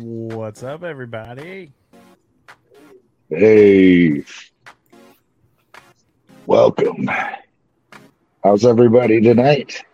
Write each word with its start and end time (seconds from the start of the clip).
What's 0.00 0.62
up, 0.62 0.84
everybody? 0.84 1.70
Hey, 3.28 4.24
welcome. 6.46 7.10
How's 8.42 8.64
everybody 8.64 9.20
tonight? 9.20 9.84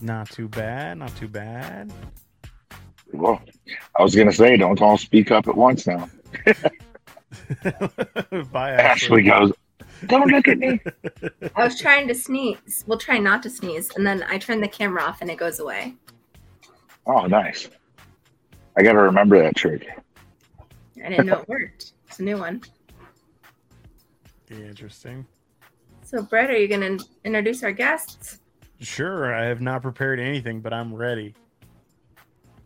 Not 0.00 0.30
too 0.30 0.48
bad, 0.48 0.96
not 0.96 1.14
too 1.16 1.28
bad. 1.28 1.92
Well, 3.12 3.42
I 3.98 4.02
was 4.02 4.16
gonna 4.16 4.32
say, 4.32 4.56
don't 4.56 4.80
all 4.80 4.96
speak 4.96 5.30
up 5.30 5.46
at 5.46 5.54
once 5.54 5.86
now. 5.86 6.08
Bye, 8.50 8.70
Ashley 8.70 9.24
goes, 9.24 9.52
"Don't 10.06 10.30
look 10.30 10.48
at 10.48 10.56
me." 10.56 10.80
I 11.54 11.64
was 11.64 11.78
trying 11.78 12.08
to 12.08 12.14
sneeze. 12.14 12.82
We'll 12.86 12.98
try 12.98 13.18
not 13.18 13.42
to 13.42 13.50
sneeze, 13.50 13.90
and 13.94 14.06
then 14.06 14.22
I 14.22 14.38
turn 14.38 14.62
the 14.62 14.68
camera 14.68 15.02
off 15.02 15.20
and 15.20 15.30
it 15.30 15.36
goes 15.36 15.60
away. 15.60 15.96
Oh, 17.04 17.26
nice. 17.26 17.68
I 18.76 18.82
gotta 18.82 18.98
remember 18.98 19.42
that 19.42 19.56
trick. 19.56 19.88
I 21.04 21.08
didn't 21.08 21.26
know 21.26 21.40
it 21.40 21.48
worked. 21.48 21.92
It's 22.08 22.18
a 22.18 22.22
new 22.22 22.38
one. 22.38 22.62
Interesting. 24.50 25.26
So, 26.04 26.22
Brett, 26.22 26.50
are 26.50 26.56
you 26.56 26.68
going 26.68 26.98
to 26.98 27.04
introduce 27.24 27.64
our 27.64 27.72
guests? 27.72 28.38
Sure, 28.80 29.34
I 29.34 29.46
have 29.46 29.60
not 29.60 29.82
prepared 29.82 30.20
anything, 30.20 30.60
but 30.60 30.72
I'm 30.72 30.94
ready. 30.94 31.34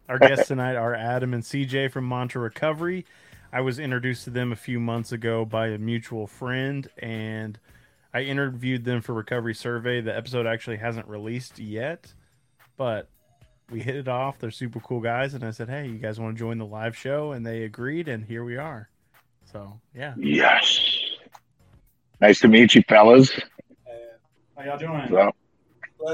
Our 0.08 0.18
guests 0.18 0.48
tonight 0.48 0.76
are 0.76 0.94
Adam 0.94 1.32
and 1.32 1.42
CJ 1.42 1.90
from 1.90 2.06
Mantra 2.06 2.42
Recovery. 2.42 3.06
I 3.52 3.62
was 3.62 3.78
introduced 3.78 4.24
to 4.24 4.30
them 4.30 4.52
a 4.52 4.56
few 4.56 4.78
months 4.78 5.12
ago 5.12 5.44
by 5.44 5.68
a 5.68 5.78
mutual 5.78 6.26
friend, 6.26 6.86
and 6.98 7.58
I 8.12 8.22
interviewed 8.22 8.84
them 8.84 9.00
for 9.00 9.14
Recovery 9.14 9.54
Survey. 9.54 10.00
The 10.00 10.14
episode 10.14 10.46
actually 10.46 10.76
hasn't 10.76 11.08
released 11.08 11.58
yet, 11.58 12.12
but 12.76 13.08
we 13.70 13.80
hit 13.80 13.96
it 13.96 14.08
off. 14.08 14.38
They're 14.38 14.50
super 14.50 14.80
cool 14.80 15.00
guys, 15.00 15.34
and 15.34 15.44
I 15.44 15.50
said, 15.50 15.68
"Hey, 15.68 15.86
you 15.86 15.98
guys 15.98 16.18
want 16.18 16.34
to 16.34 16.38
join 16.38 16.58
the 16.58 16.66
live 16.66 16.96
show?" 16.96 17.32
And 17.32 17.46
they 17.46 17.64
agreed, 17.64 18.08
and 18.08 18.24
here 18.24 18.44
we 18.44 18.56
are. 18.56 18.88
So, 19.52 19.80
yeah. 19.94 20.14
Yes. 20.16 20.80
Nice 22.20 22.40
to 22.40 22.48
meet 22.48 22.74
you, 22.74 22.82
fellas. 22.88 23.30
How 24.56 24.64
y'all 24.64 24.78
doing? 24.78 25.08
So, 25.08 25.32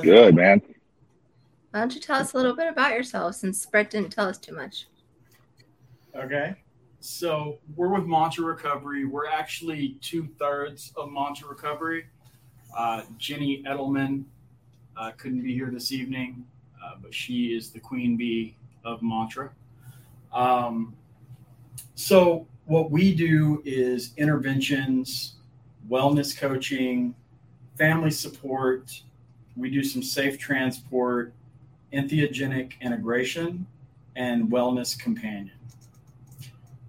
good, 0.03 0.35
man. 0.35 0.63
Why 1.71 1.81
don't 1.81 1.95
you 1.95 2.01
tell 2.01 2.21
us 2.21 2.33
a 2.33 2.37
little 2.37 2.57
bit 2.57 2.69
about 2.69 2.93
yourself 2.93 3.35
since 3.35 3.67
Brett 3.67 3.91
didn't 3.91 4.11
tell 4.11 4.29
us 4.29 4.39
too 4.39 4.55
much? 4.55 4.87
Okay. 6.15 6.55
So 7.01 7.59
we're 7.75 7.93
with 7.93 8.07
Mantra 8.07 8.45
Recovery. 8.45 9.05
We're 9.05 9.27
actually 9.27 9.99
two 10.01 10.29
thirds 10.39 10.93
of 10.97 11.13
Mantra 11.13 11.49
Recovery. 11.49 12.07
Uh, 12.77 13.03
Jenny 13.19 13.63
Edelman 13.67 14.25
uh, 14.97 15.13
couldn't 15.13 15.43
be 15.43 15.53
here 15.55 15.71
this 15.71 15.93
evening, 15.93 16.45
but 17.03 17.15
she 17.15 17.57
is 17.57 17.71
the 17.71 17.81
queen 17.81 18.17
bee 18.17 18.57
of 18.85 19.03
Mantra. 19.03 19.51
Um, 20.33 20.95
so 21.95 22.47
what 22.67 22.91
we 22.91 23.15
do 23.15 23.63
is 23.65 24.13
interventions, 24.17 25.37
wellness 25.89 26.37
coaching, 26.37 27.15
family 27.79 28.11
support. 28.11 29.03
We 29.57 29.71
do 29.71 29.83
some 29.83 30.03
safe 30.03 30.39
transport, 30.39 31.33
entheogenic 31.93 32.81
integration, 32.81 33.67
and 34.17 34.51
wellness 34.51 34.99
companion. 34.99 35.53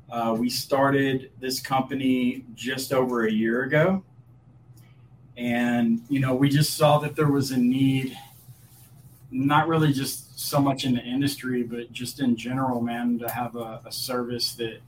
Uh, 0.10 0.36
we 0.38 0.50
started 0.50 1.32
this 1.40 1.60
company 1.60 2.46
just 2.56 2.94
over 2.94 3.28
a 3.28 3.32
year 3.32 3.64
ago. 3.64 4.04
And, 5.36 6.02
you 6.10 6.20
know, 6.20 6.34
we 6.34 6.50
just 6.50 6.76
saw 6.76 6.98
that 7.00 7.16
there 7.16 7.30
was 7.30 7.52
a 7.52 7.58
need, 7.58 8.18
not 9.32 9.68
really 9.68 9.92
just 9.92 10.40
so 10.40 10.60
much 10.60 10.86
in 10.86 10.96
the 10.96 11.02
industry, 11.02 11.64
but 11.64 11.92
just 11.92 12.20
in 12.20 12.36
general, 12.36 12.82
man, 12.82 13.20
to 13.20 13.30
have 13.30 13.56
a, 13.56 13.82
a 13.86 13.92
service 13.92 14.54
that 14.54 14.80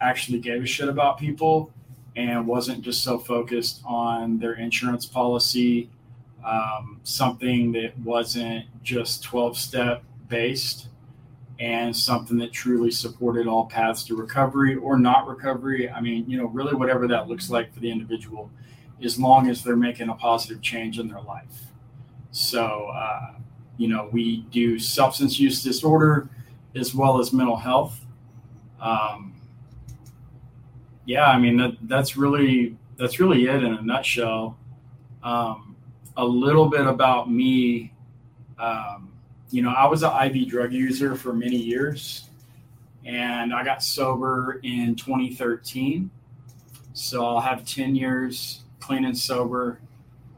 actually 0.00 0.38
gave 0.38 0.62
a 0.62 0.66
shit 0.66 0.88
about 0.88 1.18
people 1.18 1.72
and 2.16 2.46
wasn't 2.46 2.82
just 2.82 3.02
so 3.02 3.18
focused 3.18 3.82
on 3.84 4.38
their 4.38 4.54
insurance 4.54 5.04
policy, 5.04 5.90
um, 6.44 7.00
something 7.02 7.72
that 7.72 7.98
wasn't 7.98 8.64
just 8.82 9.22
12 9.24 9.56
step 9.58 10.04
based 10.28 10.88
and 11.58 11.96
something 11.96 12.38
that 12.38 12.52
truly 12.52 12.90
supported 12.90 13.46
all 13.46 13.66
paths 13.66 14.04
to 14.04 14.16
recovery 14.16 14.74
or 14.76 14.98
not 14.98 15.28
recovery. 15.28 15.88
I 15.88 16.00
mean, 16.00 16.28
you 16.28 16.36
know, 16.36 16.46
really 16.46 16.74
whatever 16.74 17.06
that 17.08 17.28
looks 17.28 17.50
like 17.50 17.72
for 17.72 17.80
the 17.80 17.90
individual, 17.90 18.50
as 19.02 19.18
long 19.18 19.48
as 19.48 19.62
they're 19.62 19.76
making 19.76 20.08
a 20.08 20.14
positive 20.14 20.60
change 20.62 20.98
in 20.98 21.08
their 21.08 21.20
life. 21.20 21.66
So, 22.32 22.90
uh, 22.92 23.34
you 23.76 23.88
know, 23.88 24.08
we 24.12 24.42
do 24.50 24.78
substance 24.78 25.38
use 25.38 25.62
disorder 25.62 26.28
as 26.74 26.94
well 26.94 27.18
as 27.18 27.32
mental 27.32 27.56
health. 27.56 28.00
Um, 28.80 29.34
yeah, 31.06 31.26
I 31.26 31.38
mean 31.38 31.56
that 31.58 31.76
that's 31.82 32.16
really 32.16 32.76
that's 32.96 33.20
really 33.20 33.46
it 33.46 33.62
in 33.62 33.74
a 33.74 33.82
nutshell. 33.82 34.56
Um, 35.22 35.76
a 36.16 36.24
little 36.24 36.68
bit 36.68 36.86
about 36.86 37.30
me. 37.30 37.92
Um, 38.58 39.10
you 39.50 39.62
know, 39.62 39.70
I 39.70 39.86
was 39.86 40.02
an 40.02 40.10
IV 40.10 40.48
drug 40.48 40.72
user 40.72 41.14
for 41.14 41.32
many 41.32 41.56
years, 41.56 42.28
and 43.04 43.52
I 43.52 43.64
got 43.64 43.82
sober 43.82 44.60
in 44.62 44.94
2013. 44.94 46.10
So 46.92 47.24
I'll 47.24 47.40
have 47.40 47.66
10 47.66 47.96
years 47.96 48.62
clean 48.80 49.04
and 49.04 49.16
sober 49.16 49.80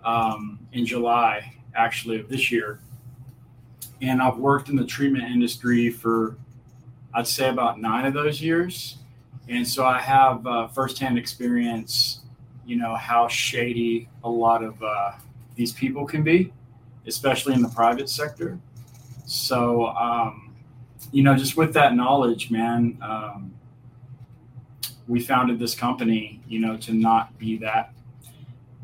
um, 0.04 0.58
in 0.72 0.86
July, 0.86 1.53
actually, 1.74 2.20
of 2.20 2.28
this 2.28 2.50
year. 2.50 2.80
And 4.03 4.21
I've 4.21 4.37
worked 4.37 4.69
in 4.69 4.77
the 4.77 4.84
treatment 4.84 5.25
industry 5.25 5.91
for, 5.91 6.37
I'd 7.15 7.27
say, 7.27 7.49
about 7.49 7.81
nine 7.81 8.05
of 8.05 8.15
those 8.15 8.41
years. 8.41 8.99
And 9.49 9.67
so 9.67 9.84
I 9.84 10.01
have 10.01 10.47
uh, 10.47 10.69
firsthand 10.69 11.19
experience, 11.19 12.21
you 12.67 12.77
know, 12.77 12.95
how 12.95 13.29
shady 13.29 14.09
a 14.25 14.29
lot 14.29 14.62
of 14.62 14.83
uh, 14.83 15.12
these 15.55 15.73
people 15.73 16.05
can 16.05 16.23
be, 16.23 16.53
especially 17.07 17.55
in 17.55 17.62
the 17.62 17.69
private 17.69 18.09
sector. 18.09 18.59
So, 19.25 19.87
um, 19.89 20.55
you 21.13 21.23
know, 21.23 21.37
just 21.37 21.57
with 21.57 21.73
that 21.75 21.95
knowledge, 21.95 22.51
man, 22.51 22.99
um, 23.01 23.53
we 25.09 25.21
founded 25.21 25.59
this 25.59 25.75
company, 25.75 26.41
you 26.49 26.59
know, 26.59 26.77
to 26.78 26.93
not 26.93 27.39
be 27.39 27.57
that. 27.59 27.93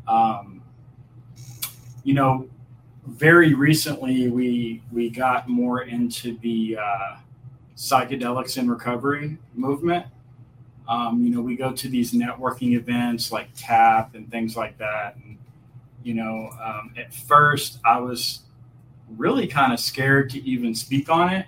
Um, 0.07 0.61
you 2.03 2.13
know, 2.13 2.49
very 3.07 3.53
recently 3.53 4.29
we 4.29 4.81
we 4.91 5.09
got 5.09 5.49
more 5.49 5.83
into 5.83 6.37
the 6.39 6.77
uh, 6.79 7.17
psychedelics 7.75 8.57
in 8.57 8.69
recovery 8.69 9.37
movement. 9.53 10.05
Um, 10.87 11.23
you 11.23 11.29
know, 11.29 11.41
we 11.41 11.55
go 11.55 11.71
to 11.71 11.87
these 11.87 12.13
networking 12.13 12.73
events 12.73 13.31
like 13.31 13.49
TAP 13.55 14.15
and 14.15 14.29
things 14.29 14.57
like 14.57 14.77
that. 14.79 15.15
And, 15.15 15.37
you 16.03 16.13
know, 16.13 16.49
um, 16.63 16.93
at 16.97 17.13
first 17.13 17.79
I 17.85 17.99
was 17.99 18.41
really 19.17 19.47
kind 19.47 19.71
of 19.71 19.79
scared 19.79 20.29
to 20.31 20.43
even 20.43 20.75
speak 20.75 21.09
on 21.09 21.31
it 21.31 21.45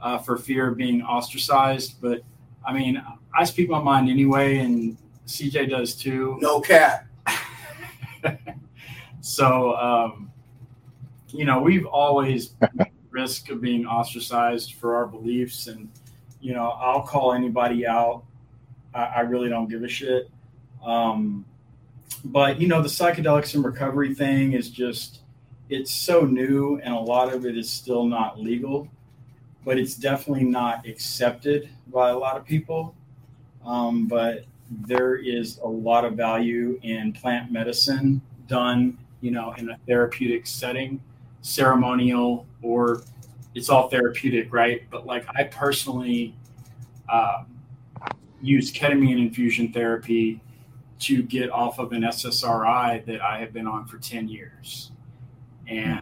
uh, 0.00 0.18
for 0.18 0.36
fear 0.36 0.68
of 0.68 0.76
being 0.76 1.02
ostracized. 1.02 2.00
But 2.00 2.22
I 2.64 2.72
mean, 2.72 3.02
I 3.36 3.44
speak 3.44 3.68
my 3.68 3.80
mind 3.80 4.08
anyway, 4.08 4.58
and 4.58 4.96
CJ 5.26 5.70
does 5.70 5.94
too. 5.94 6.38
No 6.40 6.60
cat. 6.60 7.06
so, 9.20 9.76
um, 9.76 10.31
you 11.32 11.44
know, 11.44 11.60
we've 11.60 11.86
always 11.86 12.54
risk 13.10 13.50
of 13.50 13.60
being 13.60 13.86
ostracized 13.86 14.74
for 14.74 14.94
our 14.96 15.06
beliefs, 15.06 15.66
and 15.66 15.88
you 16.40 16.54
know, 16.54 16.68
I'll 16.68 17.02
call 17.02 17.32
anybody 17.32 17.86
out. 17.86 18.24
I, 18.94 19.04
I 19.04 19.20
really 19.20 19.48
don't 19.48 19.68
give 19.68 19.82
a 19.82 19.88
shit. 19.88 20.30
Um, 20.84 21.44
but 22.24 22.60
you 22.60 22.68
know, 22.68 22.82
the 22.82 22.88
psychedelics 22.88 23.54
and 23.54 23.64
recovery 23.64 24.14
thing 24.14 24.52
is 24.52 24.70
just 24.70 25.20
it's 25.68 25.92
so 25.92 26.22
new 26.22 26.78
and 26.84 26.92
a 26.92 26.98
lot 26.98 27.32
of 27.32 27.46
it 27.46 27.56
is 27.56 27.70
still 27.70 28.04
not 28.04 28.40
legal, 28.40 28.88
but 29.64 29.78
it's 29.78 29.94
definitely 29.94 30.44
not 30.44 30.86
accepted 30.86 31.70
by 31.86 32.10
a 32.10 32.16
lot 32.16 32.36
of 32.36 32.44
people. 32.44 32.94
Um, 33.64 34.06
but 34.06 34.44
there 34.70 35.16
is 35.16 35.58
a 35.58 35.66
lot 35.68 36.04
of 36.04 36.14
value 36.14 36.78
in 36.82 37.12
plant 37.12 37.50
medicine 37.50 38.20
done, 38.48 38.98
you 39.20 39.30
know, 39.30 39.54
in 39.56 39.70
a 39.70 39.78
therapeutic 39.86 40.46
setting, 40.46 41.00
ceremonial 41.42 42.46
or 42.62 43.02
it's 43.54 43.68
all 43.68 43.88
therapeutic, 43.88 44.52
right? 44.52 44.82
But 44.90 45.06
like 45.06 45.26
I 45.36 45.44
personally 45.44 46.34
um, 47.08 47.46
use 48.40 48.72
ketamine 48.72 49.18
infusion 49.18 49.72
therapy 49.72 50.40
to 51.00 51.22
get 51.22 51.50
off 51.50 51.78
of 51.78 51.92
an 51.92 52.02
SSRI 52.02 53.04
that 53.06 53.20
I 53.20 53.38
have 53.38 53.52
been 53.52 53.66
on 53.66 53.86
for 53.86 53.98
10 53.98 54.28
years. 54.28 54.92
And, 55.66 56.00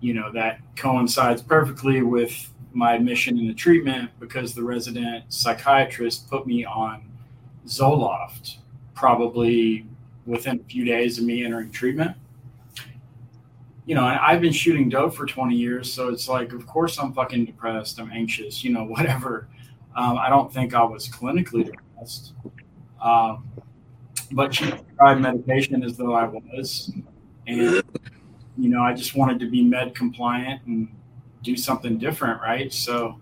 you 0.00 0.14
know, 0.14 0.32
that 0.32 0.60
coincides 0.76 1.42
perfectly 1.42 2.02
with 2.02 2.52
my 2.72 2.94
admission 2.94 3.38
into 3.38 3.54
treatment 3.54 4.10
because 4.20 4.54
the 4.54 4.62
resident 4.62 5.24
psychiatrist 5.32 6.28
put 6.30 6.46
me 6.46 6.64
on 6.64 7.02
Zoloft 7.66 8.56
probably 8.94 9.86
within 10.26 10.60
a 10.60 10.64
few 10.64 10.84
days 10.84 11.18
of 11.18 11.24
me 11.24 11.44
entering 11.44 11.70
treatment. 11.70 12.16
You 13.88 13.94
know, 13.94 14.04
I've 14.04 14.42
been 14.42 14.52
shooting 14.52 14.90
dope 14.90 15.14
for 15.14 15.24
20 15.24 15.56
years, 15.56 15.90
so 15.90 16.10
it's 16.10 16.28
like, 16.28 16.52
of 16.52 16.66
course, 16.66 16.98
I'm 16.98 17.14
fucking 17.14 17.46
depressed. 17.46 17.98
I'm 17.98 18.10
anxious, 18.12 18.62
you 18.62 18.70
know, 18.70 18.84
whatever. 18.94 19.48
Um, 19.96 20.18
I 20.18 20.28
don't 20.28 20.52
think 20.52 20.74
I 20.74 20.84
was 20.84 21.08
clinically 21.08 21.64
depressed. 21.64 22.34
Um, 23.02 23.48
but 24.32 24.54
she 24.54 24.70
tried 24.98 25.22
medication 25.22 25.82
as 25.82 25.96
though 25.96 26.12
I 26.12 26.26
was. 26.26 26.92
And, 27.46 27.82
you 28.58 28.68
know, 28.68 28.82
I 28.82 28.92
just 28.92 29.16
wanted 29.16 29.40
to 29.40 29.48
be 29.48 29.62
med 29.62 29.94
compliant 29.94 30.66
and 30.66 30.94
do 31.42 31.56
something 31.56 31.96
different, 31.96 32.42
right? 32.42 32.70
So 32.70 33.18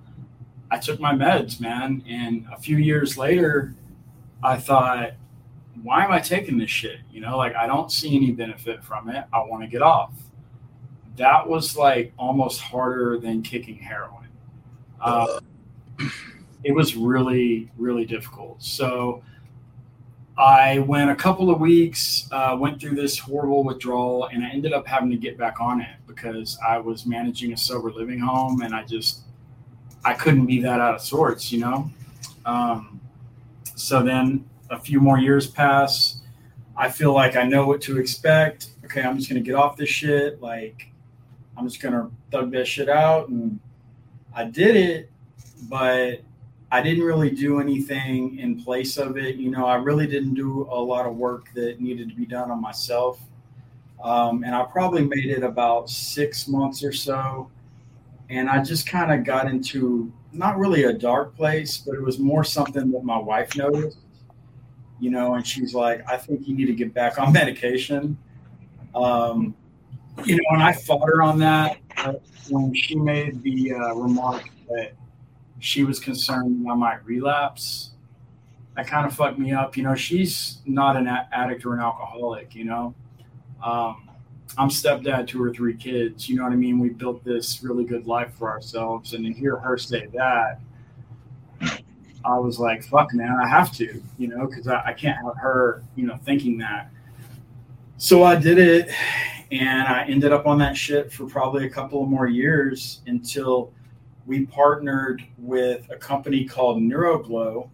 I 0.72 0.78
took 0.78 0.98
my 0.98 1.14
meds, 1.14 1.60
man. 1.60 2.02
And 2.08 2.44
a 2.52 2.58
few 2.58 2.78
years 2.78 3.16
later, 3.16 3.76
I 4.42 4.56
thought, 4.56 5.12
why 5.84 6.04
am 6.04 6.10
I 6.10 6.18
taking 6.18 6.58
this 6.58 6.70
shit? 6.70 6.98
You 7.12 7.20
know, 7.20 7.36
like 7.36 7.54
I 7.54 7.68
don't 7.68 7.92
see 7.92 8.16
any 8.16 8.32
benefit 8.32 8.82
from 8.82 9.08
it. 9.10 9.26
I 9.32 9.42
want 9.44 9.62
to 9.62 9.68
get 9.68 9.80
off. 9.80 10.12
That 11.16 11.48
was 11.48 11.76
like 11.76 12.12
almost 12.18 12.60
harder 12.60 13.18
than 13.18 13.42
kicking 13.42 13.76
heroin. 13.76 14.28
Uh, 15.00 15.40
it 16.64 16.72
was 16.72 16.96
really, 16.96 17.70
really 17.76 18.04
difficult. 18.04 18.62
So 18.62 19.22
I 20.38 20.80
went 20.80 21.10
a 21.10 21.14
couple 21.14 21.50
of 21.50 21.60
weeks, 21.60 22.28
uh, 22.30 22.56
went 22.58 22.80
through 22.80 22.96
this 22.96 23.18
horrible 23.18 23.64
withdrawal, 23.64 24.26
and 24.26 24.44
I 24.44 24.50
ended 24.50 24.72
up 24.72 24.86
having 24.86 25.10
to 25.10 25.16
get 25.16 25.38
back 25.38 25.60
on 25.60 25.80
it 25.80 25.96
because 26.06 26.58
I 26.66 26.78
was 26.78 27.06
managing 27.06 27.52
a 27.52 27.56
sober 27.56 27.90
living 27.90 28.18
home, 28.18 28.60
and 28.60 28.74
I 28.74 28.84
just 28.84 29.20
I 30.04 30.12
couldn't 30.12 30.46
be 30.46 30.60
that 30.62 30.80
out 30.80 30.94
of 30.94 31.00
sorts, 31.00 31.50
you 31.50 31.60
know. 31.60 31.90
Um, 32.44 33.00
so 33.74 34.02
then 34.02 34.44
a 34.70 34.78
few 34.78 35.00
more 35.00 35.18
years 35.18 35.46
pass. 35.46 36.20
I 36.76 36.90
feel 36.90 37.14
like 37.14 37.36
I 37.36 37.44
know 37.44 37.66
what 37.66 37.80
to 37.82 37.98
expect. 37.98 38.70
Okay, 38.84 39.02
I'm 39.02 39.16
just 39.16 39.30
gonna 39.30 39.40
get 39.40 39.54
off 39.54 39.76
this 39.76 39.88
shit. 39.88 40.42
Like 40.42 40.90
I'm 41.56 41.66
just 41.66 41.80
gonna 41.80 42.10
thug 42.30 42.50
that 42.52 42.66
shit 42.66 42.88
out, 42.88 43.28
and 43.28 43.58
I 44.34 44.44
did 44.44 44.76
it, 44.76 45.10
but 45.68 46.20
I 46.70 46.82
didn't 46.82 47.04
really 47.04 47.30
do 47.30 47.60
anything 47.60 48.38
in 48.38 48.62
place 48.62 48.96
of 48.96 49.16
it. 49.16 49.36
You 49.36 49.50
know, 49.50 49.66
I 49.66 49.76
really 49.76 50.06
didn't 50.06 50.34
do 50.34 50.68
a 50.70 50.80
lot 50.80 51.06
of 51.06 51.16
work 51.16 51.48
that 51.54 51.80
needed 51.80 52.08
to 52.10 52.14
be 52.14 52.26
done 52.26 52.50
on 52.50 52.60
myself. 52.60 53.20
Um, 54.02 54.44
and 54.44 54.54
I 54.54 54.64
probably 54.64 55.04
made 55.04 55.26
it 55.26 55.42
about 55.42 55.88
six 55.88 56.48
months 56.48 56.82
or 56.82 56.92
so. 56.92 57.50
And 58.28 58.50
I 58.50 58.62
just 58.62 58.86
kind 58.88 59.12
of 59.12 59.24
got 59.24 59.46
into 59.48 60.12
not 60.32 60.58
really 60.58 60.84
a 60.84 60.92
dark 60.92 61.36
place, 61.36 61.78
but 61.78 61.94
it 61.94 62.02
was 62.02 62.18
more 62.18 62.44
something 62.44 62.90
that 62.90 63.04
my 63.04 63.16
wife 63.16 63.56
noticed, 63.56 63.98
you 65.00 65.10
know, 65.10 65.34
and 65.34 65.46
she's 65.46 65.74
like, 65.74 66.06
I 66.08 66.16
think 66.16 66.46
you 66.48 66.54
need 66.54 66.66
to 66.66 66.74
get 66.74 66.92
back 66.92 67.18
on 67.18 67.32
medication. 67.40 68.18
Um, 68.94 69.54
you 70.24 70.36
know, 70.36 70.42
and 70.50 70.62
I 70.62 70.72
fought 70.72 71.06
her 71.06 71.22
on 71.22 71.38
that 71.40 71.78
when 72.48 72.74
she 72.74 72.94
made 72.96 73.42
the 73.42 73.72
uh, 73.72 73.94
remark 73.94 74.48
that 74.68 74.92
she 75.58 75.84
was 75.84 75.98
concerned 75.98 76.66
I 76.70 76.74
might 76.74 77.04
relapse. 77.04 77.90
That 78.76 78.86
kind 78.86 79.06
of 79.06 79.14
fucked 79.14 79.38
me 79.38 79.52
up. 79.52 79.76
You 79.76 79.84
know, 79.84 79.94
she's 79.94 80.58
not 80.66 80.96
an 80.96 81.06
addict 81.06 81.64
or 81.64 81.74
an 81.74 81.80
alcoholic, 81.80 82.54
you 82.54 82.64
know. 82.64 82.94
Um, 83.62 84.10
I'm 84.58 84.68
stepdad 84.68 85.26
to 85.28 85.42
her 85.42 85.52
three 85.52 85.74
kids. 85.74 86.28
You 86.28 86.36
know 86.36 86.44
what 86.44 86.52
I 86.52 86.56
mean? 86.56 86.78
We 86.78 86.90
built 86.90 87.24
this 87.24 87.62
really 87.62 87.84
good 87.84 88.06
life 88.06 88.34
for 88.34 88.50
ourselves. 88.50 89.14
And 89.14 89.24
to 89.24 89.32
hear 89.32 89.56
her 89.56 89.78
say 89.78 90.08
that, 90.14 90.60
I 92.24 92.38
was 92.38 92.58
like, 92.58 92.82
fuck, 92.84 93.14
man, 93.14 93.38
I 93.42 93.48
have 93.48 93.72
to, 93.76 94.02
you 94.18 94.28
know, 94.28 94.46
because 94.46 94.68
I, 94.68 94.82
I 94.86 94.92
can't 94.92 95.16
have 95.24 95.36
her, 95.36 95.82
you 95.94 96.06
know, 96.06 96.16
thinking 96.24 96.58
that. 96.58 96.90
So 97.98 98.24
I 98.24 98.36
did 98.36 98.58
it. 98.58 98.90
And 99.52 99.86
I 99.86 100.04
ended 100.04 100.32
up 100.32 100.46
on 100.46 100.58
that 100.58 100.76
ship 100.76 101.12
for 101.12 101.26
probably 101.26 101.66
a 101.66 101.70
couple 101.70 102.02
of 102.02 102.08
more 102.08 102.26
years 102.26 103.00
until 103.06 103.72
we 104.26 104.44
partnered 104.46 105.24
with 105.38 105.88
a 105.90 105.96
company 105.96 106.44
called 106.44 106.82
NeuroGlow. 106.82 107.68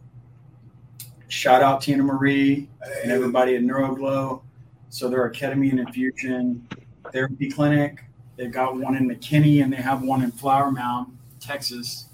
Shout 1.29 1.63
out 1.63 1.81
Tina 1.81 2.03
Marie 2.03 2.69
and 3.03 3.11
everybody 3.11 3.57
at 3.57 3.63
NeuroGlow. 3.63 4.43
So 4.91 5.09
they're 5.09 5.25
a 5.25 5.33
ketamine 5.33 5.79
infusion 5.79 6.69
therapy 7.11 7.51
clinic. 7.51 8.05
They've 8.37 8.53
got 8.53 8.77
one 8.77 8.97
in 8.97 9.09
McKinney 9.09 9.63
and 9.63 9.73
they 9.73 9.79
have 9.79 10.03
one 10.03 10.23
in 10.23 10.31
Flower 10.31 10.71
Mound, 10.71 11.17
Texas. 11.41 12.09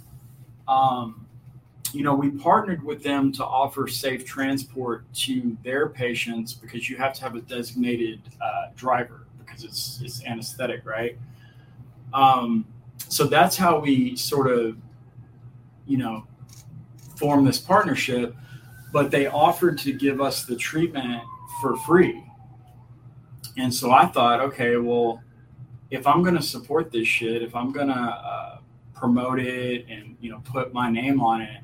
Um, 0.68 1.26
you 1.92 2.04
know, 2.04 2.14
we 2.14 2.30
partnered 2.30 2.84
with 2.84 3.02
them 3.02 3.32
to 3.32 3.44
offer 3.44 3.88
safe 3.88 4.24
transport 4.24 5.12
to 5.14 5.56
their 5.64 5.88
patients 5.88 6.52
because 6.52 6.88
you 6.88 6.96
have 6.96 7.14
to 7.14 7.22
have 7.22 7.34
a 7.34 7.40
designated 7.40 8.20
uh, 8.40 8.66
driver 8.76 9.27
because 9.58 9.70
it's 9.70 10.00
it's 10.02 10.24
anesthetic, 10.24 10.84
right? 10.86 11.18
Um, 12.12 12.66
so 13.08 13.24
that's 13.24 13.56
how 13.56 13.78
we 13.78 14.16
sort 14.16 14.50
of, 14.50 14.76
you 15.86 15.98
know, 15.98 16.26
form 17.16 17.44
this 17.44 17.58
partnership. 17.58 18.34
But 18.92 19.10
they 19.10 19.26
offered 19.26 19.78
to 19.78 19.92
give 19.92 20.20
us 20.20 20.44
the 20.44 20.56
treatment 20.56 21.22
for 21.60 21.76
free. 21.78 22.24
And 23.58 23.74
so 23.74 23.90
I 23.90 24.06
thought, 24.06 24.40
okay, 24.40 24.76
well, 24.76 25.22
if 25.90 26.06
I'm 26.06 26.22
going 26.22 26.36
to 26.36 26.42
support 26.42 26.90
this 26.90 27.06
shit, 27.06 27.42
if 27.42 27.54
I'm 27.54 27.70
going 27.72 27.88
to 27.88 27.94
uh, 27.94 28.58
promote 28.94 29.40
it 29.40 29.86
and, 29.88 30.16
you 30.20 30.30
know, 30.30 30.40
put 30.44 30.72
my 30.72 30.90
name 30.90 31.20
on 31.20 31.42
it, 31.42 31.60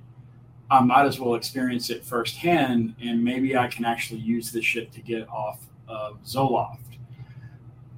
I 0.70 0.80
might 0.80 1.06
as 1.06 1.18
well 1.18 1.34
experience 1.34 1.88
it 1.88 2.04
firsthand. 2.04 2.94
And 3.02 3.24
maybe 3.24 3.56
I 3.56 3.68
can 3.68 3.84
actually 3.84 4.20
use 4.20 4.52
this 4.52 4.64
shit 4.64 4.92
to 4.92 5.00
get 5.00 5.28
off 5.28 5.66
of 5.88 6.22
Zoloft, 6.24 6.93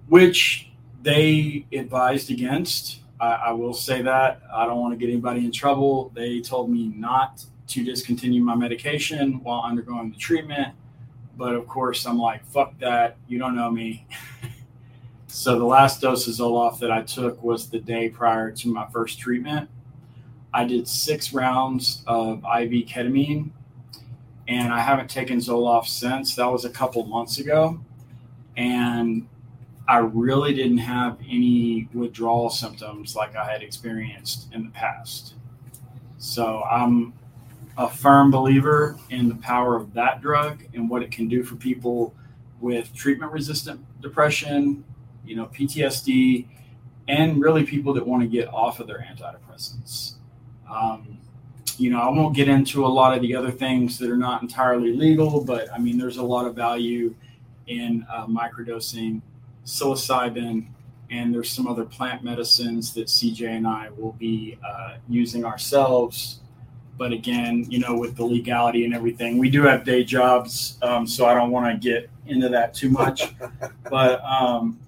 which 0.08 0.70
they 1.02 1.66
advised 1.72 2.30
against. 2.30 3.00
I, 3.20 3.32
I 3.32 3.52
will 3.52 3.74
say 3.74 4.02
that 4.02 4.42
I 4.52 4.66
don't 4.66 4.80
want 4.80 4.92
to 4.92 4.98
get 4.98 5.10
anybody 5.10 5.44
in 5.44 5.52
trouble. 5.52 6.10
They 6.14 6.40
told 6.40 6.70
me 6.70 6.92
not 6.94 7.44
to 7.68 7.84
discontinue 7.84 8.42
my 8.42 8.54
medication 8.54 9.42
while 9.42 9.62
undergoing 9.62 10.10
the 10.10 10.16
treatment. 10.16 10.74
But 11.36 11.54
of 11.54 11.66
course, 11.66 12.06
I'm 12.06 12.18
like, 12.18 12.44
fuck 12.46 12.78
that. 12.80 13.16
You 13.28 13.38
don't 13.38 13.56
know 13.56 13.70
me. 13.70 14.06
so 15.26 15.58
the 15.58 15.64
last 15.64 16.00
dose 16.00 16.26
of 16.26 16.34
Zoloft 16.34 16.78
that 16.80 16.90
I 16.90 17.02
took 17.02 17.42
was 17.42 17.68
the 17.68 17.78
day 17.78 18.08
prior 18.08 18.50
to 18.52 18.72
my 18.72 18.86
first 18.92 19.18
treatment. 19.18 19.68
I 20.54 20.64
did 20.64 20.88
six 20.88 21.34
rounds 21.34 22.02
of 22.06 22.38
IV 22.38 22.86
ketamine, 22.86 23.50
and 24.48 24.72
I 24.72 24.80
haven't 24.80 25.10
taken 25.10 25.38
Zoloft 25.38 25.88
since. 25.88 26.34
That 26.36 26.46
was 26.50 26.64
a 26.64 26.70
couple 26.70 27.04
months 27.04 27.38
ago. 27.38 27.78
And 28.56 29.28
I 29.88 29.98
really 29.98 30.52
didn't 30.52 30.78
have 30.78 31.18
any 31.28 31.88
withdrawal 31.94 32.50
symptoms 32.50 33.14
like 33.14 33.36
I 33.36 33.50
had 33.50 33.62
experienced 33.62 34.52
in 34.52 34.64
the 34.64 34.70
past. 34.70 35.34
So 36.18 36.62
I'm 36.64 37.12
a 37.78 37.88
firm 37.88 38.30
believer 38.30 38.98
in 39.10 39.28
the 39.28 39.34
power 39.36 39.76
of 39.76 39.94
that 39.94 40.20
drug 40.22 40.64
and 40.74 40.88
what 40.88 41.02
it 41.02 41.12
can 41.12 41.28
do 41.28 41.42
for 41.44 41.56
people 41.56 42.14
with 42.60 42.92
treatment 42.94 43.32
resistant 43.32 43.84
depression, 44.00 44.82
you 45.24 45.36
know, 45.36 45.46
PTSD, 45.46 46.46
and 47.06 47.40
really 47.40 47.64
people 47.64 47.92
that 47.94 48.06
want 48.06 48.22
to 48.22 48.28
get 48.28 48.48
off 48.48 48.80
of 48.80 48.86
their 48.86 49.06
antidepressants. 49.08 50.14
Um, 50.68 51.18
you 51.78 51.90
know, 51.90 52.00
I 52.00 52.08
won't 52.08 52.34
get 52.34 52.48
into 52.48 52.84
a 52.86 52.88
lot 52.88 53.14
of 53.14 53.20
the 53.20 53.36
other 53.36 53.50
things 53.50 53.98
that 53.98 54.10
are 54.10 54.16
not 54.16 54.42
entirely 54.42 54.92
legal, 54.96 55.44
but 55.44 55.72
I 55.72 55.78
mean, 55.78 55.98
there's 55.98 56.16
a 56.16 56.22
lot 56.22 56.46
of 56.46 56.56
value 56.56 57.14
in 57.66 58.06
uh, 58.10 58.26
microdosing 58.26 59.20
psilocybin, 59.66 60.66
and 61.10 61.34
there's 61.34 61.50
some 61.50 61.66
other 61.66 61.84
plant 61.84 62.24
medicines 62.24 62.94
that 62.94 63.08
CJ 63.08 63.48
and 63.48 63.66
I 63.66 63.90
will 63.96 64.12
be 64.12 64.58
uh, 64.66 64.96
using 65.08 65.44
ourselves. 65.44 66.40
But 66.96 67.12
again, 67.12 67.66
you 67.68 67.78
know, 67.78 67.96
with 67.96 68.16
the 68.16 68.24
legality 68.24 68.86
and 68.86 68.94
everything, 68.94 69.36
we 69.36 69.50
do 69.50 69.62
have 69.62 69.84
day 69.84 70.02
jobs, 70.02 70.78
um, 70.80 71.06
so 71.06 71.26
I 71.26 71.34
don't 71.34 71.50
want 71.50 71.70
to 71.70 71.88
get 71.88 72.08
into 72.26 72.48
that 72.48 72.72
too 72.72 72.88
much. 72.88 73.34
but 73.90 74.24
um, 74.24 74.78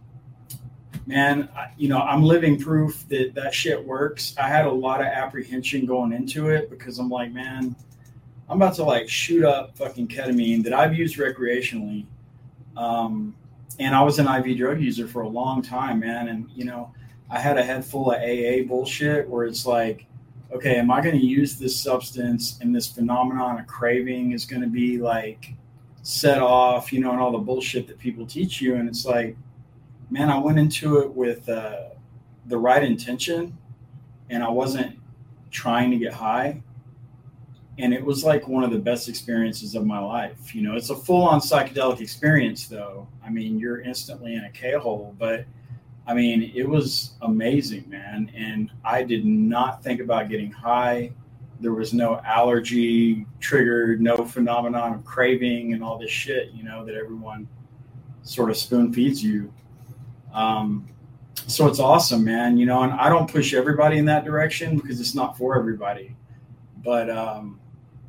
man, 1.06 1.48
I, 1.54 1.70
you 1.76 1.88
know, 1.88 1.98
I'm 1.98 2.22
living 2.22 2.58
proof 2.58 3.06
that 3.08 3.34
that 3.34 3.52
shit 3.52 3.84
works. 3.84 4.34
I 4.38 4.48
had 4.48 4.64
a 4.64 4.70
lot 4.70 5.00
of 5.00 5.06
apprehension 5.06 5.84
going 5.84 6.12
into 6.12 6.48
it 6.48 6.70
because 6.70 6.98
I'm 6.98 7.10
like, 7.10 7.30
man, 7.30 7.76
I'm 8.48 8.56
about 8.60 8.74
to 8.76 8.84
like 8.84 9.08
shoot 9.08 9.44
up 9.44 9.76
fucking 9.76 10.08
ketamine 10.08 10.64
that 10.64 10.72
I've 10.72 10.94
used 10.94 11.18
recreationally. 11.18 12.06
Um, 12.76 13.34
and 13.78 13.94
I 13.94 14.02
was 14.02 14.18
an 14.18 14.26
IV 14.26 14.58
drug 14.58 14.80
user 14.80 15.06
for 15.06 15.22
a 15.22 15.28
long 15.28 15.62
time, 15.62 16.00
man. 16.00 16.28
And 16.28 16.50
you 16.54 16.64
know, 16.64 16.92
I 17.30 17.38
had 17.38 17.58
a 17.58 17.62
head 17.62 17.84
full 17.84 18.10
of 18.12 18.20
AA 18.20 18.66
bullshit 18.66 19.28
where 19.28 19.44
it's 19.44 19.66
like, 19.66 20.06
okay, 20.52 20.76
am 20.76 20.90
I 20.90 21.00
going 21.00 21.18
to 21.18 21.24
use 21.24 21.56
this 21.56 21.78
substance 21.78 22.58
and 22.60 22.74
this 22.74 22.86
phenomenon 22.86 23.60
of 23.60 23.66
craving 23.66 24.32
is 24.32 24.44
going 24.44 24.62
to 24.62 24.68
be 24.68 24.98
like 24.98 25.54
set 26.02 26.40
off, 26.40 26.92
you 26.92 27.00
know, 27.00 27.12
and 27.12 27.20
all 27.20 27.32
the 27.32 27.38
bullshit 27.38 27.86
that 27.88 27.98
people 27.98 28.26
teach 28.26 28.60
you. 28.60 28.76
And 28.76 28.88
it's 28.88 29.04
like, 29.04 29.36
man, 30.10 30.30
I 30.30 30.38
went 30.38 30.58
into 30.58 30.98
it 31.00 31.12
with 31.12 31.48
uh, 31.48 31.90
the 32.46 32.56
right 32.56 32.82
intention 32.82 33.56
and 34.30 34.42
I 34.42 34.48
wasn't 34.48 34.98
trying 35.50 35.90
to 35.90 35.98
get 35.98 36.14
high. 36.14 36.62
And 37.78 37.94
it 37.94 38.04
was 38.04 38.24
like 38.24 38.48
one 38.48 38.64
of 38.64 38.72
the 38.72 38.78
best 38.78 39.08
experiences 39.08 39.76
of 39.76 39.86
my 39.86 40.00
life. 40.00 40.52
You 40.54 40.62
know, 40.62 40.74
it's 40.74 40.90
a 40.90 40.96
full 40.96 41.22
on 41.22 41.40
psychedelic 41.40 42.00
experience, 42.00 42.66
though. 42.66 43.06
I 43.24 43.30
mean, 43.30 43.58
you're 43.58 43.80
instantly 43.82 44.34
in 44.34 44.44
a 44.44 44.50
K 44.50 44.72
hole, 44.72 45.14
but 45.16 45.44
I 46.08 46.14
mean, 46.14 46.50
it 46.54 46.68
was 46.68 47.12
amazing, 47.22 47.88
man. 47.88 48.32
And 48.34 48.72
I 48.84 49.04
did 49.04 49.24
not 49.24 49.82
think 49.82 50.00
about 50.00 50.28
getting 50.28 50.50
high. 50.50 51.12
There 51.60 51.74
was 51.74 51.92
no 51.92 52.20
allergy 52.24 53.26
triggered, 53.40 54.00
no 54.00 54.24
phenomenon 54.24 54.94
of 54.94 55.04
craving 55.04 55.74
and 55.74 55.84
all 55.84 55.98
this 55.98 56.10
shit, 56.10 56.50
you 56.52 56.64
know, 56.64 56.84
that 56.84 56.94
everyone 56.94 57.46
sort 58.22 58.50
of 58.50 58.56
spoon 58.56 58.92
feeds 58.92 59.22
you. 59.22 59.52
Um, 60.32 60.88
so 61.46 61.68
it's 61.68 61.78
awesome, 61.78 62.24
man. 62.24 62.56
You 62.58 62.66
know, 62.66 62.82
and 62.82 62.92
I 62.92 63.08
don't 63.08 63.30
push 63.30 63.54
everybody 63.54 63.98
in 63.98 64.04
that 64.06 64.24
direction 64.24 64.78
because 64.78 65.00
it's 65.00 65.14
not 65.14 65.38
for 65.38 65.56
everybody. 65.56 66.16
But, 66.82 67.10
um, 67.10 67.60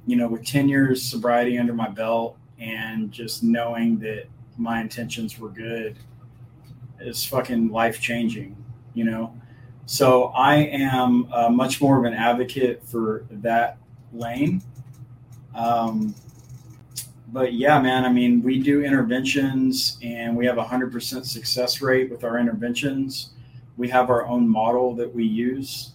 you 0.10 0.16
know, 0.16 0.28
with 0.28 0.44
10 0.44 0.68
years 0.68 1.04
sobriety 1.04 1.60
under 1.60 1.72
my 1.72 1.88
belt 1.88 2.36
and 2.58 3.12
just 3.12 3.44
knowing 3.44 4.00
that 4.00 4.26
my 4.58 4.82
intentions 4.82 5.38
were 5.38 5.50
good 5.50 5.98
is 7.00 7.24
fucking 7.24 7.70
life 7.70 8.02
changing, 8.02 8.58
you 8.96 9.04
know? 9.04 9.32
So 9.86 10.26
I 10.36 10.56
am 10.56 11.32
uh, 11.32 11.50
much 11.50 11.80
more 11.80 12.00
of 12.00 12.06
an 12.06 12.16
advocate 12.16 12.84
for 12.84 13.24
that 13.30 13.78
lane. 14.12 14.64
Um, 15.54 16.16
but 17.28 17.54
yeah, 17.54 17.80
man, 17.80 18.04
I 18.04 18.12
mean, 18.12 18.42
we 18.42 18.58
do 18.58 18.84
interventions 18.84 20.00
and 20.02 20.36
we 20.36 20.44
have 20.48 20.58
a 20.58 20.66
100% 20.66 21.24
success 21.24 21.84
rate 21.84 22.10
with 22.10 22.24
our 22.24 22.40
interventions. 22.40 23.34
We 23.78 23.90
have 23.90 24.10
our 24.10 24.26
own 24.26 24.50
model 24.50 24.96
that 24.96 25.14
we 25.14 25.24
use. 25.24 25.92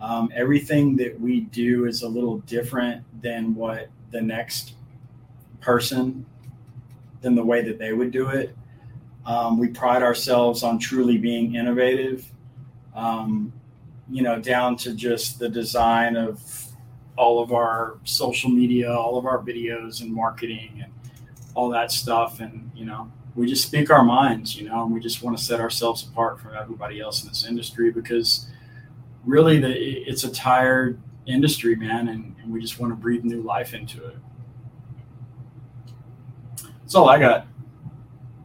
Um, 0.00 0.30
everything 0.34 0.96
that 0.96 1.20
we 1.20 1.40
do 1.40 1.86
is 1.86 2.02
a 2.02 2.08
little 2.08 2.38
different 2.40 3.04
than 3.22 3.54
what 3.54 3.88
the 4.10 4.20
next 4.20 4.74
person, 5.60 6.24
than 7.20 7.34
the 7.34 7.44
way 7.44 7.62
that 7.62 7.78
they 7.78 7.92
would 7.92 8.10
do 8.10 8.28
it. 8.28 8.56
Um, 9.26 9.58
we 9.58 9.68
pride 9.68 10.02
ourselves 10.02 10.62
on 10.62 10.78
truly 10.78 11.18
being 11.18 11.54
innovative, 11.54 12.26
um, 12.94 13.52
you 14.10 14.22
know, 14.22 14.40
down 14.40 14.76
to 14.78 14.94
just 14.94 15.38
the 15.38 15.48
design 15.48 16.16
of 16.16 16.40
all 17.16 17.42
of 17.42 17.52
our 17.52 17.98
social 18.04 18.48
media, 18.48 18.90
all 18.90 19.18
of 19.18 19.26
our 19.26 19.38
videos 19.38 20.00
and 20.00 20.12
marketing 20.12 20.80
and 20.82 20.92
all 21.54 21.68
that 21.68 21.92
stuff. 21.92 22.40
And, 22.40 22.70
you 22.74 22.86
know, 22.86 23.12
we 23.34 23.46
just 23.46 23.66
speak 23.66 23.90
our 23.90 24.02
minds, 24.02 24.56
you 24.56 24.68
know, 24.68 24.82
and 24.84 24.92
we 24.92 25.00
just 25.00 25.22
want 25.22 25.36
to 25.36 25.44
set 25.44 25.60
ourselves 25.60 26.02
apart 26.02 26.40
from 26.40 26.54
everybody 26.56 27.00
else 27.00 27.22
in 27.22 27.28
this 27.28 27.46
industry 27.46 27.90
because 27.90 28.48
really 29.24 29.58
the, 29.58 29.70
it's 29.72 30.24
a 30.24 30.30
tired 30.30 31.00
industry, 31.26 31.76
man. 31.76 32.08
And, 32.08 32.34
and 32.42 32.52
we 32.52 32.60
just 32.60 32.78
want 32.78 32.92
to 32.92 32.96
breathe 32.96 33.24
new 33.24 33.42
life 33.42 33.74
into 33.74 34.04
it. 34.06 34.16
That's 36.82 36.94
all 36.94 37.08
I 37.08 37.18
got. 37.18 37.46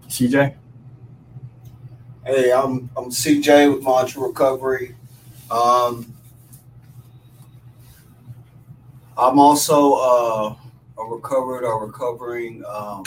CJ? 0.07 0.55
Hey, 2.25 2.51
I'm 2.51 2.89
I'm 2.97 3.09
CJ 3.09 3.73
with 3.73 3.83
Mantra 3.83 4.23
Recovery. 4.23 4.95
Um, 5.51 6.11
I'm 9.17 9.39
also 9.39 9.93
uh, 9.93 10.55
a 10.97 11.05
recovered 11.05 11.63
or 11.63 11.85
recovering 11.85 12.63
um, 12.65 13.03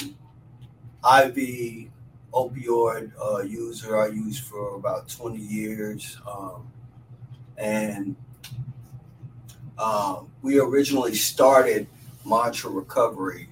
IV 1.05 1.89
opioid 2.33 3.11
uh, 3.21 3.43
user. 3.43 3.99
I 3.99 4.09
used 4.09 4.45
for 4.45 4.77
about 4.77 5.09
20 5.09 5.37
years, 5.39 6.19
um, 6.31 6.71
and 7.59 8.17
um, 9.79 10.31
we 10.43 10.59
originally 10.59 11.15
started 11.15 11.87
Mantra 12.25 12.71
Recovery 12.71 13.49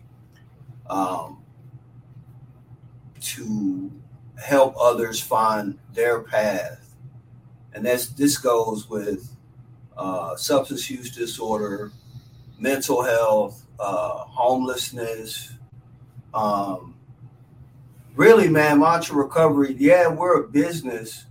um, 0.88 1.42
to 3.20 3.90
help 4.42 4.74
others 4.80 5.20
find 5.20 5.78
their 5.92 6.20
path. 6.20 6.94
And 7.72 7.84
that's 7.84 8.06
this 8.06 8.38
goes 8.38 8.88
with 8.88 9.36
uh, 9.96 10.36
substance 10.36 10.90
use 10.90 11.10
disorder, 11.10 11.92
mental 12.58 13.02
health, 13.02 13.66
uh, 13.78 14.24
homelessness. 14.24 15.52
Um, 16.32 16.94
really, 18.14 18.48
man, 18.48 18.80
mantra 18.80 19.16
recovery. 19.16 19.74
Yeah, 19.78 20.08
we're 20.08 20.42
a 20.42 20.48
business, 20.48 21.26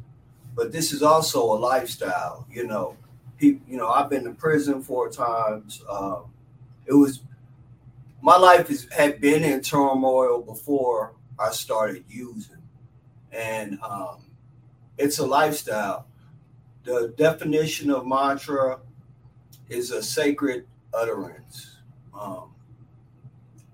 but 0.56 0.72
this 0.72 0.94
is 0.94 1.04
also 1.04 1.44
a 1.44 1.58
lifestyle. 1.58 2.48
You 2.52 2.68
know. 2.68 2.98
You 3.42 3.60
know, 3.68 3.90
I've 3.90 4.10
been 4.10 4.24
to 4.24 4.32
prison 4.32 4.82
four 4.82 5.10
times. 5.10 5.84
Uh, 5.90 6.22
it 6.86 6.94
was 6.94 7.20
my 8.22 8.38
life 8.38 8.70
is, 8.70 8.88
had 8.92 9.20
been 9.20 9.44
in 9.44 9.62
turmoil 9.62 10.42
before 10.42 11.14
I 11.38 11.52
started 11.52 12.06
using 12.08 12.56
and 13.36 13.80
um, 13.82 14.26
it's 14.98 15.20
a 15.20 15.26
lifestyle. 15.26 16.08
The 16.84 17.14
definition 17.18 17.92
of 17.92 18.08
mantra 18.08 18.80
is 19.70 19.92
a 19.92 20.02
sacred 20.02 20.68
utterance, 20.94 21.78
um, 22.18 22.54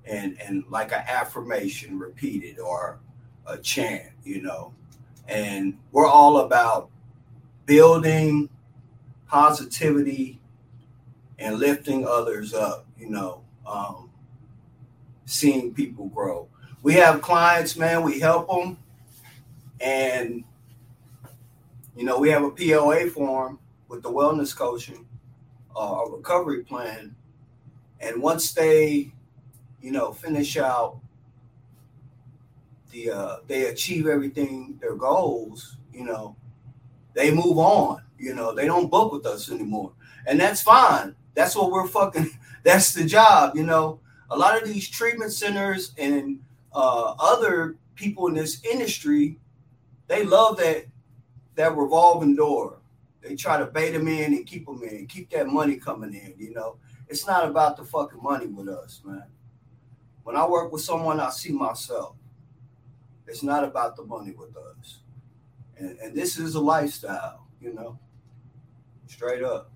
and 0.06 0.40
and 0.42 0.64
like 0.70 0.92
an 0.92 1.04
affirmation 1.08 2.00
repeated 2.00 2.60
or 2.60 3.00
a 3.46 3.58
chant, 3.58 4.12
you 4.24 4.42
know. 4.42 4.74
And 5.28 5.78
we're 5.92 6.08
all 6.08 6.40
about 6.40 6.90
building 7.66 8.50
positivity 9.28 10.40
and 11.40 11.58
lifting 11.58 12.06
others 12.06 12.54
up, 12.54 12.86
you 12.98 13.10
know, 13.10 13.42
um, 13.66 14.10
seeing 15.26 15.74
people 15.74 16.08
grow. 16.08 16.48
We 16.84 16.94
have 16.96 17.22
clients, 17.22 17.78
man, 17.78 18.04
we 18.04 18.20
help 18.20 18.50
them 18.50 18.78
and 19.80 20.44
you 21.96 22.06
know, 22.06 22.18
we 22.18 22.30
have 22.30 22.44
a 22.44 22.50
POA 22.52 23.10
form 23.10 23.60
with 23.88 24.02
the 24.02 24.10
wellness 24.10 24.56
coaching, 24.56 25.06
uh, 25.76 26.04
a 26.06 26.10
recovery 26.10 26.64
plan, 26.64 27.16
and 28.00 28.22
once 28.22 28.54
they, 28.54 29.12
you 29.82 29.92
know, 29.92 30.14
finish 30.14 30.58
out 30.58 31.00
the, 32.92 33.12
uh, 33.12 33.38
they 33.48 33.68
achieve 33.68 34.08
everything 34.08 34.78
their 34.82 34.96
goals, 34.96 35.78
you 35.94 36.04
know, 36.04 36.36
they 37.14 37.32
move 37.32 37.58
on. 37.58 38.02
You 38.18 38.36
know, 38.36 38.54
they 38.54 38.68
don't 38.68 38.92
book 38.92 39.12
with 39.12 39.26
us 39.26 39.50
anymore, 39.50 39.94
and 40.28 40.40
that's 40.40 40.62
fine. 40.62 41.16
That's 41.34 41.56
what 41.56 41.72
we're 41.72 41.88
fucking. 41.88 42.30
That's 42.64 42.94
the 42.94 43.04
job. 43.04 43.56
You 43.56 43.64
know, 43.64 44.00
a 44.30 44.38
lot 44.38 44.62
of 44.62 44.68
these 44.68 44.88
treatment 44.88 45.34
centers 45.34 45.96
and 45.98 46.40
uh, 46.76 47.16
other 47.18 47.78
people 47.96 48.28
in 48.28 48.36
this 48.36 48.64
industry 48.64 49.40
they 50.12 50.26
love 50.26 50.58
that 50.58 50.88
that 51.56 51.78
revolving 51.78 52.36
door. 52.36 52.80
They 53.22 53.36
try 53.36 53.58
to 53.58 53.66
bait 53.66 53.92
them 53.92 54.10
in 54.10 54.34
and 54.34 54.46
keep 54.46 54.66
them 54.66 54.84
in, 54.84 55.08
keep 55.08 55.30
that 55.30 55.48
money 55.48 55.78
coming 55.78 56.14
in. 56.14 56.34
You 56.38 56.54
know, 56.54 56.78
it's 57.08 57.26
not 57.26 57.48
about 57.48 57.78
the 57.78 57.86
fucking 57.86 58.22
money 58.22 58.48
with 58.48 58.68
us, 58.68 59.02
man. 59.06 59.24
When 60.24 60.36
I 60.36 60.46
work 60.46 60.72
with 60.72 60.82
someone, 60.82 61.22
I 61.22 61.30
see 61.30 61.54
myself. 61.54 62.16
It's 63.32 63.44
not 63.44 63.64
about 63.64 63.96
the 63.96 64.04
money 64.04 64.32
with 64.32 64.58
us, 64.58 65.00
and, 65.78 65.98
and 66.00 66.14
this 66.14 66.38
is 66.38 66.56
a 66.56 66.60
lifestyle. 66.60 67.48
You 67.62 67.74
know, 67.74 67.98
straight 69.08 69.42
up. 69.42 69.72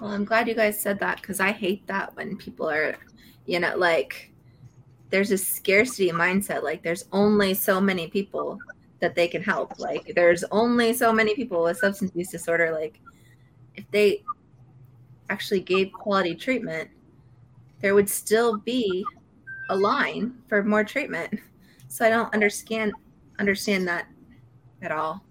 Well, 0.00 0.10
I'm 0.10 0.24
glad 0.24 0.48
you 0.48 0.54
guys 0.54 0.80
said 0.80 0.98
that 0.98 1.20
because 1.20 1.38
I 1.38 1.52
hate 1.52 1.86
that 1.86 2.16
when 2.16 2.36
people 2.36 2.68
are, 2.68 2.96
you 3.46 3.60
know, 3.60 3.76
like 3.76 4.32
there's 5.10 5.30
a 5.30 5.38
scarcity 5.38 6.10
mindset 6.10 6.64
like 6.64 6.82
there's 6.82 7.04
only 7.12 7.54
so 7.54 7.80
many 7.80 8.08
people 8.08 8.58
that 8.98 9.14
they 9.14 9.28
can 9.28 9.40
help 9.42 9.78
like 9.78 10.12
there's 10.16 10.42
only 10.50 10.92
so 10.92 11.12
many 11.12 11.32
people 11.36 11.62
with 11.62 11.78
substance 11.78 12.10
use 12.16 12.28
disorder 12.30 12.72
like 12.72 13.00
if 13.76 13.88
they 13.92 14.24
actually 15.30 15.60
gave 15.60 15.92
quality 15.92 16.34
treatment 16.34 16.90
there 17.80 17.94
would 17.94 18.08
still 18.08 18.58
be 18.58 19.04
a 19.70 19.76
line 19.76 20.34
for 20.48 20.62
more 20.62 20.84
treatment. 20.84 21.38
So 21.88 22.04
i 22.04 22.08
don't 22.08 22.32
understand 22.34 22.92
understand 23.38 23.86
that 23.88 24.06
at 24.82 24.92
all. 24.92 25.22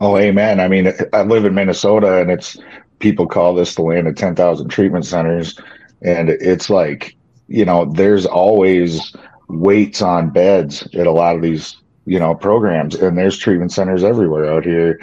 Oh 0.00 0.16
amen. 0.16 0.60
I 0.60 0.68
mean 0.68 0.92
i 1.12 1.22
live 1.22 1.44
in 1.44 1.54
minnesota 1.54 2.20
and 2.20 2.30
it's 2.30 2.56
people 2.98 3.26
call 3.26 3.54
this 3.54 3.74
the 3.74 3.82
land 3.82 4.06
of 4.06 4.14
10,000 4.14 4.68
treatment 4.68 5.04
centers. 5.04 5.58
And 6.02 6.30
it's 6.30 6.70
like 6.70 7.16
you 7.48 7.64
know, 7.64 7.84
there's 7.84 8.24
always 8.24 9.14
waits 9.48 10.00
on 10.00 10.30
beds 10.30 10.88
at 10.94 11.06
a 11.06 11.10
lot 11.10 11.36
of 11.36 11.42
these 11.42 11.76
you 12.06 12.18
know 12.18 12.34
programs. 12.34 12.94
And 12.94 13.16
there's 13.16 13.38
treatment 13.38 13.72
centers 13.72 14.04
everywhere 14.04 14.52
out 14.52 14.64
here. 14.64 15.00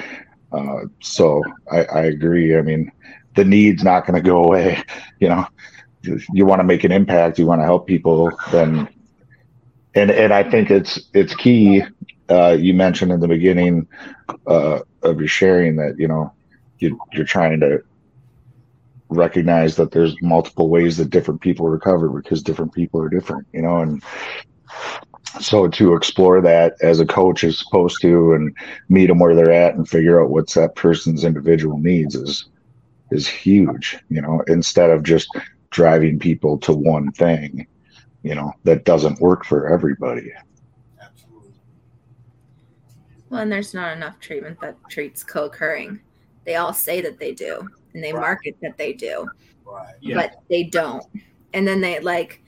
Uh, 0.51 0.85
so 0.99 1.43
I, 1.71 1.83
I 1.83 2.01
agree. 2.03 2.57
I 2.57 2.61
mean 2.61 2.91
the 3.35 3.45
need's 3.45 3.83
not 3.83 4.05
going 4.05 4.21
to 4.21 4.27
go 4.27 4.43
away 4.43 4.83
you 5.19 5.29
know 5.29 5.45
you 6.01 6.45
want 6.45 6.59
to 6.59 6.63
make 6.63 6.83
an 6.83 6.91
impact 6.91 7.39
you 7.39 7.45
want 7.45 7.59
to 7.59 7.65
help 7.65 7.87
people 7.87 8.31
then 8.51 8.87
and 9.95 10.11
and 10.11 10.33
i 10.33 10.43
think 10.43 10.71
it's 10.71 10.99
it's 11.13 11.35
key 11.35 11.83
uh, 12.29 12.55
you 12.59 12.75
mentioned 12.75 13.11
in 13.11 13.19
the 13.19 13.27
beginning 13.27 13.87
uh, 14.45 14.79
of 15.01 15.19
your 15.19 15.27
sharing 15.27 15.75
that 15.75 15.95
you 15.97 16.07
know 16.07 16.31
you, 16.77 16.97
you're 17.11 17.25
trying 17.25 17.59
to 17.59 17.81
recognize 19.09 19.75
that 19.75 19.91
there's 19.91 20.15
multiple 20.21 20.69
ways 20.69 20.97
that 20.97 21.09
different 21.09 21.41
people 21.41 21.67
recover 21.67 22.07
because 22.09 22.43
different 22.43 22.71
people 22.73 23.01
are 23.01 23.09
different 23.09 23.47
you 23.51 23.61
know 23.61 23.79
and 23.79 24.03
so 25.39 25.67
to 25.67 25.95
explore 25.95 26.41
that 26.41 26.73
as 26.81 26.99
a 26.99 27.05
coach 27.05 27.43
is 27.43 27.59
supposed 27.59 27.99
to 28.01 28.33
and 28.33 28.55
meet 28.87 29.07
them 29.07 29.19
where 29.19 29.35
they're 29.35 29.51
at 29.51 29.75
and 29.75 29.89
figure 29.89 30.21
out 30.21 30.29
what's 30.29 30.53
that 30.53 30.75
person's 30.75 31.23
individual 31.23 31.77
needs 31.79 32.15
is 32.15 32.45
is 33.11 33.27
huge 33.27 33.97
you 34.09 34.21
know 34.21 34.43
instead 34.47 34.91
of 34.91 35.01
just 35.01 35.27
driving 35.71 36.17
people 36.19 36.57
to 36.57 36.73
one 36.73 37.11
thing 37.11 37.65
you 38.23 38.35
know 38.35 38.51
that 38.63 38.85
doesn't 38.85 39.19
work 39.21 39.45
for 39.45 39.67
everybody 39.71 40.31
Absolutely. 41.01 41.53
Well, 43.29 43.41
and 43.41 43.51
there's 43.51 43.73
not 43.73 43.95
enough 43.95 44.19
treatment 44.19 44.59
that 44.61 44.75
treats 44.89 45.23
co-occurring. 45.23 45.99
They 46.45 46.55
all 46.55 46.73
say 46.73 46.99
that 47.01 47.19
they 47.19 47.33
do, 47.33 47.67
and 47.93 48.03
they 48.03 48.11
Right. 48.13 48.21
market 48.21 48.55
that 48.61 48.77
they 48.77 48.93
do, 48.93 49.27
Right. 49.65 49.93
Yeah. 50.01 50.15
but 50.15 50.41
they 50.49 50.63
don't. 50.63 51.05
And 51.53 51.67
then 51.67 51.79
they 51.81 51.99
like, 51.99 52.41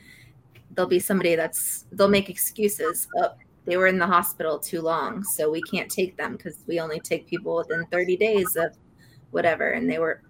there'll 0.75 0.89
be 0.89 0.99
somebody 0.99 1.35
that's 1.35 1.85
they'll 1.91 2.07
make 2.07 2.29
excuses. 2.29 3.07
Oh, 3.17 3.33
they 3.65 3.77
were 3.77 3.87
in 3.87 3.99
the 3.99 4.07
hospital 4.07 4.57
too 4.57 4.81
long, 4.81 5.23
so 5.23 5.51
we 5.51 5.61
can't 5.61 5.89
take 5.89 6.17
them 6.17 6.35
because 6.35 6.63
we 6.67 6.79
only 6.79 6.99
take 6.99 7.27
people 7.27 7.55
within 7.55 7.85
30 7.91 8.17
days 8.17 8.55
of 8.55 8.75
whatever. 9.29 9.69
And 9.71 9.89
they 9.89 9.99
were, 9.99 10.23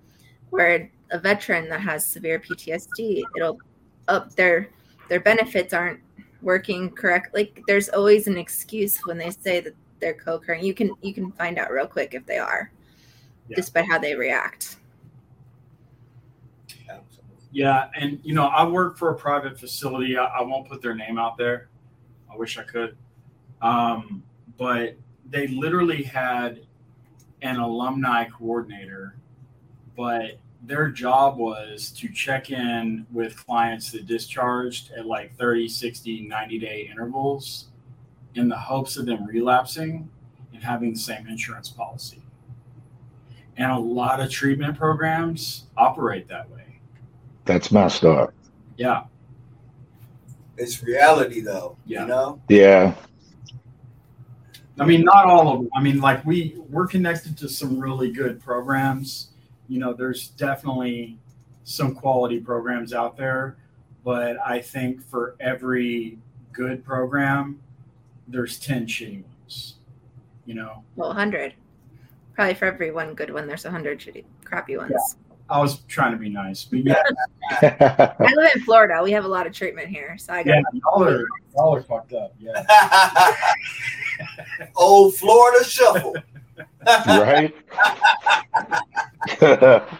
where 0.50 0.92
a 1.12 1.20
veteran 1.20 1.70
that 1.70 1.82
has 1.82 2.06
severe 2.06 2.40
PTSD, 2.40 3.22
it'll 3.36 3.60
up 4.08 4.34
their 4.36 4.70
their 5.10 5.20
benefits 5.20 5.74
aren't 5.74 6.00
working 6.42 6.90
correctly. 6.90 7.44
Like, 7.44 7.64
there's 7.68 7.90
always 7.90 8.28
an 8.28 8.38
excuse 8.38 8.98
when 9.06 9.18
they 9.18 9.30
say 9.30 9.60
that 9.60 9.76
they're 10.00 10.14
co-occurring. 10.14 10.64
You 10.64 10.74
can 10.74 10.96
you 11.02 11.14
can 11.14 11.32
find 11.34 11.58
out 11.60 11.72
real 11.72 11.88
quick 11.88 12.14
if 12.14 12.26
they 12.26 12.38
are, 12.38 12.72
Yeah. 13.50 13.58
just 13.58 13.74
by 13.74 13.84
how 13.84 14.00
they 14.00 14.16
react. 14.16 14.78
Yeah, 17.54 17.90
and 17.96 18.20
you 18.24 18.34
know, 18.34 18.46
I 18.46 18.66
work 18.66 18.98
for 18.98 19.10
a 19.10 19.16
private 19.16 19.60
facility. 19.60 20.18
I, 20.18 20.24
I 20.26 20.42
won't 20.42 20.70
put 20.70 20.82
their 20.82 20.96
name 20.96 21.18
out 21.20 21.38
there. 21.38 21.68
I 22.32 22.38
wish 22.38 22.58
I 22.58 22.64
could. 22.64 22.96
Um, 23.62 24.24
but 24.58 24.96
they 25.30 25.48
literally 25.48 26.02
had 26.02 26.62
an 27.42 27.58
alumni 27.58 28.26
coordinator, 28.26 29.18
but 29.98 30.40
their 30.64 30.90
job 30.90 31.38
was 31.38 31.92
to 31.92 32.08
check 32.10 32.52
in 32.52 33.06
with 33.12 33.36
clients 33.46 33.92
that 33.92 34.06
discharged 34.06 34.92
at 34.92 35.06
like 35.06 35.36
30, 35.38 35.68
60, 35.68 36.22
90 36.28 36.60
day 36.60 36.90
intervals 36.92 37.68
in 38.36 38.48
the 38.48 38.58
hopes 38.58 38.96
of 38.98 39.06
them 39.06 39.26
relapsing 39.26 40.10
and 40.54 40.64
having 40.64 40.94
the 40.94 41.00
same 41.00 41.28
insurance 41.28 41.70
policy. 41.70 42.22
And 43.58 43.72
a 43.72 43.78
lot 43.78 44.20
of 44.20 44.30
treatment 44.30 44.78
programs 44.78 45.66
operate 45.78 46.28
that 46.30 46.50
way. 46.50 46.80
that's 47.46 47.72
messed 47.72 48.06
up 48.06 48.34
Yeah. 48.78 49.04
It's 50.58 50.84
reality 50.84 51.42
though. 51.42 51.76
Yeah. 51.86 52.02
You 52.02 52.08
know? 52.08 52.42
yeah 52.50 52.94
I 54.80 54.86
mean, 54.86 55.04
not 55.04 55.26
all 55.26 55.54
of 55.54 55.60
them. 55.60 55.70
I 55.76 55.82
mean, 55.82 56.00
like 56.00 56.26
we 56.26 56.56
we're 56.70 56.88
connected 56.88 57.38
to 57.40 57.50
some 57.50 57.80
really 57.80 58.12
good 58.12 58.42
programs. 58.42 59.31
You 59.72 59.80
know, 59.80 59.94
there's 59.94 60.28
definitely 60.28 61.18
some 61.64 61.96
quality 61.96 62.42
programs 62.42 62.94
out 62.94 63.16
there, 63.16 63.56
but 64.04 64.36
I 64.46 64.60
think 64.60 65.02
for 65.02 65.38
every 65.40 66.18
good 66.52 66.84
program, 66.84 67.62
there's 68.28 68.60
ten 68.60 68.86
shitty 68.86 69.24
ones. 69.24 69.76
You 70.46 70.56
know, 70.56 70.84
Well, 70.98 71.08
100. 71.08 71.54
Probably 72.34 72.54
for 72.54 72.66
every 72.66 72.92
one 72.92 73.14
good 73.14 73.34
one, 73.34 73.48
there's 73.48 73.64
100 73.64 74.00
shitty, 74.02 74.26
crappy 74.44 74.76
ones. 74.76 75.16
I 75.50 75.60
was 75.60 75.78
trying 75.88 76.12
to 76.12 76.18
be 76.18 76.28
nice, 76.28 76.66
but 76.66 76.80
yeah, 76.86 77.02
I 77.62 78.34
live 78.36 78.52
in 78.54 78.62
Florida. 78.64 79.00
We 79.02 79.14
have 79.14 79.24
a 79.24 79.28
lot 79.30 79.48
of 79.48 79.54
treatment 79.54 79.88
here, 79.88 80.18
so 80.18 80.34
I 80.34 80.44
got. 80.44 80.52
yeah, 80.52 80.62
y'all 80.74 81.02
are 81.04 81.26
y'all 81.56 81.76
are 81.76 81.82
fucked 81.84 82.12
up. 82.12 82.34
Yeah, 82.42 82.62
Old 84.76 85.16
Florida 85.16 85.64
shuffle. 85.64 86.14
right 86.86 87.56
Yeah. 89.42 89.86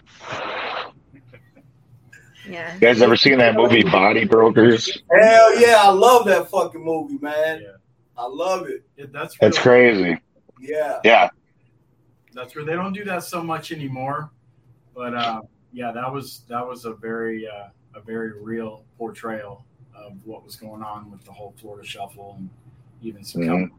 You 2.44 2.80
guys 2.80 3.00
ever 3.00 3.14
seen 3.16 3.38
that 3.38 3.54
movie 3.54 3.84
Body 3.84 4.24
Brokers? 4.24 4.86
Hell 5.16 5.60
yeah, 5.60 5.76
I 5.78 5.90
love 5.90 6.26
that 6.26 6.50
fucking 6.50 6.82
movie, 6.84 7.16
man. 7.18 7.60
Yeah. 7.62 7.68
I 8.18 8.26
love 8.26 8.66
it. 8.68 8.82
It- 8.96 9.12
that's 9.12 9.36
That's 9.40 9.64
really- 9.64 9.92
crazy. 9.94 10.20
Yeah. 10.60 10.98
Yeah. 11.04 11.28
that's 12.34 12.54
where 12.56 12.64
they 12.64 12.72
don't 12.74 12.92
do 12.92 13.04
that 13.04 13.22
so 13.22 13.42
much 13.42 13.70
anymore. 13.72 14.30
But 14.94 15.14
uh, 15.14 15.42
yeah, 15.72 15.92
that 15.92 16.12
was 16.12 16.40
that 16.48 16.66
was 16.66 16.84
a 16.84 16.92
very 16.94 17.46
uh, 17.46 17.68
a 17.94 18.00
very 18.00 18.32
real 18.42 18.84
portrayal 18.98 19.64
of 19.94 20.14
what 20.26 20.44
was 20.44 20.56
going 20.56 20.82
on 20.82 21.10
with 21.10 21.24
the 21.24 21.32
whole 21.32 21.54
Florida 21.60 21.86
Shuffle 21.86 22.34
and 22.38 22.50
even 23.02 23.22
some. 23.24 23.42
Mhm. 23.42 23.70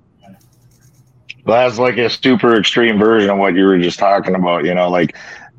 Well, 1.46 1.68
that's 1.68 1.80
like 1.80 1.98
a 1.98 2.10
super 2.10 2.56
extreme 2.58 2.98
version 2.98 3.30
of 3.30 3.38
what 3.38 3.56
you 3.56 3.66
were 3.66 3.78
just 3.80 4.00
talking 4.00 4.36
about. 4.36 4.64
You 4.66 4.74
know, 4.74 4.90
like 4.90 5.16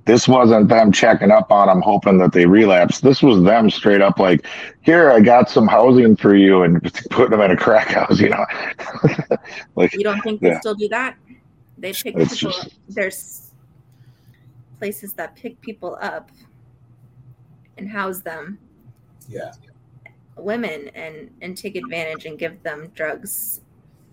this 0.07 0.27
wasn't 0.29 0.69
them 0.69 0.93
checking 0.93 1.31
up 1.31 1.51
on 1.51 1.67
them, 1.69 1.81
hoping 1.83 2.19
that 2.19 2.33
they 2.33 2.47
relapse. 2.47 3.01
This 3.01 3.23
was 3.23 3.43
them 3.43 3.71
straight 3.71 4.01
up 4.03 4.19
like, 4.19 4.47
here, 4.83 5.11
I 5.11 5.21
got 5.21 5.49
some 5.51 5.67
housing 5.67 6.17
for 6.17 6.35
you 6.35 6.63
and 6.63 6.83
putting 7.11 7.31
them 7.31 7.41
in 7.41 7.51
a 7.51 7.57
crack 7.57 7.89
house, 7.89 8.21
you 8.21 8.29
know? 8.31 8.45
like, 9.77 9.93
You 9.95 10.05
don't 10.05 10.21
think 10.23 10.41
they 10.41 10.49
Yeah. 10.49 10.61
still 10.61 10.75
do 10.75 10.89
that? 10.89 11.17
They 11.79 11.93
pick 11.93 12.17
It's 12.17 12.39
people. 12.39 12.53
just- 12.53 12.75
There's 12.89 13.51
places 14.79 15.13
that 15.15 15.35
pick 15.37 15.61
people 15.61 15.99
up 16.03 16.31
and 17.79 17.89
house 17.89 18.21
them, 18.21 18.59
Yeah. 19.29 19.53
women, 20.37 20.89
and 20.95 21.31
and 21.41 21.57
take 21.57 21.77
advantage 21.77 22.27
and 22.27 22.39
give 22.39 22.63
them 22.63 22.91
drugs 22.95 23.63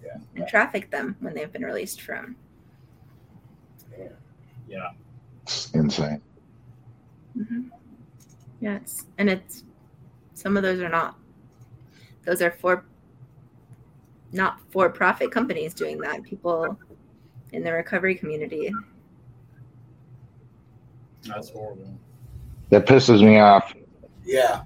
Yeah. 0.03 0.17
and 0.35 0.47
traffic 0.47 0.89
them 0.89 1.15
when 1.19 1.33
they've 1.33 1.51
been 1.51 1.63
released 1.63 2.01
from. 2.01 2.35
Yeah, 4.67 4.91
it's 5.43 5.69
insane. 5.71 6.21
hmm 7.35 7.67
Yeah, 8.61 8.77
it's 8.77 9.05
and 9.17 9.29
it's 9.29 9.63
some 10.33 10.55
of 10.57 10.63
those 10.63 10.79
are 10.79 10.89
not. 10.89 11.17
Those 12.25 12.41
are 12.41 12.51
for 12.51 12.85
not 14.31 14.59
for 14.71 14.89
profit 14.89 15.31
companies 15.31 15.73
doing 15.73 15.97
that. 15.99 16.23
People 16.23 16.77
in 17.51 17.63
the 17.63 17.71
recovery 17.73 18.15
community. 18.15 18.71
that's 21.23 21.49
horrible. 21.49 21.93
That 22.69 22.85
pisses 22.85 23.21
me 23.21 23.39
off. 23.39 23.73
Yeah. 24.23 24.61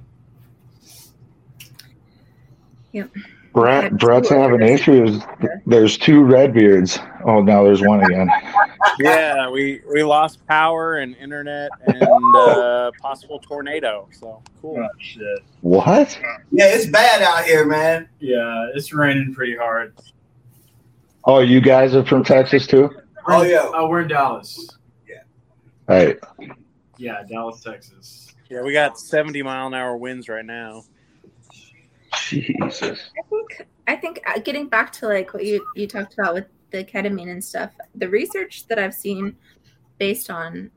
Brett, 3.55 3.97
Brett's 3.97 4.27
having 4.27 4.61
issues. 4.61 5.23
There's 5.65 5.97
two 5.97 6.25
Redbeards. 6.25 6.99
Oh, 7.23 7.41
now 7.41 7.63
there's 7.63 7.81
one 7.81 8.03
again. 8.03 8.29
yeah, 8.99 9.49
we 9.49 9.81
we 9.91 10.03
lost 10.03 10.45
power 10.45 10.97
and 10.97 11.15
internet 11.15 11.69
and 11.87 12.35
uh, 12.35 12.91
possible 13.01 13.39
tornado. 13.39 14.09
So 14.11 14.43
cool. 14.61 14.77
Oh 14.77 14.89
shit. 14.99 15.39
What? 15.61 16.19
Yeah, 16.51 16.65
it's 16.65 16.87
bad 16.87 17.21
out 17.21 17.45
here, 17.45 17.65
man. 17.65 18.09
Yeah, 18.19 18.71
it's 18.75 18.93
raining 18.93 19.33
pretty 19.33 19.55
hard. 19.55 19.93
Oh, 21.23 21.39
you 21.39 21.61
guys 21.61 21.95
are 21.95 22.05
from 22.05 22.25
Texas 22.25 22.67
too? 22.67 22.93
Oh 23.25 23.43
yeah. 23.43 23.69
Oh, 23.73 23.87
we're 23.87 24.01
in 24.01 24.09
Dallas. 24.09 24.69
Yeah. 25.07 25.23
All 25.87 25.95
right. 25.95 26.19
Yeah, 26.97 27.23
Dallas, 27.23 27.61
Texas. 27.61 28.35
Yeah, 28.49 28.63
we 28.63 28.73
got 28.73 28.99
70 28.99 29.41
mile 29.43 29.67
an 29.67 29.73
hour 29.73 29.95
winds 29.95 30.27
right 30.27 30.45
now. 30.45 30.83
Jesus. 32.17 32.99
I 33.17 33.21
think 33.29 33.67
I 33.87 33.95
think 33.95 34.21
uh, 34.27 34.39
getting 34.39 34.67
back 34.67 34.91
to 34.93 35.07
like 35.07 35.33
what 35.33 35.45
you 35.45 35.65
you 35.75 35.87
talked 35.87 36.13
about 36.13 36.33
with 36.33 36.45
the 36.71 36.83
ketamine 36.83 37.29
and 37.29 37.43
stuff, 37.43 37.71
the 37.95 38.09
research 38.09 38.67
that 38.67 38.79
I've 38.79 38.93
seen 38.93 39.35
based 39.97 40.29
on 40.29 40.71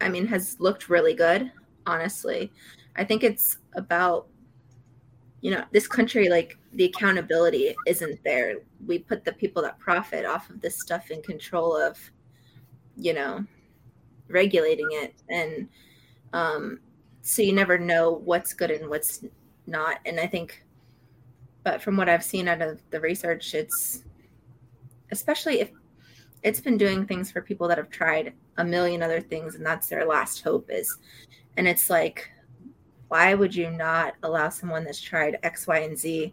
I 0.00 0.08
mean 0.08 0.26
has 0.26 0.56
looked 0.60 0.88
really 0.88 1.14
good, 1.14 1.50
honestly. 1.86 2.52
I 2.96 3.04
think 3.04 3.24
it's 3.24 3.58
about 3.74 4.28
you 5.40 5.50
know, 5.50 5.62
this 5.72 5.86
country 5.86 6.30
like 6.30 6.56
the 6.72 6.84
accountability 6.84 7.74
isn't 7.86 8.18
there. 8.24 8.54
We 8.86 8.98
put 8.98 9.24
the 9.24 9.32
people 9.32 9.60
that 9.62 9.78
profit 9.78 10.24
off 10.24 10.48
of 10.48 10.62
this 10.62 10.80
stuff 10.80 11.10
in 11.10 11.22
control 11.22 11.76
of 11.76 11.98
you 12.96 13.12
know, 13.12 13.44
regulating 14.28 14.88
it 14.92 15.14
and 15.28 15.68
um 16.32 16.80
so 17.20 17.42
you 17.42 17.52
never 17.52 17.78
know 17.78 18.10
what's 18.24 18.52
good 18.54 18.70
and 18.70 18.88
what's 18.88 19.24
not 19.66 19.98
and 20.06 20.18
i 20.20 20.26
think 20.26 20.64
but 21.64 21.82
from 21.82 21.96
what 21.96 22.08
I've 22.08 22.22
seen 22.22 22.46
out 22.46 22.60
of 22.60 22.80
the 22.90 23.00
research, 23.00 23.54
it's 23.54 24.04
especially 25.10 25.60
if 25.60 25.70
it's 26.42 26.60
been 26.60 26.76
doing 26.76 27.06
things 27.06 27.32
for 27.32 27.40
people 27.40 27.66
that 27.68 27.78
have 27.78 27.88
tried 27.88 28.34
a 28.58 28.64
million 28.64 29.02
other 29.02 29.20
things 29.20 29.54
and 29.54 29.64
that's 29.64 29.88
their 29.88 30.04
last 30.06 30.42
hope 30.42 30.66
is 30.70 30.98
and 31.56 31.66
it's 31.66 31.88
like 31.88 32.30
why 33.08 33.34
would 33.34 33.54
you 33.54 33.70
not 33.70 34.14
allow 34.22 34.48
someone 34.48 34.84
that's 34.84 35.00
tried 35.00 35.38
x 35.42 35.66
y 35.66 35.78
and 35.78 35.98
z 35.98 36.32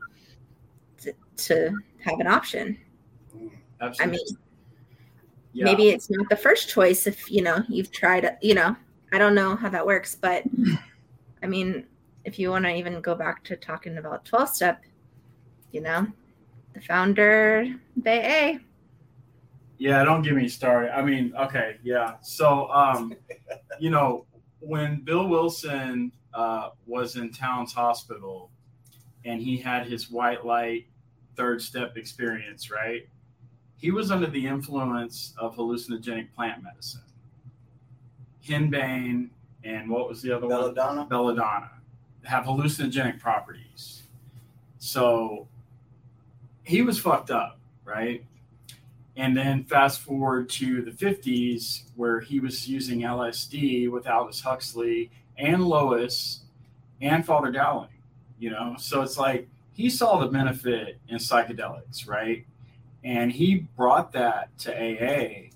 to, 0.99 1.13
to 1.37 1.71
have 2.03 2.19
an 2.19 2.27
option 2.27 2.77
Absolutely. 3.81 3.99
i 3.99 4.05
mean 4.05 4.37
Yeah. 5.53 5.65
maybe 5.65 5.89
it's 5.89 6.09
not 6.09 6.27
the 6.29 6.35
first 6.35 6.69
choice 6.69 7.07
if 7.07 7.31
you 7.31 7.41
know 7.41 7.63
you've 7.69 7.91
tried 7.91 8.37
you 8.41 8.53
know 8.53 8.75
i 9.11 9.17
don't 9.17 9.35
know 9.35 9.55
how 9.55 9.69
that 9.69 9.85
works 9.85 10.15
but 10.15 10.43
i 11.43 11.47
mean 11.47 11.85
if 12.25 12.37
you 12.37 12.49
want 12.49 12.65
to 12.65 12.73
even 12.73 13.01
go 13.01 13.15
back 13.15 13.43
to 13.43 13.55
talking 13.55 13.97
about 13.97 14.25
12 14.25 14.49
step 14.49 14.81
you 15.71 15.81
know 15.81 16.07
the 16.73 16.81
founder 16.81 17.61
of 17.97 18.07
aa 18.07 18.57
Yeah, 19.77 20.03
don't 20.03 20.21
get 20.21 20.35
me 20.35 20.47
started. 20.47 20.95
I 20.95 21.01
mean, 21.01 21.33
okay, 21.35 21.77
yeah. 21.83 22.17
So, 22.21 22.69
um, 22.71 23.15
you 23.79 23.89
know, 23.89 24.25
when 24.59 25.01
Bill 25.03 25.27
Wilson 25.27 26.11
uh, 26.35 26.69
was 26.85 27.15
in 27.15 27.31
Towns 27.31 27.73
Hospital 27.73 28.51
and 29.25 29.41
he 29.41 29.57
had 29.57 29.87
his 29.87 30.11
white 30.11 30.45
light 30.45 30.85
third 31.35 31.61
step 31.61 31.97
experience, 31.97 32.69
right? 32.69 33.07
He 33.77 33.89
was 33.89 34.11
under 34.11 34.27
the 34.27 34.45
influence 34.45 35.33
of 35.39 35.55
hallucinogenic 35.55 36.31
plant 36.33 36.61
medicine. 36.61 37.01
Henbane 38.47 39.29
and 39.63 39.89
what 39.89 40.07
was 40.07 40.21
the 40.21 40.31
other 40.35 40.47
one? 40.47 40.73
Belladonna. 41.09 41.71
Have 42.23 42.45
hallucinogenic 42.45 43.19
properties. 43.19 44.03
So 44.77 45.47
he 46.63 46.81
was 46.81 46.99
fucked 46.99 47.31
up, 47.31 47.59
right? 47.85 48.23
And 49.15 49.35
then 49.35 49.63
fast 49.65 50.01
forward 50.01 50.49
to 50.51 50.81
the 50.81 50.91
50s, 50.91 51.83
where 51.95 52.19
he 52.19 52.39
was 52.39 52.67
using 52.67 53.01
LSD 53.01 53.89
with 53.89 54.07
Aldous 54.07 54.41
Huxley 54.41 55.11
and 55.37 55.63
Lois 55.63 56.41
and 57.01 57.25
Father 57.25 57.51
Dowling, 57.51 57.89
you 58.39 58.49
know? 58.49 58.75
So 58.77 59.01
it's 59.01 59.17
like 59.17 59.47
he 59.73 59.89
saw 59.89 60.17
the 60.19 60.27
benefit 60.27 60.99
in 61.07 61.17
psychedelics, 61.17 62.07
right? 62.07 62.45
And 63.03 63.31
he 63.31 63.67
brought 63.75 64.13
that 64.13 64.55
to 64.59 64.71
AA 64.71 65.49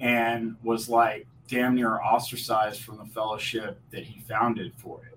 and 0.00 0.56
was 0.62 0.88
like 0.88 1.26
damn 1.48 1.74
near 1.74 2.00
ostracized 2.00 2.82
from 2.82 2.98
the 2.98 3.04
fellowship 3.04 3.78
that 3.90 4.04
he 4.04 4.20
founded 4.20 4.72
for 4.76 5.00
it 5.06 5.13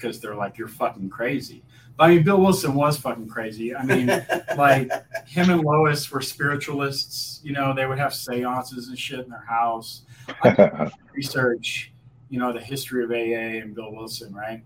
because 0.00 0.20
they're 0.20 0.34
like, 0.34 0.58
you're 0.58 0.68
fucking 0.68 1.10
crazy. 1.10 1.62
But 1.96 2.04
I 2.04 2.14
mean, 2.14 2.22
Bill 2.22 2.40
Wilson 2.40 2.74
was 2.74 2.96
fucking 2.98 3.28
crazy. 3.28 3.74
I 3.74 3.84
mean, 3.84 4.06
like 4.56 4.90
him 5.26 5.50
and 5.50 5.62
Lois 5.62 6.10
were 6.10 6.22
spiritualists. 6.22 7.40
You 7.42 7.52
know, 7.52 7.74
they 7.74 7.86
would 7.86 7.98
have 7.98 8.14
seances 8.14 8.88
and 8.88 8.98
shit 8.98 9.20
in 9.20 9.30
their 9.30 9.44
house. 9.48 10.02
Research, 11.14 11.92
you 12.28 12.38
know, 12.38 12.52
the 12.52 12.60
history 12.60 13.04
of 13.04 13.10
AA 13.10 13.62
and 13.62 13.74
Bill 13.74 13.92
Wilson, 13.92 14.32
right? 14.32 14.62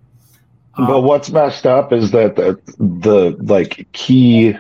but 0.77 0.99
Um, 0.99 1.05
what's 1.05 1.31
messed 1.31 1.67
up 1.67 1.93
is 1.93 2.11
that 2.11 2.37
the, 2.37 2.61
the 2.79 3.37
like 3.43 3.87
key 3.93 4.57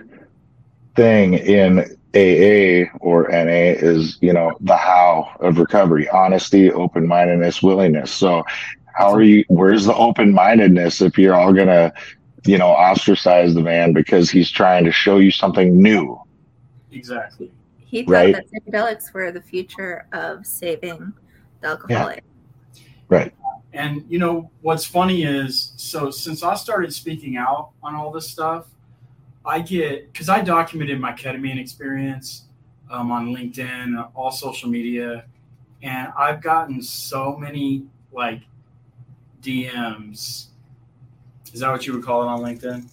thing 0.94 1.34
in 1.34 1.96
AA 2.14 2.88
or 3.00 3.28
NA 3.28 3.74
is 3.74 4.18
you 4.20 4.32
know 4.32 4.52
the 4.60 4.76
how 4.76 5.28
of 5.40 5.58
recovery: 5.58 6.08
honesty, 6.08 6.70
open 6.70 7.06
mindedness, 7.06 7.62
willingness. 7.62 8.12
So, 8.12 8.44
how 8.94 9.12
are 9.12 9.22
you? 9.22 9.44
Where's 9.48 9.84
the 9.84 9.94
open 9.94 10.32
mindedness 10.32 11.00
if 11.00 11.18
you're 11.18 11.34
all 11.34 11.52
gonna, 11.52 11.92
you 12.46 12.58
know, 12.58 12.68
ostracize 12.68 13.54
the 13.54 13.62
man 13.62 13.92
because 13.92 14.30
he's 14.30 14.50
trying 14.50 14.84
to 14.84 14.92
show 14.92 15.18
you 15.18 15.30
something 15.30 15.80
new? 15.80 16.20
exactly. 16.92 17.50
He 17.78 18.04
thought 18.04 18.12
Right. 18.12 18.34
that 18.34 18.44
psychedelics 18.50 19.12
were 19.12 19.32
the 19.32 19.40
future 19.40 20.06
of 20.12 20.46
saving 20.46 21.12
the 21.60 21.68
alcoholic. 21.68 22.22
Right. 23.08 23.34
And 23.72 24.04
you 24.08 24.20
know 24.20 24.50
what's 24.62 24.84
funny 24.84 25.24
is 25.24 25.72
so 25.76 26.10
since 26.12 26.44
I 26.44 26.54
started 26.54 26.92
speaking 26.94 27.36
out 27.36 27.70
on 27.82 27.96
all 27.96 28.12
this 28.12 28.28
stuff, 28.30 28.66
I 29.44 29.60
get 29.60 30.12
because 30.12 30.28
I 30.28 30.40
documented 30.40 31.00
my 31.00 31.12
ketamine 31.12 31.58
experience 31.60 32.44
um, 32.90 33.10
on 33.10 33.34
LinkedIn, 33.34 34.08
all 34.14 34.30
social 34.30 34.68
media, 34.68 35.24
and 35.82 36.12
I've 36.16 36.40
gotten 36.40 36.80
so 36.80 37.36
many 37.36 37.84
like 38.12 38.42
DMs. 39.44 40.46
Is 41.52 41.60
that 41.60 41.70
what 41.70 41.86
you 41.86 41.92
would 41.92 42.02
call 42.04 42.22
it 42.22 42.26
on 42.26 42.40
LinkedIn? 42.40 42.88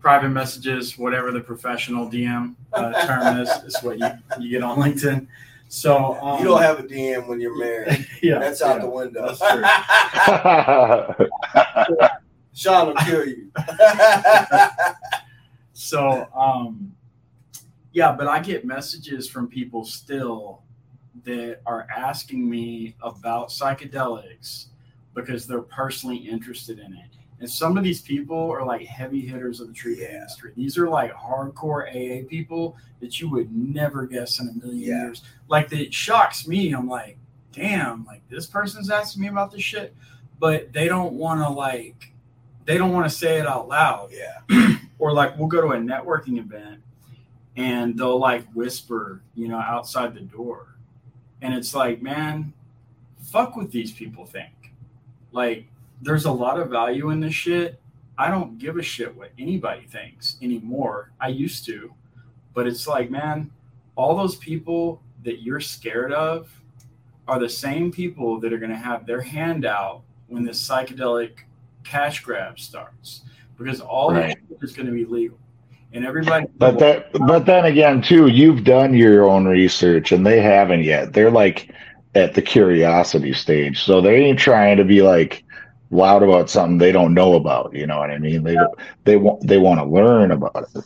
Private 0.00 0.28
messages, 0.28 0.98
whatever 0.98 1.32
the 1.32 1.40
professional 1.40 2.08
DM 2.08 2.54
uh, 2.72 3.06
term 3.06 3.40
is, 3.40 3.48
is 3.66 3.82
what 3.82 3.98
you, 3.98 4.08
you 4.38 4.50
get 4.50 4.62
on 4.62 4.78
LinkedIn. 4.78 5.26
So 5.68 6.14
um, 6.20 6.38
You 6.38 6.44
don't 6.44 6.62
have 6.62 6.80
a 6.80 6.82
DM 6.82 7.26
when 7.26 7.40
you're 7.40 7.58
married. 7.58 8.06
yeah, 8.22 8.38
That's 8.38 8.60
out 8.62 8.76
yeah. 8.76 8.82
the 8.82 8.90
window. 8.90 9.34
That's 9.34 9.40
true. 11.18 12.08
Sean 12.54 12.88
will 12.88 12.94
kill 12.96 13.26
you. 13.26 13.50
So, 15.72 16.28
um, 16.34 16.94
yeah, 17.92 18.12
but 18.12 18.28
I 18.28 18.40
get 18.40 18.64
messages 18.64 19.28
from 19.28 19.48
people 19.48 19.84
still 19.84 20.62
that 21.24 21.60
are 21.66 21.86
asking 21.94 22.48
me 22.48 22.94
about 23.02 23.48
psychedelics 23.48 24.66
because 25.14 25.46
they're 25.46 25.60
personally 25.62 26.16
interested 26.16 26.78
in 26.78 26.92
it. 26.94 27.08
And 27.40 27.50
some 27.50 27.76
of 27.76 27.82
these 27.82 28.00
people 28.00 28.50
are 28.52 28.64
like 28.64 28.82
heavy 28.86 29.20
hitters 29.20 29.60
of 29.60 29.66
the 29.68 29.74
treatment 29.74 30.10
Yeah. 30.10 30.16
industry. 30.18 30.52
These 30.56 30.78
are 30.78 30.88
like 30.88 31.12
hardcore 31.12 31.88
AA 31.88 32.24
people 32.28 32.76
that 33.00 33.20
you 33.20 33.28
would 33.30 33.52
never 33.52 34.06
guess 34.06 34.38
in 34.40 34.48
a 34.48 34.52
million 34.52 34.78
Yeah. 34.82 35.04
years. 35.06 35.22
Like 35.48 35.68
that 35.70 35.80
it 35.80 35.92
shocks 35.92 36.46
me. 36.46 36.72
I'm 36.72 36.88
like, 36.88 37.18
damn, 37.52 38.04
like 38.04 38.22
this 38.28 38.46
person's 38.46 38.90
asking 38.90 39.22
me 39.22 39.28
about 39.28 39.50
this 39.50 39.62
shit, 39.62 39.94
but 40.38 40.72
they 40.72 40.86
don't 40.88 41.14
want 41.14 41.40
to 41.40 41.48
like, 41.48 42.12
they 42.64 42.78
don't 42.78 42.92
want 42.92 43.10
to 43.10 43.14
say 43.16 43.38
it 43.38 43.46
out 43.46 43.66
loud 43.68 44.10
yeah. 44.12 44.76
or 45.00 45.12
like 45.12 45.36
we'll 45.36 45.48
go 45.48 45.60
to 45.60 45.72
a 45.72 45.76
networking 45.78 46.38
event 46.38 46.80
and 47.56 47.98
they'll 47.98 48.20
like 48.20 48.46
whisper, 48.52 49.20
you 49.34 49.48
know, 49.48 49.58
outside 49.58 50.14
the 50.14 50.20
door. 50.20 50.76
And 51.42 51.52
it's 51.54 51.74
like, 51.74 52.00
man, 52.00 52.52
fuck 53.20 53.56
what 53.56 53.72
these 53.72 53.90
people 53.90 54.24
think. 54.24 54.61
Like, 55.32 55.66
there's 56.00 56.24
a 56.24 56.32
lot 56.32 56.58
of 56.58 56.70
value 56.70 57.10
in 57.10 57.20
this 57.20 57.34
shit. 57.34 57.80
I 58.18 58.30
don't 58.30 58.58
give 58.58 58.76
a 58.76 58.82
shit 58.82 59.16
what 59.16 59.30
anybody 59.38 59.86
thinks 59.86 60.36
anymore. 60.42 61.12
I 61.20 61.28
used 61.28 61.64
to, 61.66 61.92
but 62.54 62.66
it's 62.66 62.86
like, 62.86 63.10
man, 63.10 63.50
all 63.96 64.16
those 64.16 64.36
people 64.36 65.02
that 65.24 65.42
you're 65.42 65.60
scared 65.60 66.12
of 66.12 66.50
are 67.28 67.38
the 67.38 67.48
same 67.48 67.90
people 67.90 68.38
that 68.40 68.52
are 68.52 68.58
going 68.58 68.70
to 68.70 68.76
have 68.76 69.06
their 69.06 69.20
hand 69.20 69.64
out 69.64 70.02
when 70.28 70.44
this 70.44 70.66
psychedelic 70.66 71.38
cash 71.84 72.20
grab 72.22 72.58
starts 72.58 73.22
because 73.56 73.80
all 73.80 74.12
Right. 74.12 74.36
that 74.48 74.62
is 74.62 74.72
going 74.72 74.86
to 74.86 74.92
be 74.92 75.04
legal. 75.04 75.38
And 75.94 76.06
everybody, 76.06 76.46
But 76.56 76.78
that, 76.78 77.12
but 77.12 77.44
then 77.44 77.66
again, 77.66 78.00
too, 78.00 78.28
you've 78.28 78.64
done 78.64 78.94
your 78.94 79.28
own 79.28 79.44
research, 79.44 80.10
and 80.10 80.26
they 80.26 80.40
haven't 80.40 80.84
yet. 80.84 81.12
They're 81.12 81.30
like 81.30 81.70
at 82.14 82.34
the 82.34 82.42
curiosity 82.42 83.32
stage, 83.32 83.82
so 83.82 84.00
they 84.00 84.16
ain't 84.16 84.38
trying 84.38 84.76
to 84.76 84.84
be 84.84 85.02
like 85.02 85.44
loud 85.90 86.22
about 86.22 86.50
something 86.50 86.78
they 86.78 86.92
don't 86.92 87.14
know 87.14 87.34
about. 87.34 87.74
You 87.74 87.86
know 87.86 87.98
what 87.98 88.10
I 88.10 88.18
mean? 88.18 88.42
They 88.42 88.56
they 89.04 89.16
want 89.16 89.46
they 89.46 89.58
want 89.58 89.80
to 89.80 89.84
learn 89.84 90.30
about 90.30 90.68
it. 90.74 90.84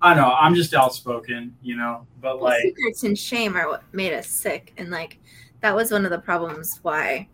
I 0.00 0.14
know 0.14 0.34
I'm 0.38 0.54
just 0.54 0.74
outspoken, 0.74 1.56
you 1.62 1.76
know, 1.76 2.06
but 2.20 2.36
Well, 2.38 2.50
like, 2.50 2.62
secrets 2.62 3.04
and 3.04 3.18
shame 3.18 3.56
are 3.56 3.68
what 3.68 3.84
made 3.92 4.12
us 4.12 4.28
sick, 4.28 4.72
and 4.76 4.90
like 4.90 5.18
that 5.60 5.74
was 5.74 5.90
one 5.90 6.04
of 6.04 6.10
the 6.10 6.18
problems 6.18 6.80
why 6.82 7.28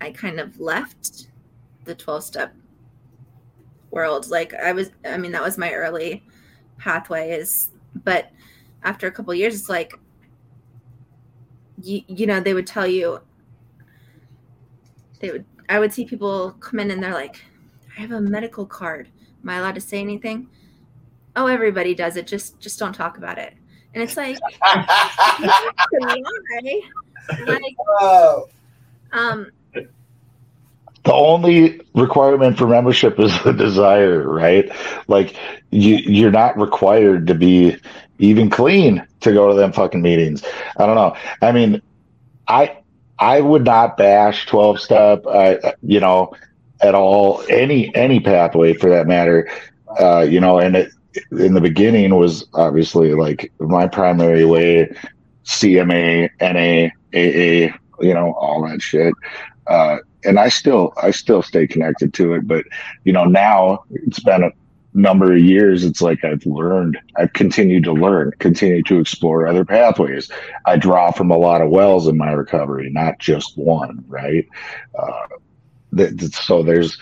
I 0.00 0.10
kind 0.10 0.38
of 0.38 0.60
left 0.60 1.28
the 1.84 1.94
twelve 1.94 2.24
step 2.24 2.54
world. 3.90 4.28
Like 4.28 4.54
I 4.54 4.72
was, 4.72 4.90
I 5.04 5.16
mean, 5.16 5.32
that 5.32 5.42
was 5.42 5.56
my 5.56 5.72
early 5.72 6.26
pathway. 6.78 7.30
Is 7.30 7.70
but 8.04 8.30
after 8.82 9.06
a 9.06 9.10
couple 9.12 9.32
years, 9.34 9.54
it's 9.54 9.68
like 9.70 9.98
you, 11.82 12.02
you 12.08 12.26
know, 12.26 12.40
they 12.40 12.54
would 12.54 12.66
tell 12.66 12.86
you 12.86 13.20
they 15.20 15.30
would. 15.30 15.44
I 15.68 15.78
would 15.78 15.92
see 15.92 16.04
people 16.04 16.52
come 16.60 16.78
in 16.78 16.90
and 16.90 17.02
they're 17.02 17.14
like, 17.14 17.42
"I 17.96 18.00
have 18.00 18.12
a 18.12 18.20
medical 18.20 18.66
card. 18.66 19.08
Am 19.42 19.48
I 19.48 19.56
allowed 19.56 19.74
to 19.76 19.80
say 19.80 19.98
anything?" 20.00 20.48
Oh, 21.34 21.46
everybody 21.46 21.94
does 21.94 22.16
it. 22.16 22.26
Just 22.26 22.60
just 22.60 22.78
don't 22.78 22.94
talk 22.94 23.18
about 23.18 23.38
it. 23.38 23.54
And 23.94 24.02
it's 24.02 24.16
like. 24.16 24.38
Like, 27.46 27.74
um, 29.12 29.50
The 31.06 31.14
only 31.14 31.80
requirement 31.94 32.58
for 32.58 32.68
membership 32.68 33.18
is 33.20 33.32
the 33.44 33.54
desire, 33.54 34.28
right? 34.28 34.70
Like 35.08 35.36
you 35.70 35.96
you're 35.96 36.32
not 36.32 36.58
required 36.58 37.28
to 37.28 37.34
be 37.34 37.76
even 38.18 38.50
clean 38.50 39.06
to 39.20 39.32
go 39.32 39.48
to 39.48 39.54
them 39.54 39.72
fucking 39.72 40.02
meetings. 40.02 40.44
I 40.78 40.86
don't 40.86 40.96
know. 40.96 41.16
I 41.42 41.52
mean, 41.52 41.82
I 42.48 42.76
I 43.20 43.40
would 43.40 43.64
not 43.64 43.96
bash 43.98 44.46
12 44.46 44.80
step, 44.80 45.24
uh, 45.26 45.56
you 45.82 46.00
know, 46.00 46.32
at 46.82 46.94
all 46.94 47.42
any 47.50 47.94
any 47.94 48.20
pathway 48.20 48.74
for 48.74 48.90
that 48.90 49.06
matter. 49.08 49.48
uh, 50.00 50.20
you 50.28 50.40
know, 50.40 50.58
and 50.60 50.76
it 50.76 50.92
in 51.32 51.54
the 51.54 51.62
beginning 51.62 52.14
was 52.16 52.46
obviously 52.54 53.14
like 53.14 53.52
my 53.60 53.86
primary 53.88 54.44
way, 54.44 54.90
CMA, 55.46 56.30
NA, 56.40 56.90
AA, 57.14 57.74
you 58.04 58.14
know, 58.14 58.34
all 58.34 58.68
that 58.68 58.82
shit. 58.82 59.14
Uh, 59.68 59.98
and 60.24 60.38
I 60.38 60.48
still, 60.48 60.92
I 61.00 61.10
still 61.10 61.42
stay 61.42 61.66
connected 61.66 62.12
to 62.14 62.34
it, 62.34 62.46
but 62.46 62.64
you 63.04 63.12
know, 63.12 63.24
now 63.24 63.84
it's 63.90 64.20
been 64.20 64.42
a 64.42 64.50
number 64.94 65.32
of 65.32 65.38
years. 65.38 65.84
It's 65.84 66.00
like 66.00 66.24
I've 66.24 66.44
learned, 66.46 66.98
I've 67.16 67.32
continued 67.32 67.84
to 67.84 67.92
learn, 67.92 68.32
continue 68.38 68.82
to 68.84 68.98
explore 68.98 69.46
other 69.46 69.64
pathways. 69.64 70.30
I 70.64 70.76
draw 70.76 71.12
from 71.12 71.30
a 71.30 71.36
lot 71.36 71.62
of 71.62 71.70
wells 71.70 72.08
in 72.08 72.16
my 72.16 72.32
recovery, 72.32 72.90
not 72.90 73.18
just 73.18 73.56
one, 73.56 74.04
right? 74.08 74.46
Uh, 74.98 75.26
that, 75.92 76.20
so 76.34 76.62
there's, 76.62 76.98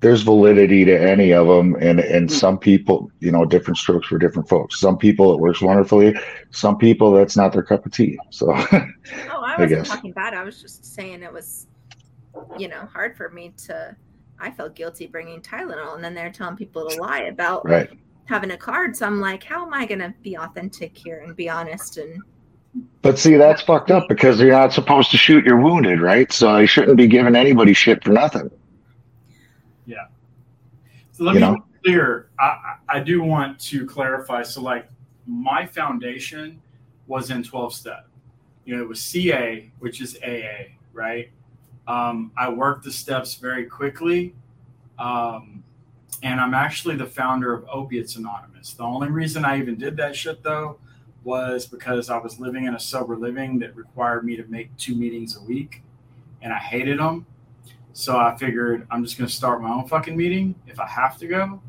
there's 0.00 0.22
validity 0.22 0.84
to 0.84 0.98
any 0.98 1.32
of 1.32 1.46
them 1.46 1.76
and 1.80 2.00
and 2.00 2.32
some 2.32 2.58
people 2.58 3.10
you 3.20 3.30
know 3.30 3.44
different 3.44 3.76
strokes 3.76 4.08
for 4.08 4.18
different 4.18 4.48
folks 4.48 4.80
some 4.80 4.96
people 4.96 5.32
it 5.34 5.40
works 5.40 5.60
wonderfully 5.60 6.14
some 6.50 6.76
people 6.78 7.12
that's 7.12 7.36
not 7.36 7.52
their 7.52 7.62
cup 7.62 7.84
of 7.84 7.92
tea 7.92 8.18
so 8.30 8.50
oh 8.52 8.56
i 8.72 9.54
I 9.56 9.60
wasn't 9.60 9.68
guess. 9.68 9.88
talking 9.88 10.12
bad 10.12 10.34
i 10.34 10.42
was 10.42 10.60
just 10.60 10.84
saying 10.84 11.22
it 11.22 11.32
was 11.32 11.66
you 12.58 12.68
know 12.68 12.86
hard 12.92 13.16
for 13.16 13.28
me 13.30 13.52
to 13.56 13.94
i 14.38 14.50
felt 14.50 14.74
guilty 14.74 15.06
bringing 15.06 15.40
tylenol 15.40 15.94
and 15.94 16.04
then 16.04 16.14
they're 16.14 16.30
telling 16.32 16.56
people 16.56 16.88
to 16.88 16.94
lie 17.00 17.22
about 17.22 17.64
right 17.64 17.90
having 18.26 18.52
a 18.52 18.56
card 18.56 18.96
so 18.96 19.06
i'm 19.06 19.20
like 19.20 19.42
how 19.42 19.66
am 19.66 19.74
i 19.74 19.84
going 19.84 19.98
to 19.98 20.14
be 20.22 20.36
authentic 20.36 20.96
here 20.96 21.20
and 21.26 21.34
be 21.36 21.48
honest 21.48 21.96
and 21.96 22.22
but 23.02 23.18
see 23.18 23.34
that's 23.36 23.62
fucked 23.62 23.90
up 23.90 24.08
because 24.08 24.40
you're 24.40 24.52
not 24.52 24.72
supposed 24.72 25.10
to 25.10 25.16
shoot 25.16 25.44
your 25.44 25.60
wounded 25.60 26.00
right 26.00 26.32
so 26.32 26.50
i 26.50 26.64
shouldn't 26.64 26.96
be 26.96 27.08
giving 27.08 27.34
anybody 27.34 27.72
shit 27.72 28.02
for 28.04 28.10
nothing 28.12 28.48
yeah 29.86 30.06
So 31.12 31.24
let 31.24 31.34
You 31.34 31.40
me 31.40 31.46
know? 31.46 31.54
be 31.56 31.62
clear. 31.84 32.30
I, 32.38 32.44
I 32.44 32.76
I 32.96 33.00
do 33.00 33.22
want 33.22 33.58
to 33.70 33.86
clarify. 33.86 34.42
So, 34.42 34.62
like, 34.62 34.88
my 35.26 35.64
foundation 35.66 36.60
was 37.06 37.30
in 37.30 37.42
12 37.42 37.74
step. 37.74 38.08
You 38.64 38.76
know, 38.76 38.82
it 38.82 38.88
was 38.88 39.00
CA, 39.00 39.70
which 39.78 40.00
is 40.00 40.18
AA, 40.24 40.74
right? 40.92 41.30
Um, 41.86 42.32
I 42.36 42.48
worked 42.48 42.84
the 42.84 42.92
steps 42.92 43.34
very 43.34 43.64
quickly. 43.64 44.34
Um, 44.98 45.64
and 46.22 46.40
I'm 46.40 46.54
actually 46.54 46.96
the 46.96 47.06
founder 47.06 47.54
of 47.54 47.64
Opiates 47.68 48.16
Anonymous. 48.16 48.74
The 48.74 48.82
only 48.82 49.08
reason 49.08 49.44
I 49.44 49.58
even 49.58 49.76
did 49.76 49.96
that 49.96 50.14
shit, 50.14 50.42
though, 50.42 50.78
was 51.24 51.66
because 51.66 52.10
I 52.10 52.18
was 52.18 52.38
living 52.38 52.66
in 52.66 52.74
a 52.74 52.80
sober 52.80 53.16
living 53.16 53.58
that 53.60 53.74
required 53.74 54.24
me 54.24 54.36
to 54.36 54.44
make 54.44 54.74
two 54.76 54.94
meetings 54.94 55.36
a 55.36 55.42
week. 55.42 55.82
And 56.42 56.52
I 56.52 56.58
hated 56.58 56.98
them. 56.98 57.26
So 57.92 58.18
I 58.18 58.36
figured 58.36 58.86
I'm 58.90 59.02
just 59.04 59.18
going 59.18 59.28
to 59.28 59.34
start 59.34 59.60
my 59.62 59.70
own 59.70 59.88
fucking 59.88 60.16
meeting 60.16 60.54
if 60.66 60.78
I 60.78 60.86
have 60.86 61.18
to 61.18 61.26
go. 61.26 61.60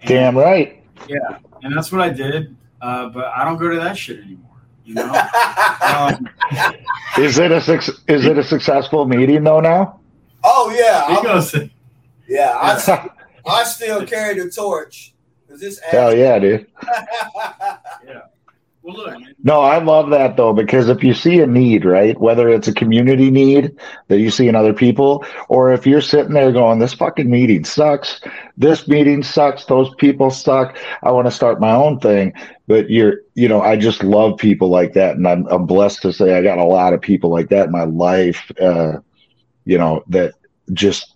And, 0.00 0.08
damn 0.08 0.36
right 0.36 0.84
Yeah. 1.08 1.38
And 1.62 1.76
that's 1.76 1.92
what 1.92 2.00
I 2.00 2.10
did. 2.10 2.54
Uh, 2.80 3.08
but 3.08 3.26
I 3.26 3.44
don't 3.44 3.56
go 3.56 3.70
to 3.70 3.76
that 3.76 3.96
shit 3.96 4.20
anymore. 4.20 4.45
You 4.86 4.94
know? 4.94 5.12
um, 5.82 6.28
is 7.18 7.38
it 7.38 7.50
a 7.50 7.60
suc- 7.60 7.98
is 8.08 8.24
it 8.24 8.38
a 8.38 8.44
successful 8.44 9.04
meeting 9.06 9.42
though 9.44 9.58
now 9.60 9.98
oh 10.44 10.72
yeah, 10.78 11.08
he 11.08 11.14
I'm- 11.16 11.24
goes, 11.24 11.54
yeah. 12.28 12.50
I, 12.60 12.74
s- 12.74 12.88
I 13.44 13.64
still 13.64 14.06
carry 14.06 14.38
the 14.40 14.48
torch 14.50 15.12
because 15.44 15.60
this. 15.60 15.80
hell 15.80 16.14
yeah 16.16 16.38
dude 16.38 16.66
yeah. 18.06 18.25
Well, 18.86 18.94
look, 18.98 19.18
No, 19.42 19.62
I 19.62 19.82
love 19.82 20.10
that 20.10 20.36
though, 20.36 20.52
because 20.52 20.88
if 20.88 21.02
you 21.02 21.12
see 21.12 21.40
a 21.40 21.46
need, 21.46 21.84
right, 21.84 22.16
whether 22.20 22.48
it's 22.48 22.68
a 22.68 22.72
community 22.72 23.32
need 23.32 23.76
that 24.06 24.20
you 24.20 24.30
see 24.30 24.46
in 24.46 24.54
other 24.54 24.72
people, 24.72 25.24
or 25.48 25.72
if 25.72 25.88
you're 25.88 26.00
sitting 26.00 26.34
there 26.34 26.52
going, 26.52 26.78
this 26.78 26.94
fucking 26.94 27.28
meeting 27.28 27.64
sucks, 27.64 28.20
this 28.56 28.86
meeting 28.86 29.24
sucks, 29.24 29.64
those 29.64 29.92
people 29.96 30.30
suck, 30.30 30.78
I 31.02 31.10
want 31.10 31.26
to 31.26 31.32
start 31.32 31.60
my 31.60 31.72
own 31.72 31.98
thing. 31.98 32.32
But 32.68 32.88
you're, 32.88 33.22
you 33.34 33.48
know, 33.48 33.60
I 33.60 33.74
just 33.74 34.04
love 34.04 34.38
people 34.38 34.68
like 34.68 34.92
that. 34.92 35.16
And 35.16 35.26
I'm, 35.26 35.46
I'm 35.48 35.66
blessed 35.66 36.02
to 36.02 36.12
say 36.12 36.36
I 36.36 36.42
got 36.42 36.58
a 36.58 36.64
lot 36.64 36.92
of 36.92 37.00
people 37.00 37.30
like 37.30 37.48
that 37.48 37.66
in 37.66 37.72
my 37.72 37.84
life, 37.86 38.52
uh, 38.60 38.98
you 39.64 39.78
know, 39.78 40.04
that 40.10 40.34
just, 40.72 41.12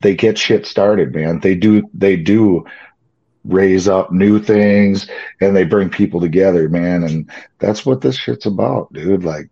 they 0.00 0.14
get 0.14 0.38
shit 0.38 0.64
started, 0.64 1.14
man. 1.14 1.40
They 1.40 1.54
do, 1.54 1.82
they 1.92 2.16
do 2.16 2.64
raise 3.44 3.88
up 3.88 4.12
new 4.12 4.38
things 4.38 5.08
and 5.40 5.56
they 5.56 5.64
bring 5.64 5.88
people 5.88 6.20
together, 6.20 6.68
man. 6.68 7.04
And 7.04 7.30
that's 7.58 7.86
what 7.86 8.00
this 8.00 8.16
shit's 8.16 8.46
about, 8.46 8.92
dude. 8.92 9.24
Like, 9.24 9.48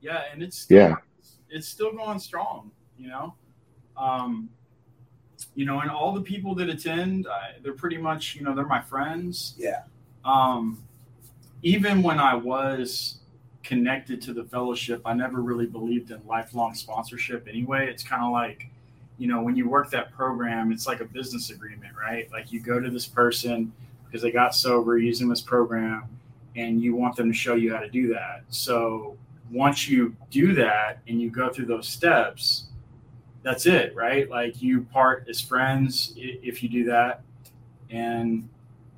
yeah, 0.00 0.22
and 0.32 0.42
it's 0.42 0.58
still, 0.58 0.78
Yeah. 0.78 0.94
it's 1.48 1.68
still 1.68 1.92
going 1.92 2.18
strong. 2.18 2.70
You 2.98 3.08
know, 3.08 3.34
um, 3.96 4.50
you 5.54 5.64
know, 5.64 5.80
and 5.80 5.90
all 5.90 6.12
the 6.12 6.20
people 6.20 6.54
that 6.56 6.68
attend, 6.68 7.26
I, 7.28 7.56
they're 7.62 7.72
pretty 7.72 7.96
much, 7.98 8.34
you 8.34 8.42
know, 8.42 8.54
they're 8.54 8.66
my 8.66 8.82
friends. 8.82 9.54
Yeah. 9.56 9.82
Um, 10.24 10.82
even 11.62 12.02
when 12.02 12.18
I 12.18 12.34
was 12.34 13.20
connected 13.62 14.20
to 14.22 14.32
the 14.32 14.44
fellowship, 14.44 15.00
I 15.04 15.14
never 15.14 15.40
really 15.40 15.66
believed 15.66 16.10
in 16.10 16.20
lifelong 16.26 16.74
sponsorship. 16.74 17.46
Anyway, 17.48 17.88
it's 17.88 18.02
kind 18.02 18.22
of 18.24 18.32
like 18.32 18.68
you 19.18 19.26
know, 19.26 19.42
when 19.42 19.56
you 19.56 19.68
work 19.68 19.90
that 19.90 20.12
program, 20.12 20.72
it's 20.72 20.86
like 20.86 21.00
a 21.00 21.04
business 21.04 21.50
agreement, 21.50 21.92
right? 22.00 22.30
Like 22.32 22.52
you 22.52 22.60
go 22.60 22.80
to 22.80 22.88
this 22.88 23.06
person 23.06 23.72
because 24.06 24.22
they 24.22 24.30
got 24.30 24.54
sober 24.54 24.96
using 24.96 25.28
this 25.28 25.40
program 25.40 26.04
and 26.56 26.80
you 26.80 26.94
want 26.94 27.16
them 27.16 27.30
to 27.30 27.36
show 27.36 27.56
you 27.56 27.74
how 27.74 27.80
to 27.80 27.88
do 27.90 28.12
that. 28.14 28.42
So 28.48 29.16
once 29.50 29.88
you 29.88 30.14
do 30.30 30.54
that 30.54 31.00
and 31.08 31.20
you 31.20 31.30
go 31.30 31.52
through 31.52 31.66
those 31.66 31.88
steps, 31.88 32.66
that's 33.42 33.66
it, 33.66 33.94
right? 33.94 34.30
Like 34.30 34.62
you 34.62 34.82
part 34.82 35.26
as 35.28 35.40
friends 35.40 36.14
if 36.16 36.62
you 36.62 36.68
do 36.68 36.84
that. 36.84 37.22
And 37.90 38.48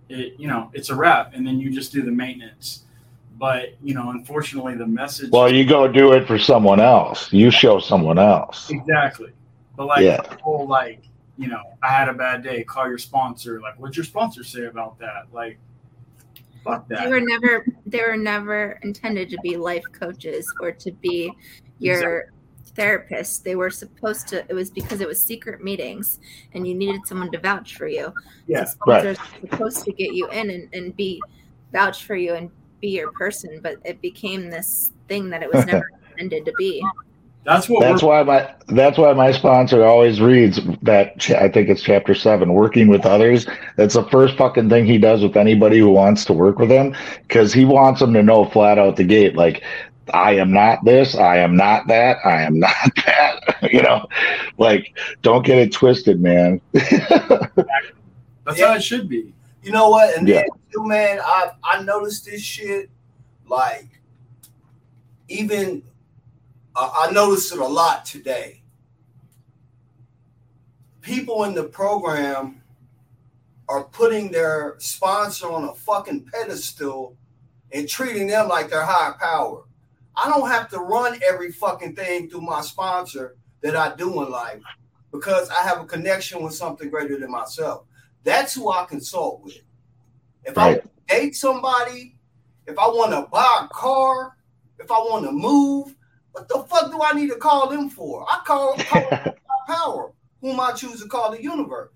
it, 0.09 0.35
you 0.39 0.49
know, 0.49 0.71
it's 0.75 0.91
a 0.91 0.95
wrap. 0.95 1.35
And 1.35 1.47
then 1.47 1.59
you 1.59 1.71
just 1.71 1.93
do 1.93 2.03
the 2.03 2.11
maintenance. 2.11 2.85
But, 3.39 3.75
you 3.83 3.95
know, 3.95 4.11
unfortunately, 4.11 4.75
the 4.75 4.87
message. 4.87 5.31
well, 5.31 5.51
you 5.51 5.65
go 5.65 5.89
do 5.89 6.13
it 6.13 6.27
for 6.27 6.39
someone 6.39 6.79
else. 6.79 7.33
You 7.33 7.51
show 7.51 7.79
someone 7.79 8.19
else. 8.19 8.69
Exactly. 8.69 9.33
But 9.81 9.87
like 9.87 10.03
Yeah. 10.05 10.21
the 10.21 10.37
whole 10.43 10.69
like, 10.69 11.05
you 11.39 11.49
know, 11.49 11.63
I 11.83 11.89
had 11.89 12.11
a 12.11 12.13
bad 12.13 12.43
day, 12.43 12.63
call 12.65 12.87
your 12.87 12.99
sponsor. 12.99 13.63
Like, 13.63 13.77
what'd 13.81 13.97
your 13.97 14.05
sponsor 14.05 14.45
say 14.45 14.67
about 14.67 14.99
that? 14.99 15.29
Like, 15.33 15.59
fuck 16.63 16.87
that. 16.89 17.05
they 17.05 17.11
were 17.11 17.23
never 17.23 17.65
they 17.87 18.03
were 18.03 18.19
never 18.19 18.79
intended 18.83 19.31
to 19.31 19.39
be 19.43 19.57
life 19.57 19.85
coaches 19.91 20.53
or 20.61 20.71
to 20.71 20.93
be 20.93 21.33
your 21.79 22.31
therapist 22.77 23.43
they 23.43 23.57
were 23.57 23.71
supposed 23.71 24.29
to 24.29 24.45
it 24.51 24.53
was 24.53 24.71
because 24.71 25.01
it 25.01 25.09
was 25.09 25.25
secret 25.25 25.65
meetings 25.65 26.21
and 26.53 26.69
you 26.69 26.75
needed 26.75 27.01
someone 27.07 27.33
to 27.33 27.39
vouch 27.39 27.75
for 27.77 27.87
you 27.89 28.13
Yeah, 28.47 28.65
so 28.67 28.73
sponsors 28.73 29.19
were 29.19 29.49
supposed 29.49 29.85
to 29.87 29.93
get 29.93 30.13
you 30.13 30.29
in 30.29 30.51
and, 30.51 30.69
and 30.75 30.95
be 30.95 31.23
vouch 31.73 32.05
for 32.05 32.17
you 32.17 32.35
and 32.35 32.51
be 32.83 32.89
your 32.89 33.11
person 33.13 33.61
but 33.63 33.77
it 33.87 34.03
became 34.03 34.51
this 34.51 34.93
thing 35.09 35.31
that 35.31 35.43
it 35.43 35.51
was 35.51 35.65
never 35.73 35.91
intended 36.19 36.45
to 36.45 36.53
be 36.59 36.85
That's 37.45 37.69
what 37.69 37.81
That's 37.81 38.03
why 38.03 38.23
my 38.23 38.55
that's 38.69 38.99
why 38.99 39.13
my 39.15 39.33
sponsor 39.33 39.83
always 39.85 40.21
reads 40.21 40.61
that 40.83 41.19
cha- 41.19 41.39
I 41.39 41.49
think 41.49 41.69
it's 41.71 41.83
chapter 41.83 42.15
seven, 42.15 42.53
working 42.53 42.89
with 42.89 43.07
others. 43.07 43.47
That's 43.77 43.95
the 43.95 44.05
first 44.11 44.37
fucking 44.37 44.69
thing 44.69 44.85
he 44.87 44.99
does 44.99 45.23
with 45.23 45.37
anybody 45.37 45.79
who 45.79 45.89
wants 45.91 46.25
to 46.27 46.33
work 46.35 46.59
with 46.59 46.71
him 46.71 46.95
because 47.27 47.53
he 47.53 47.65
wants 47.65 48.01
them 48.01 48.13
to 48.13 48.23
know 48.23 48.45
flat 48.51 48.79
out 48.79 48.97
the 48.97 49.05
gate, 49.05 49.37
like 49.37 49.63
I 50.13 50.33
am 50.33 50.53
not 50.53 50.85
this, 50.85 51.15
I 51.15 51.39
am 51.39 51.57
not 51.57 51.87
that, 51.89 52.19
I 52.25 52.43
am 52.43 52.59
not 52.59 52.75
that. 53.07 53.57
you 53.73 53.83
know, 53.83 54.07
like 54.59 54.95
don't 55.23 55.45
get 55.45 55.59
it 55.59 55.73
twisted, 55.73 56.21
man. 56.21 56.61
that's 56.73 58.61
how 58.61 58.75
it 58.75 58.83
should 58.83 59.09
be. 59.09 59.33
You 59.63 59.73
know 59.73 59.89
what? 59.89 60.17
And 60.17 60.29
Yeah. 60.29 60.43
then 60.75 60.87
man, 60.89 61.21
I 61.25 61.53
I 61.65 61.83
noticed 61.83 62.27
this 62.27 62.43
shit 62.43 62.91
like 63.47 63.89
even 65.29 65.83
I 66.77 67.09
I 67.09 67.13
noticed 67.13 67.53
it 67.53 67.59
a 67.59 67.67
lot 67.67 68.05
today. 68.05 68.63
People 71.01 71.45
in 71.45 71.55
the 71.55 71.65
program 71.65 72.63
are 73.69 73.85
putting 73.85 74.31
their 74.31 74.77
sponsor 74.79 75.51
on 75.51 75.65
a 75.65 75.75
fucking 75.75 76.27
pedestal 76.33 77.17
and 77.73 77.89
treating 77.89 78.27
them 78.27 78.49
like 78.49 78.69
they're 78.69 78.85
higher 78.85 79.15
power. 79.21 79.65
I 80.17 80.29
don't 80.29 80.49
have 80.49 80.69
to 80.71 80.79
run 80.81 81.21
every 81.27 81.53
fucking 81.53 81.95
thing 81.97 82.29
through 82.29 82.43
my 82.43 82.61
sponsor 82.63 83.37
that 83.63 83.77
I 83.77 83.95
do 83.97 84.23
in 84.25 84.31
life 84.31 84.63
because 85.13 85.49
I 85.51 85.63
have 85.63 85.81
a 85.81 85.85
connection 85.85 86.43
with 86.43 86.55
something 86.55 86.91
greater 86.91 87.19
than 87.19 87.31
myself. 87.31 87.85
That's 88.25 88.55
who 88.55 88.71
I 88.71 88.85
consult 88.87 89.43
with. 89.43 89.63
If 90.45 90.59
I 90.59 90.73
Right. 90.73 90.85
date 91.09 91.37
somebody, 91.37 92.19
if 92.67 92.79
I 92.79 92.87
want 92.89 93.13
to 93.13 93.29
buy 93.31 93.63
a 93.65 93.69
car, 93.69 94.37
if 94.79 94.91
I 94.91 94.99
want 94.99 95.25
to 95.27 95.33
move, 95.33 95.95
what 96.33 96.49
the 96.49 96.65
fuck 96.69 96.91
do 96.91 97.01
I 97.03 97.13
need 97.13 97.29
to 97.31 97.37
call 97.37 97.69
them 97.69 97.89
for? 97.89 98.27
I 98.31 98.41
call, 98.45 98.77
call 98.79 99.03
my 99.11 99.35
power, 99.67 100.13
whom 100.41 100.61
I 100.61 100.73
choose 100.73 101.03
to 101.03 101.09
call 101.09 101.31
the 101.31 101.43
universe. 101.43 101.93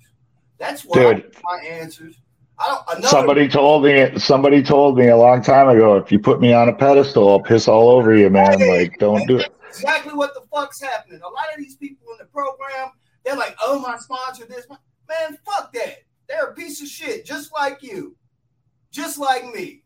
That's 0.58 0.82
where 0.82 1.14
Dude. 1.14 1.34
my 1.42 1.66
answers. 1.66 2.16
I 2.58 2.68
don't. 2.68 2.98
Another, 2.98 3.08
Somebody 3.08 3.48
told 3.48 3.84
me 3.84 4.16
somebody 4.18 4.62
told 4.62 4.96
me 4.96 5.08
a 5.08 5.16
long 5.16 5.42
time 5.42 5.68
ago, 5.68 5.96
if 5.96 6.12
you 6.12 6.18
put 6.18 6.40
me 6.40 6.52
on 6.52 6.68
a 6.68 6.72
pedestal, 6.72 7.28
I'll 7.28 7.40
piss 7.40 7.66
all 7.66 7.88
over 7.88 8.14
you, 8.16 8.30
man. 8.30 8.60
Like, 8.60 8.98
don't 8.98 9.26
do 9.26 9.38
it. 9.38 9.52
Exactly 9.68 10.14
what 10.14 10.34
the 10.34 10.42
fuck's 10.52 10.80
happening. 10.80 11.20
A 11.20 11.28
lot 11.28 11.46
of 11.52 11.58
these 11.58 11.76
people 11.76 12.06
in 12.12 12.18
the 12.18 12.26
program, 12.26 12.90
they're 13.24 13.36
like, 13.36 13.56
"Oh, 13.60 13.80
my 13.80 13.96
sponsor, 13.96 14.46
this." 14.46 14.68
Man, 14.68 15.36
fuck 15.44 15.72
that. 15.72 16.04
They're 16.28 16.46
a 16.46 16.54
piece 16.54 16.80
of 16.80 16.88
shit, 16.88 17.26
just 17.26 17.52
like 17.52 17.82
you, 17.82 18.16
just 18.90 19.18
like 19.18 19.44
me. 19.52 19.82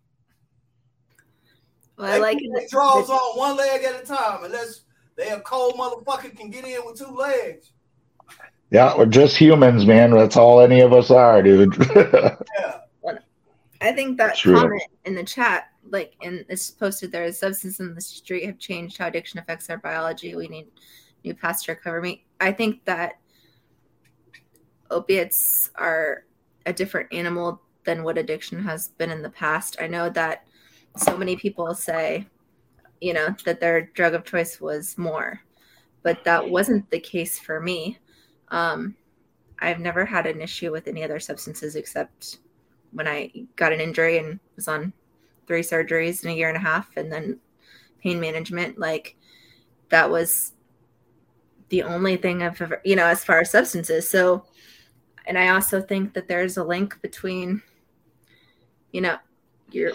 Well, 1.98 2.12
I 2.12 2.18
like 2.18 2.38
they 2.38 2.66
draws 2.66 3.10
on 3.10 3.36
one 3.36 3.56
leg 3.56 3.82
at 3.82 4.02
a 4.02 4.06
time, 4.06 4.44
unless 4.44 4.82
they 5.16 5.30
a 5.30 5.40
cold 5.40 5.74
motherfucker 5.74 6.36
can 6.36 6.48
get 6.50 6.64
in 6.64 6.84
with 6.86 6.98
two 6.98 7.06
legs. 7.06 7.72
Yeah, 8.70 8.96
we're 8.96 9.06
just 9.06 9.36
humans, 9.36 9.84
man. 9.84 10.12
That's 10.12 10.36
all 10.36 10.60
any 10.60 10.80
of 10.80 10.92
us 10.92 11.10
are, 11.10 11.42
dude. 11.42 11.74
Yeah. 11.94 12.36
I 13.80 13.92
think 13.92 14.18
that 14.18 14.36
True. 14.36 14.56
comment 14.56 14.82
in 15.04 15.14
the 15.14 15.22
chat, 15.22 15.68
like, 15.88 16.14
and 16.22 16.44
it's 16.48 16.70
posted 16.70 17.12
there, 17.12 17.30
substance 17.32 17.78
in 17.78 17.94
the 17.94 18.00
street 18.00 18.44
have 18.44 18.58
changed 18.58 18.98
how 18.98 19.06
addiction 19.06 19.38
affects 19.38 19.70
our 19.70 19.78
biology. 19.78 20.34
We 20.34 20.48
need 20.48 20.66
new 21.24 21.34
paths 21.34 21.64
to 21.64 21.72
recover 21.72 22.00
me. 22.00 22.24
I 22.40 22.52
think 22.52 22.84
that 22.86 23.14
opiates 24.90 25.70
are 25.76 26.24
a 26.66 26.72
different 26.72 27.12
animal 27.12 27.62
than 27.84 28.02
what 28.02 28.18
addiction 28.18 28.62
has 28.64 28.88
been 28.88 29.10
in 29.10 29.22
the 29.22 29.30
past. 29.30 29.76
I 29.80 29.86
know 29.86 30.10
that 30.10 30.47
so 30.98 31.16
many 31.16 31.36
people 31.36 31.74
say, 31.74 32.26
you 33.00 33.12
know, 33.12 33.34
that 33.44 33.60
their 33.60 33.82
drug 33.82 34.14
of 34.14 34.24
choice 34.24 34.60
was 34.60 34.98
more, 34.98 35.40
but 36.02 36.24
that 36.24 36.48
wasn't 36.48 36.88
the 36.90 37.00
case 37.00 37.38
for 37.38 37.60
me. 37.60 37.98
Um, 38.48 38.96
I've 39.60 39.80
never 39.80 40.04
had 40.04 40.26
an 40.26 40.40
issue 40.40 40.70
with 40.70 40.88
any 40.88 41.02
other 41.02 41.20
substances 41.20 41.76
except 41.76 42.38
when 42.92 43.06
I 43.06 43.32
got 43.56 43.72
an 43.72 43.80
injury 43.80 44.18
and 44.18 44.38
was 44.56 44.68
on 44.68 44.92
three 45.46 45.62
surgeries 45.62 46.24
in 46.24 46.30
a 46.30 46.34
year 46.34 46.48
and 46.48 46.56
a 46.56 46.60
half 46.60 46.96
and 46.96 47.10
then 47.10 47.38
pain 48.02 48.20
management. 48.20 48.78
Like 48.78 49.16
that 49.88 50.10
was 50.10 50.52
the 51.68 51.82
only 51.82 52.16
thing 52.16 52.42
I've 52.42 52.60
ever, 52.60 52.80
you 52.84 52.96
know, 52.96 53.06
as 53.06 53.24
far 53.24 53.40
as 53.40 53.50
substances. 53.50 54.08
So, 54.08 54.44
and 55.26 55.36
I 55.36 55.48
also 55.48 55.80
think 55.80 56.14
that 56.14 56.28
there's 56.28 56.56
a 56.56 56.64
link 56.64 57.00
between, 57.02 57.62
you 58.92 59.00
know, 59.00 59.18
your 59.70 59.92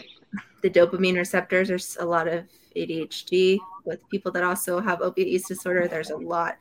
the 0.63 0.69
dopamine 0.69 1.17
receptors. 1.17 1.67
There's 1.67 1.97
a 1.99 2.05
lot 2.05 2.27
of 2.27 2.45
ADHD 2.75 3.59
with 3.85 4.07
people 4.09 4.31
that 4.31 4.43
also 4.43 4.79
have 4.79 5.01
opiate 5.01 5.27
use 5.27 5.43
disorder. 5.43 5.87
There's 5.87 6.09
a 6.09 6.17
lot 6.17 6.57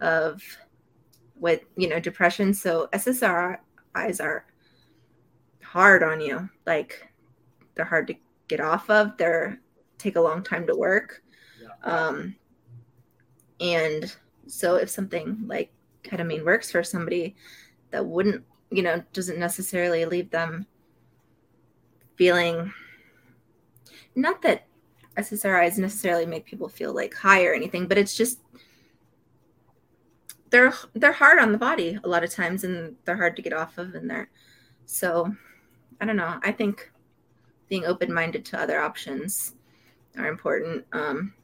of 0.00 0.42
with 1.34 1.60
you 1.76 1.88
know 1.88 2.00
depression. 2.00 2.54
So 2.54 2.88
SSRIs 2.94 4.20
are 4.22 4.46
hard 5.62 6.02
on 6.02 6.20
you. 6.20 6.48
Like 6.66 7.12
they're 7.74 7.84
hard 7.84 8.06
to 8.06 8.14
get 8.48 8.60
off 8.60 8.88
of. 8.88 9.16
They're 9.18 9.60
take 9.98 10.16
a 10.16 10.20
long 10.20 10.42
time 10.42 10.66
to 10.68 10.76
work. 10.76 11.22
Um, 11.82 12.36
and 13.60 14.14
so 14.46 14.76
if 14.76 14.88
something 14.88 15.44
like 15.46 15.72
ketamine 16.04 16.44
works 16.44 16.70
for 16.70 16.82
somebody 16.82 17.34
that 17.90 18.04
wouldn't, 18.04 18.44
you 18.70 18.82
know, 18.82 19.02
doesn't 19.12 19.38
necessarily 19.38 20.04
leave 20.04 20.30
them 20.30 20.66
feeling 22.16 22.72
not 24.16 24.42
that 24.42 24.66
SSRIs 25.16 25.78
necessarily 25.78 26.26
make 26.26 26.44
people 26.44 26.68
feel 26.68 26.92
like 26.92 27.14
high 27.14 27.44
or 27.44 27.54
anything, 27.54 27.86
but 27.86 27.98
it's 27.98 28.16
just 28.16 28.40
they're 30.50 30.72
they're 30.94 31.12
hard 31.12 31.38
on 31.38 31.52
the 31.52 31.58
body 31.58 31.98
a 32.02 32.08
lot 32.08 32.24
of 32.24 32.30
times 32.30 32.64
and 32.64 32.96
they're 33.04 33.16
hard 33.16 33.36
to 33.36 33.42
get 33.42 33.52
off 33.52 33.78
of 33.78 33.94
and 33.94 34.08
they're 34.08 34.30
so 34.86 35.34
I 36.00 36.04
don't 36.04 36.16
know. 36.16 36.38
I 36.42 36.52
think 36.52 36.90
being 37.68 37.84
open 37.84 38.12
minded 38.12 38.44
to 38.46 38.60
other 38.60 38.80
options 38.80 39.54
are 40.18 40.28
important. 40.28 40.84
Um, 40.92 41.34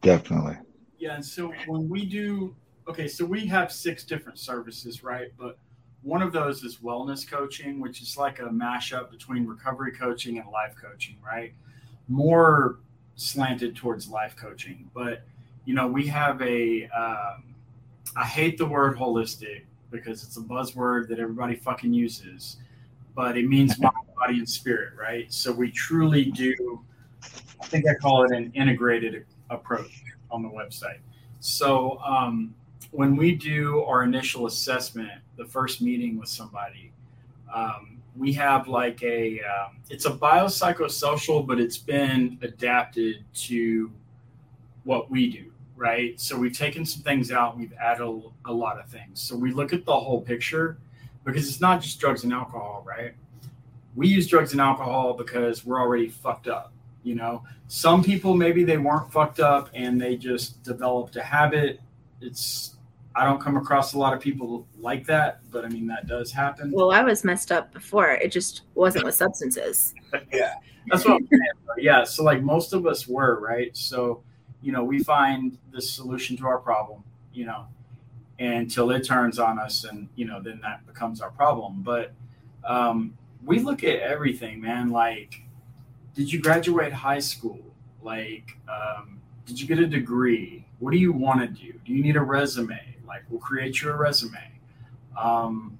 Definitely. 0.00 0.56
Yeah, 0.98 1.14
and 1.14 1.24
so 1.24 1.52
when 1.66 1.88
we 1.88 2.04
do, 2.04 2.54
okay, 2.88 3.06
so 3.08 3.24
we 3.24 3.46
have 3.46 3.70
six 3.70 4.04
different 4.04 4.38
services, 4.38 5.04
right? 5.04 5.28
But 5.38 5.58
one 6.02 6.22
of 6.22 6.32
those 6.32 6.64
is 6.64 6.78
wellness 6.78 7.28
coaching, 7.28 7.80
which 7.80 8.02
is 8.02 8.16
like 8.16 8.40
a 8.40 8.44
mashup 8.44 9.10
between 9.10 9.46
recovery 9.46 9.92
coaching 9.92 10.38
and 10.38 10.48
life 10.50 10.74
coaching, 10.80 11.16
right? 11.24 11.54
More 12.08 12.80
slanted 13.14 13.76
towards 13.76 14.08
life 14.08 14.34
coaching, 14.36 14.90
but 14.94 15.22
you 15.64 15.74
know, 15.74 15.86
we 15.86 16.06
have 16.08 16.40
a. 16.42 16.88
Um, 16.88 17.54
I 18.16 18.24
hate 18.24 18.58
the 18.58 18.66
word 18.66 18.96
holistic 18.96 19.62
because 19.90 20.24
it's 20.24 20.36
a 20.36 20.40
buzzword 20.40 21.08
that 21.08 21.18
everybody 21.18 21.54
fucking 21.54 21.92
uses, 21.92 22.56
but 23.14 23.38
it 23.38 23.46
means 23.46 23.78
mind, 23.80 23.94
body, 24.18 24.38
and 24.38 24.48
spirit, 24.48 24.94
right? 24.98 25.32
So 25.32 25.52
we 25.52 25.70
truly 25.70 26.24
do. 26.24 26.80
I 27.60 27.66
think 27.66 27.88
I 27.88 27.94
call 27.94 28.24
it 28.24 28.32
an 28.32 28.50
integrated 28.54 29.24
approach 29.50 30.02
on 30.30 30.42
the 30.42 30.48
website. 30.48 30.98
So 31.38 31.98
um, 31.98 32.54
when 32.92 33.16
we 33.16 33.34
do 33.34 33.82
our 33.82 34.04
initial 34.04 34.46
assessment, 34.46 35.10
the 35.36 35.46
first 35.46 35.82
meeting 35.82 36.18
with 36.18 36.28
somebody, 36.28 36.92
um, 37.52 37.98
we 38.16 38.32
have 38.34 38.68
like 38.68 39.02
a 39.02 39.40
um, 39.40 39.78
it's 39.90 40.04
a 40.04 40.10
biopsychosocial, 40.10 41.46
but 41.46 41.58
it's 41.58 41.78
been 41.78 42.38
adapted 42.42 43.24
to 43.34 43.90
what 44.84 45.10
we 45.10 45.30
do, 45.30 45.50
right? 45.74 46.20
So 46.20 46.36
we've 46.36 46.56
taken 46.56 46.84
some 46.84 47.02
things 47.02 47.32
out, 47.32 47.56
we've 47.56 47.72
added 47.80 48.04
a, 48.04 48.20
a 48.50 48.52
lot 48.52 48.78
of 48.78 48.88
things. 48.88 49.20
So 49.20 49.36
we 49.36 49.52
look 49.52 49.72
at 49.72 49.86
the 49.86 49.98
whole 49.98 50.20
picture 50.20 50.76
because 51.24 51.48
it's 51.48 51.60
not 51.60 51.80
just 51.80 51.98
drugs 51.98 52.24
and 52.24 52.32
alcohol, 52.32 52.84
right? 52.86 53.14
We 53.94 54.08
use 54.08 54.26
drugs 54.26 54.52
and 54.52 54.60
alcohol 54.60 55.14
because 55.14 55.64
we're 55.64 55.80
already 55.80 56.08
fucked 56.08 56.48
up. 56.48 56.72
You 57.04 57.14
know, 57.14 57.44
some 57.68 58.04
people 58.04 58.34
maybe 58.34 58.64
they 58.64 58.78
weren't 58.78 59.10
fucked 59.10 59.40
up 59.40 59.70
and 59.72 60.00
they 60.00 60.16
just 60.16 60.62
developed 60.62 61.16
a 61.16 61.22
habit. 61.22 61.80
It's 62.20 62.76
I 63.14 63.24
don't 63.24 63.40
come 63.40 63.56
across 63.56 63.94
a 63.94 63.98
lot 63.98 64.14
of 64.14 64.20
people 64.20 64.66
like 64.78 65.06
that, 65.06 65.40
but 65.50 65.64
I 65.64 65.68
mean 65.68 65.86
that 65.88 66.06
does 66.06 66.32
happen. 66.32 66.70
well, 66.72 66.90
I 66.90 67.02
was 67.02 67.24
messed 67.24 67.52
up 67.52 67.72
before. 67.72 68.10
It 68.12 68.32
just 68.32 68.62
wasn't 68.74 69.04
with 69.04 69.14
substances. 69.14 69.94
Yeah. 70.32 70.54
That's 70.88 71.04
what 71.04 71.14
I'm 71.14 71.28
saying. 71.28 71.40
Yeah, 71.78 72.04
so 72.04 72.24
like 72.24 72.42
most 72.42 72.72
of 72.72 72.86
us 72.86 73.06
were, 73.06 73.38
right? 73.40 73.74
So, 73.76 74.22
you 74.62 74.72
know, 74.72 74.82
we 74.82 75.02
find 75.02 75.56
the 75.70 75.80
solution 75.80 76.36
to 76.38 76.46
our 76.46 76.58
problem, 76.58 77.04
you 77.32 77.46
know, 77.46 77.66
until 78.38 78.90
it 78.90 79.04
turns 79.04 79.38
on 79.38 79.58
us 79.58 79.84
and, 79.84 80.08
you 80.16 80.24
know, 80.26 80.40
then 80.42 80.60
that 80.62 80.84
becomes 80.86 81.20
our 81.20 81.30
problem. 81.30 81.82
But 81.82 82.12
um, 82.64 83.16
we 83.44 83.60
look 83.60 83.84
at 83.84 84.00
everything, 84.00 84.60
man. 84.60 84.90
Like, 84.90 85.42
did 86.14 86.32
you 86.32 86.40
graduate 86.40 86.92
high 86.92 87.20
school? 87.20 87.60
Like, 88.02 88.56
um, 88.68 89.20
did 89.46 89.60
you 89.60 89.66
get 89.66 89.78
a 89.78 89.86
degree? 89.86 90.66
What 90.78 90.90
do 90.90 90.98
you 90.98 91.12
want 91.12 91.40
to 91.40 91.46
do? 91.46 91.72
Do 91.84 91.92
you 91.92 92.02
need 92.02 92.16
a 92.16 92.22
resume? 92.22 92.96
Like, 93.12 93.24
we'll 93.28 93.40
create 93.40 93.82
you 93.82 93.90
a 93.90 93.96
resume. 93.96 94.38
Um, 95.18 95.78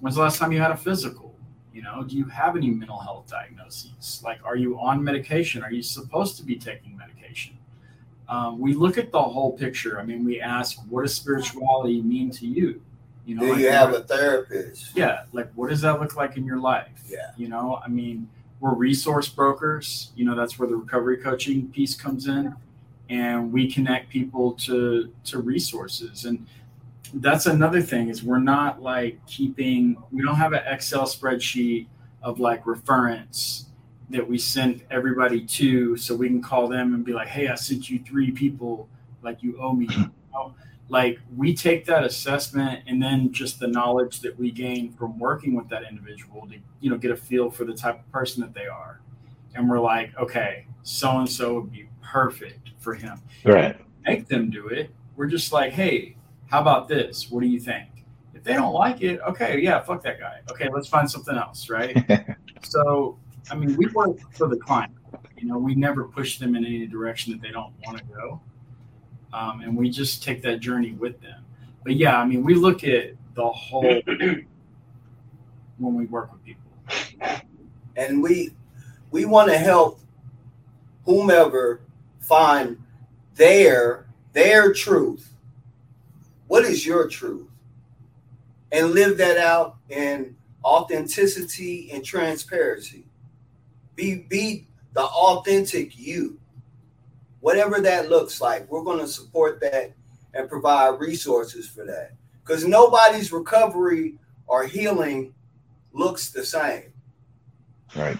when's 0.00 0.16
the 0.16 0.22
last 0.22 0.40
time 0.40 0.50
you 0.50 0.60
had 0.60 0.72
a 0.72 0.76
physical? 0.76 1.32
You 1.72 1.82
know, 1.82 2.02
do 2.02 2.16
you 2.16 2.24
have 2.24 2.56
any 2.56 2.70
mental 2.70 2.98
health 2.98 3.28
diagnoses? 3.28 4.20
Like, 4.24 4.40
are 4.44 4.56
you 4.56 4.80
on 4.80 5.02
medication? 5.02 5.62
Are 5.62 5.70
you 5.70 5.80
supposed 5.82 6.36
to 6.38 6.42
be 6.42 6.56
taking 6.56 6.96
medication? 6.96 7.56
Um, 8.28 8.58
we 8.58 8.74
look 8.74 8.98
at 8.98 9.12
the 9.12 9.22
whole 9.22 9.52
picture. 9.52 10.00
I 10.00 10.04
mean, 10.04 10.24
we 10.24 10.40
ask, 10.40 10.80
what 10.88 11.02
does 11.02 11.14
spirituality 11.14 12.02
mean 12.02 12.32
to 12.32 12.46
you? 12.46 12.82
You 13.26 13.36
know, 13.36 13.42
Do 13.42 13.52
like, 13.52 13.60
you 13.60 13.70
have 13.70 13.94
a 13.94 14.00
therapist? 14.00 14.96
yeah, 14.96 15.24
like 15.32 15.52
what 15.54 15.70
does 15.70 15.82
that 15.82 16.00
look 16.00 16.16
like 16.16 16.36
in 16.36 16.44
your 16.44 16.58
life? 16.58 16.88
Yeah. 17.08 17.30
You 17.36 17.48
know, 17.48 17.80
I 17.84 17.88
mean, 17.88 18.28
we're 18.58 18.74
resource 18.74 19.28
brokers. 19.28 20.10
You 20.16 20.24
know, 20.24 20.34
that's 20.34 20.58
where 20.58 20.68
the 20.68 20.74
recovery 20.74 21.18
coaching 21.18 21.68
piece 21.68 21.94
comes 21.94 22.26
in, 22.26 22.54
and 23.08 23.52
we 23.52 23.70
connect 23.70 24.08
people 24.10 24.52
to 24.66 25.12
to 25.24 25.38
resources. 25.38 26.24
And 26.24 26.46
that's 27.14 27.46
another 27.46 27.82
thing 27.82 28.08
is 28.08 28.22
we're 28.22 28.38
not 28.38 28.80
like 28.82 29.24
keeping. 29.26 29.96
We 30.10 30.22
don't 30.22 30.36
have 30.36 30.52
an 30.52 30.62
Excel 30.66 31.04
spreadsheet 31.04 31.86
of 32.22 32.40
like 32.40 32.66
reference 32.66 33.66
that 34.10 34.26
we 34.28 34.38
send 34.38 34.84
everybody 34.90 35.44
to, 35.44 35.96
so 35.96 36.14
we 36.14 36.28
can 36.28 36.42
call 36.42 36.68
them 36.68 36.94
and 36.94 37.04
be 37.04 37.12
like, 37.12 37.28
"Hey, 37.28 37.48
I 37.48 37.54
sent 37.54 37.88
you 37.90 37.98
three 38.00 38.30
people. 38.30 38.88
Like 39.22 39.42
you 39.42 39.58
owe 39.60 39.72
me." 39.72 39.88
Like 40.88 41.20
we 41.34 41.54
take 41.54 41.86
that 41.86 42.04
assessment 42.04 42.82
and 42.86 43.02
then 43.02 43.32
just 43.32 43.58
the 43.58 43.66
knowledge 43.68 44.20
that 44.20 44.38
we 44.38 44.50
gain 44.50 44.92
from 44.92 45.18
working 45.18 45.54
with 45.54 45.68
that 45.70 45.84
individual 45.88 46.46
to 46.48 46.56
you 46.80 46.90
know 46.90 46.98
get 46.98 47.10
a 47.10 47.16
feel 47.16 47.50
for 47.50 47.64
the 47.64 47.72
type 47.72 48.00
of 48.00 48.12
person 48.12 48.42
that 48.42 48.52
they 48.52 48.66
are 48.66 49.00
and 49.54 49.70
we're 49.70 49.78
like 49.80 50.14
okay 50.18 50.66
so 50.82 51.18
and 51.18 51.30
so 51.30 51.54
would 51.60 51.72
be 51.72 51.88
perfect 52.02 52.72
for 52.78 52.92
him 52.94 53.18
Right. 53.44 53.76
make 54.06 54.28
them 54.28 54.50
do 54.50 54.66
it 54.68 54.90
we're 55.16 55.28
just 55.28 55.50
like 55.50 55.72
hey 55.72 56.16
how 56.52 56.60
about 56.60 56.86
this? 56.86 57.30
What 57.30 57.40
do 57.40 57.46
you 57.46 57.58
think? 57.58 57.88
If 58.34 58.44
they 58.44 58.52
don't 58.52 58.74
like 58.74 59.00
it 59.02 59.20
okay 59.26 59.58
yeah 59.58 59.80
fuck 59.80 60.02
that 60.02 60.20
guy. 60.20 60.40
Okay 60.50 60.68
let's 60.72 60.86
find 60.86 61.10
something 61.10 61.36
else 61.36 61.68
right? 61.68 61.96
So 62.64 63.18
i 63.50 63.56
mean 63.56 63.76
we 63.76 63.86
work 63.88 64.18
for 64.34 64.46
the 64.46 64.56
client. 64.56 64.92
You 65.36 65.48
know 65.48 65.58
we 65.58 65.74
never 65.74 66.04
push 66.04 66.38
them 66.38 66.54
in 66.54 66.64
any 66.64 66.86
direction 66.86 67.32
that 67.32 67.42
they 67.42 67.50
don't 67.50 67.72
want 67.84 67.98
to 67.98 68.04
go. 68.04 68.40
Um, 69.32 69.62
and 69.62 69.76
we 69.76 69.88
just 69.88 70.22
take 70.22 70.42
that 70.42 70.60
journey 70.60 70.92
with 70.92 71.20
them. 71.22 71.42
But 71.84 71.96
yeah, 71.96 72.18
I 72.18 72.26
mean, 72.26 72.44
we 72.44 72.54
look 72.54 72.84
at 72.84 73.14
the 73.34 73.48
whole 73.48 74.02
when 75.78 75.94
we 75.94 76.04
work 76.04 76.30
with 76.32 76.44
people. 76.44 76.70
and 77.96 78.22
we 78.22 78.50
we 79.10 79.24
want 79.24 79.50
to 79.50 79.58
help 79.58 80.00
whomever 81.04 81.80
find 82.20 82.78
their 83.34 84.06
their 84.32 84.72
truth 84.72 85.31
what 86.52 86.66
is 86.66 86.84
your 86.84 87.08
truth 87.08 87.48
and 88.72 88.90
live 88.90 89.16
that 89.16 89.38
out 89.38 89.76
in 89.88 90.36
authenticity 90.62 91.90
and 91.90 92.04
transparency. 92.04 93.06
Be 93.96 94.16
be 94.28 94.66
the 94.92 95.02
authentic 95.02 95.98
you. 95.98 96.38
Whatever 97.40 97.80
that 97.80 98.10
looks 98.10 98.42
like, 98.42 98.70
we're 98.70 98.84
going 98.84 98.98
to 98.98 99.08
support 99.08 99.62
that 99.62 99.94
and 100.34 100.46
provide 100.46 101.00
resources 101.00 101.66
for 101.66 101.86
that. 101.86 102.12
Because 102.44 102.66
nobody's 102.66 103.32
recovery 103.32 104.18
or 104.46 104.66
healing 104.66 105.32
looks 105.94 106.32
the 106.32 106.44
same. 106.44 106.92
Right. 107.96 108.18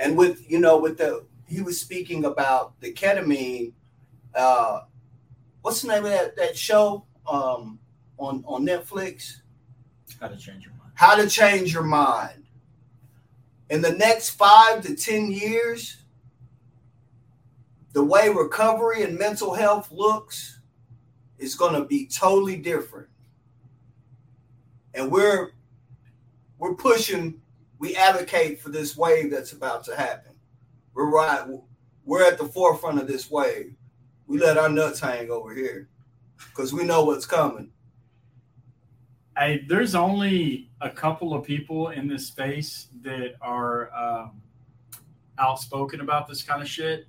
And 0.00 0.18
with 0.18 0.50
you 0.50 0.58
know, 0.58 0.76
with 0.76 0.98
the 0.98 1.24
he 1.46 1.60
was 1.60 1.80
speaking 1.80 2.24
about 2.24 2.80
the 2.80 2.92
ketamine. 2.92 3.74
Uh, 4.34 4.80
what's 5.62 5.82
the 5.82 5.86
name 5.88 6.04
of 6.04 6.10
that 6.10 6.34
that 6.34 6.58
show 6.58 7.06
um, 7.30 7.78
on 8.18 8.44
on 8.46 8.66
Netflix? 8.66 9.36
How 10.20 10.28
to 10.28 10.36
change 10.36 10.64
your 10.64 10.74
mind. 10.74 10.92
How 10.94 11.14
to 11.14 11.28
change 11.28 11.72
your 11.72 11.84
mind. 11.84 12.44
In 13.70 13.80
the 13.80 13.92
next 13.92 14.30
five 14.30 14.82
to 14.82 14.96
ten 14.96 15.30
years, 15.30 15.98
the 17.92 18.04
way 18.04 18.28
recovery 18.28 19.02
and 19.04 19.18
mental 19.18 19.54
health 19.54 19.90
looks 19.92 20.60
is 21.38 21.54
going 21.54 21.74
to 21.74 21.84
be 21.84 22.06
totally 22.06 22.56
different. 22.56 23.08
And 24.92 25.10
we're 25.10 25.52
we're 26.58 26.74
pushing, 26.74 27.40
we 27.78 27.96
advocate 27.96 28.60
for 28.60 28.68
this 28.68 28.96
wave 28.96 29.30
that's 29.30 29.52
about 29.52 29.84
to 29.84 29.96
happen. 29.96 30.32
We're 30.92 31.10
right, 31.10 31.46
we're 32.04 32.24
at 32.24 32.36
the 32.36 32.44
forefront 32.44 33.00
of 33.00 33.06
this 33.06 33.30
wave. 33.30 33.74
We 34.26 34.38
let 34.38 34.58
our 34.58 34.68
nuts 34.68 35.00
hang 35.00 35.30
over 35.30 35.54
here 35.54 35.88
because 36.48 36.72
we 36.72 36.84
know 36.84 37.04
what's 37.04 37.26
coming. 37.26 37.70
Hey, 39.36 39.64
there's 39.68 39.94
only 39.94 40.70
a 40.80 40.90
couple 40.90 41.34
of 41.34 41.44
people 41.44 41.88
in 41.90 42.08
this 42.08 42.26
space 42.26 42.88
that 43.02 43.34
are 43.40 43.90
um, 43.94 44.42
outspoken 45.38 46.00
about 46.00 46.28
this 46.28 46.42
kind 46.42 46.62
of 46.62 46.68
shit. 46.68 47.06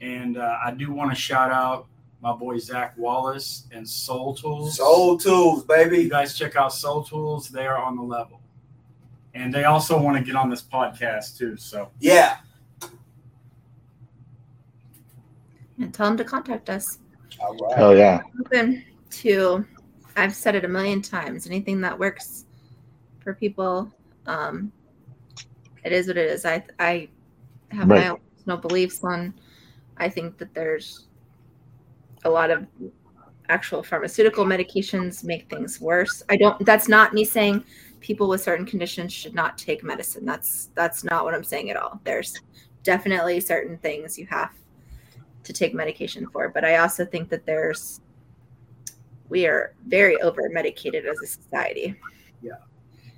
And 0.00 0.36
uh, 0.36 0.58
I 0.64 0.70
do 0.72 0.92
want 0.92 1.10
to 1.10 1.16
shout 1.16 1.50
out 1.50 1.86
my 2.20 2.32
boy 2.32 2.58
Zach 2.58 2.96
Wallace 2.96 3.66
and 3.72 3.88
Soul 3.88 4.34
Tools. 4.34 4.76
Soul 4.76 5.18
Tools, 5.18 5.64
baby. 5.64 5.96
You 5.96 6.02
baby. 6.02 6.08
guys 6.10 6.36
check 6.36 6.56
out 6.56 6.72
Soul 6.72 7.02
Tools. 7.04 7.48
They 7.48 7.66
are 7.66 7.78
on 7.78 7.96
the 7.96 8.02
level. 8.02 8.40
And 9.34 9.52
they 9.52 9.64
also 9.64 10.00
want 10.00 10.16
to 10.16 10.22
get 10.24 10.34
on 10.34 10.48
this 10.48 10.62
podcast 10.62 11.36
too. 11.36 11.56
So 11.56 11.90
Yeah. 12.00 12.38
And 15.78 15.92
tell 15.92 16.06
them 16.08 16.16
to 16.16 16.24
contact 16.24 16.70
us. 16.70 16.98
All 17.40 17.56
right. 17.56 17.78
Oh 17.78 17.92
yeah. 17.92 18.20
Open 18.40 18.84
to, 19.10 19.64
I've 20.16 20.34
said 20.34 20.54
it 20.54 20.64
a 20.64 20.68
million 20.68 21.02
times. 21.02 21.46
Anything 21.46 21.80
that 21.82 21.98
works 21.98 22.46
for 23.22 23.34
people, 23.34 23.90
um, 24.26 24.72
it 25.84 25.92
is 25.92 26.08
what 26.08 26.16
it 26.16 26.28
is. 26.30 26.44
I 26.44 26.64
I 26.78 27.08
have 27.70 27.88
Right. 27.88 28.00
my 28.02 28.08
own 28.08 28.20
personal 28.36 28.56
beliefs 28.58 29.02
on. 29.04 29.34
I 29.98 30.08
think 30.08 30.38
that 30.38 30.52
there's 30.54 31.06
a 32.24 32.30
lot 32.30 32.50
of 32.50 32.66
actual 33.48 33.82
pharmaceutical 33.82 34.44
medications 34.44 35.22
make 35.22 35.48
things 35.48 35.80
worse. 35.80 36.22
I 36.28 36.36
don't. 36.36 36.64
That's 36.66 36.88
not 36.88 37.14
me 37.14 37.24
saying 37.24 37.64
people 38.00 38.28
with 38.28 38.42
certain 38.42 38.66
conditions 38.66 39.12
should 39.12 39.34
not 39.34 39.56
take 39.58 39.82
medicine. 39.84 40.24
That's 40.24 40.70
that's 40.74 41.04
not 41.04 41.24
what 41.24 41.34
I'm 41.34 41.44
saying 41.44 41.70
at 41.70 41.76
all. 41.76 42.00
There's 42.04 42.40
definitely 42.82 43.40
certain 43.40 43.78
things 43.78 44.18
you 44.18 44.26
have 44.26 44.50
to 45.46 45.52
take 45.52 45.74
medication 45.74 46.28
for, 46.28 46.48
but 46.48 46.64
I 46.64 46.76
also 46.76 47.04
think 47.04 47.28
that 47.30 47.46
there's 47.46 48.00
we 49.28 49.46
are 49.46 49.74
very 49.86 50.20
over 50.20 50.48
medicated 50.50 51.06
as 51.06 51.18
a 51.20 51.26
society. 51.26 51.96
yeah, 52.42 52.52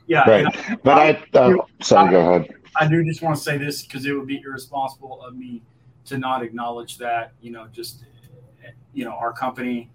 Yeah. 0.07 0.31
Right. 0.31 0.47
I, 0.47 0.77
But 0.83 0.99
I 1.35 1.39
uh, 1.39 1.57
sorry, 1.81 2.11
go 2.11 2.21
ahead. 2.21 2.55
I 2.77 2.87
do 2.87 3.05
just 3.05 3.23
want 3.23 3.37
to 3.37 3.43
say 3.43 3.59
this 3.59 3.83
because 3.83 4.07
it 4.07 4.13
would 4.13 4.27
be 4.27 4.41
irresponsible 4.45 5.23
of 5.23 5.37
me 5.37 5.63
to 6.07 6.19
not 6.19 6.43
acknowledge 6.43 6.99
that. 6.99 7.33
You 7.41 7.53
know, 7.53 7.67
just 7.73 8.05
you 8.93 9.05
know, 9.05 9.13
our 9.13 9.33
company, 9.33 9.91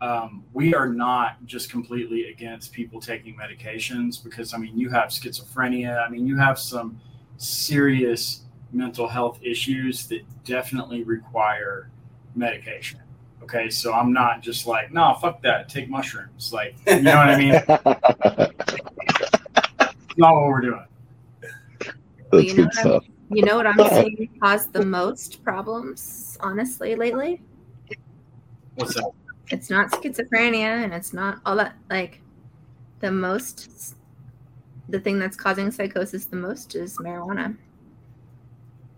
um, 0.00 0.44
we 0.52 0.74
are 0.74 0.88
not 0.88 1.44
just 1.46 1.70
completely 1.70 2.30
against 2.30 2.72
people 2.72 3.00
taking 3.00 3.36
medications 3.36 4.22
because 4.22 4.54
I 4.54 4.58
mean, 4.58 4.78
you 4.78 4.90
have 4.90 5.08
schizophrenia. 5.08 6.04
I 6.04 6.08
mean, 6.08 6.26
you 6.26 6.36
have 6.36 6.58
some 6.58 7.00
serious 7.36 8.43
mental 8.74 9.08
health 9.08 9.38
issues 9.42 10.06
that 10.08 10.22
definitely 10.44 11.02
require 11.04 11.90
medication. 12.34 13.00
Okay, 13.42 13.68
so 13.70 13.92
I'm 13.92 14.12
not 14.12 14.42
just 14.42 14.66
like, 14.66 14.92
no, 14.92 15.14
fuck 15.20 15.42
that, 15.42 15.68
take 15.68 15.88
mushrooms. 15.90 16.52
Like, 16.52 16.76
you 16.86 17.02
know 17.02 17.16
what 17.16 17.28
I 17.28 17.38
mean? 17.38 17.52
Not 20.16 20.34
what 20.34 20.46
we're 20.46 20.60
doing. 20.60 20.84
That's 22.30 22.44
You 22.44 22.54
know 22.54 22.54
good 22.54 22.66
what 22.66 22.76
I'm- 22.76 22.86
stuff. 22.86 23.04
You 23.30 23.42
know 23.44 23.56
what 23.56 23.66
I'm 23.66 23.78
seeing 23.90 24.28
cause 24.40 24.66
the 24.68 24.84
most 24.84 25.42
problems, 25.42 26.36
honestly, 26.40 26.94
lately? 26.94 27.42
What's 28.76 28.94
that? 28.94 29.10
It's 29.50 29.70
not 29.70 29.90
schizophrenia 29.92 30.84
and 30.84 30.92
it's 30.92 31.12
not 31.12 31.40
all 31.44 31.56
that 31.56 31.74
like 31.90 32.20
the 33.00 33.10
most 33.10 33.96
the 34.88 35.00
thing 35.00 35.18
that's 35.18 35.36
causing 35.36 35.70
psychosis 35.70 36.26
the 36.26 36.36
most 36.36 36.74
is 36.74 36.96
marijuana. 36.98 37.56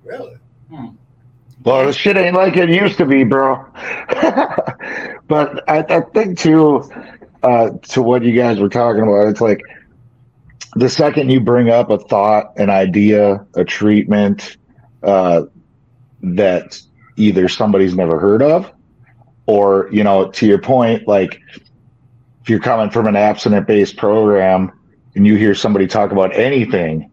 Really? 0.07 0.37
Well, 1.65 1.87
this 1.87 1.97
shit 1.97 2.17
ain't 2.17 2.37
like 2.37 2.57
it 2.57 2.69
used 2.71 2.97
to 2.99 3.07
be, 3.07 3.25
bro. 3.25 3.57
but 5.27 5.69
I, 5.69 5.85
I 5.89 6.01
think 6.15 6.39
too, 6.39 6.89
uh, 7.43 7.71
to 7.71 8.03
what 8.03 8.23
you 8.23 8.33
guys 8.33 8.61
were 8.61 8.69
talking 8.69 9.03
about, 9.03 9.27
it's 9.27 9.41
like 9.41 9.61
the 10.77 10.89
second 10.89 11.31
you 11.31 11.41
bring 11.41 11.69
up 11.69 11.91
a 11.91 11.99
thought, 11.99 12.57
an 12.57 12.71
idea, 12.71 13.45
a 13.55 13.65
treatment 13.65 14.59
uh, 15.03 15.43
that 16.23 16.81
either 17.17 17.49
somebody's 17.49 17.97
never 17.97 18.21
heard 18.21 18.43
of, 18.43 18.71
or 19.47 19.89
you 19.91 20.05
know, 20.05 20.31
to 20.31 20.47
your 20.47 20.61
point, 20.61 21.09
like 21.09 21.41
if 22.43 22.49
you're 22.49 22.61
coming 22.61 22.91
from 22.91 23.09
an 23.09 23.17
abstinent-based 23.17 23.97
program 23.97 24.71
and 25.17 25.27
you 25.27 25.35
hear 25.35 25.55
somebody 25.55 25.89
talk 25.89 26.13
about 26.13 26.37
anything, 26.37 27.11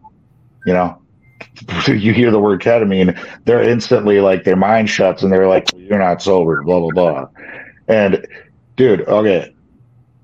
you 0.64 0.72
know. 0.72 1.00
You 1.88 2.12
hear 2.12 2.30
the 2.30 2.40
word 2.40 2.60
ketamine, 2.60 3.18
they're 3.44 3.62
instantly 3.62 4.20
like 4.20 4.44
their 4.44 4.56
mind 4.56 4.88
shuts 4.88 5.22
and 5.22 5.32
they're 5.32 5.48
like, 5.48 5.68
You're 5.76 5.98
not 5.98 6.22
sober, 6.22 6.62
blah 6.62 6.80
blah 6.80 6.90
blah. 6.90 7.28
And 7.88 8.26
dude, 8.76 9.02
okay. 9.02 9.54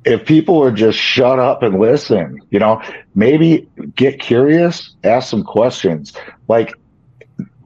If 0.07 0.25
people 0.25 0.59
would 0.61 0.77
just 0.77 0.99
shut 0.99 1.39
up 1.39 1.63
and 1.63 1.79
listen, 1.79 2.41
you 2.51 2.59
know, 2.59 2.81
maybe 3.15 3.69
get 3.97 4.19
curious, 4.19 4.95
ask 5.05 5.29
some 5.29 5.45
questions. 5.45 6.15
Like, 6.49 6.73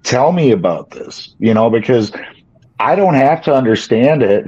tell 0.03 0.32
me 0.32 0.51
about 0.51 0.90
this, 0.90 1.32
you 1.38 1.55
know, 1.55 1.70
because 1.70 2.12
I 2.80 2.97
don't 2.97 3.14
have 3.14 3.42
to 3.45 3.55
understand 3.55 4.24
it, 4.24 4.47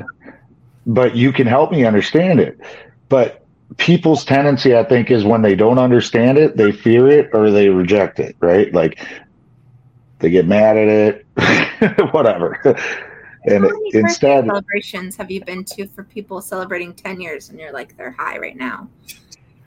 but 0.85 1.15
you 1.15 1.33
can 1.33 1.47
help 1.47 1.71
me 1.71 1.85
understand 1.85 2.41
it. 2.41 2.59
But 3.09 3.46
people's 3.77 4.25
tendency, 4.25 4.77
I 4.77 4.85
think, 4.85 5.11
is 5.11 5.25
when 5.25 5.43
they 5.43 5.55
don't 5.55 5.79
understand 5.79 6.39
it, 6.39 6.57
they 6.57 6.73
fear 6.73 7.09
it 7.09 7.31
or 7.33 7.51
they 7.51 7.69
reject 7.69 8.19
it, 8.21 8.37
right? 8.41 8.73
Like 8.73 9.01
they 10.19 10.31
get 10.31 10.47
mad 10.47 10.77
at 10.77 10.89
it, 10.89 11.27
whatever. 12.13 12.61
And 13.45 13.65
How 13.65 13.71
many 13.71 13.91
instead, 13.95 14.47
celebrations 14.47 15.17
have 15.17 15.31
you 15.31 15.45
been 15.45 15.65
to 15.65 15.87
for 15.89 16.03
people 16.03 16.41
celebrating 16.41 16.93
10 16.95 17.21
years 17.21 17.51
and 17.51 17.61
you're 17.61 17.73
like 17.73 17.97
they're 17.97 18.11
high 18.11 18.39
right 18.39 18.57
now? 18.57 18.89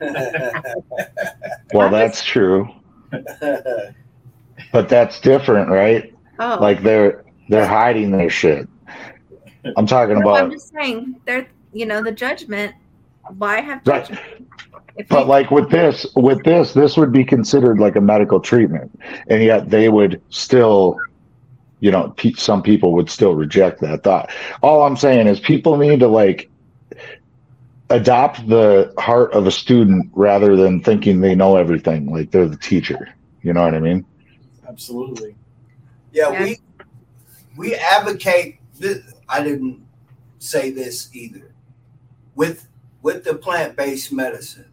well, 1.74 1.90
that's 1.90 2.24
true, 2.24 2.68
but 4.72 4.88
that's 4.88 5.20
different, 5.20 5.68
right? 5.68 6.14
Oh, 6.38 6.58
Like 6.58 6.82
they're 6.82 7.24
they're 7.50 7.66
hiding 7.66 8.10
their 8.10 8.30
shit. 8.30 8.66
I'm 9.76 9.86
talking 9.86 10.18
no, 10.18 10.34
I'm 10.34 10.50
just 10.50 10.72
saying 10.72 11.20
they're 11.26 11.46
you 11.74 11.84
know 11.84 12.02
the 12.02 12.12
judgment. 12.12 12.74
Why 13.38 13.60
have 13.60 13.80
Right. 13.86 14.08
but 15.08 15.24
we- 15.26 15.30
like 15.30 15.50
with 15.50 15.70
this, 15.70 16.06
with 16.16 16.42
this, 16.44 16.72
this 16.72 16.96
would 16.96 17.12
be 17.12 17.24
considered 17.24 17.78
like 17.78 17.96
a 17.96 18.00
medical 18.00 18.40
treatment, 18.40 18.90
and 19.28 19.42
yet 19.42 19.70
they 19.70 19.88
would 19.88 20.20
still, 20.30 20.98
you 21.80 21.90
know, 21.90 22.12
pe- 22.16 22.32
some 22.32 22.62
people 22.62 22.92
would 22.94 23.08
still 23.10 23.34
reject 23.34 23.80
that 23.80 24.02
thought. 24.02 24.30
All 24.62 24.82
I'm 24.82 24.96
saying 24.96 25.26
is 25.26 25.40
people 25.40 25.76
need 25.76 26.00
to 26.00 26.08
like 26.08 26.48
adopt 27.90 28.46
the 28.48 28.92
heart 28.98 29.32
of 29.32 29.46
a 29.46 29.50
student 29.50 30.10
rather 30.12 30.54
than 30.56 30.80
thinking 30.82 31.20
they 31.20 31.34
know 31.34 31.56
everything, 31.56 32.10
like 32.12 32.30
they're 32.30 32.46
the 32.48 32.56
teacher. 32.56 33.08
You 33.42 33.52
know 33.52 33.64
what 33.64 33.74
I 33.74 33.80
mean? 33.80 34.04
Absolutely. 34.68 35.34
Yeah, 36.12 36.30
Yeah. 36.32 36.42
we 36.44 36.58
we 37.56 37.74
advocate. 37.74 38.58
This, 38.78 39.00
I 39.28 39.42
didn't 39.42 39.82
say 40.38 40.70
this 40.70 41.10
either. 41.12 41.52
With 42.34 42.66
with 43.02 43.24
the 43.24 43.34
plant 43.34 43.76
based 43.76 44.12
medicine, 44.12 44.70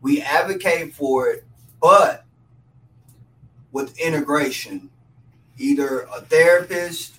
we 0.00 0.20
advocate 0.22 0.94
for 0.94 1.28
it, 1.28 1.44
but 1.80 2.24
with 3.72 3.98
integration, 3.98 4.90
either 5.58 6.00
a 6.14 6.20
therapist 6.22 7.18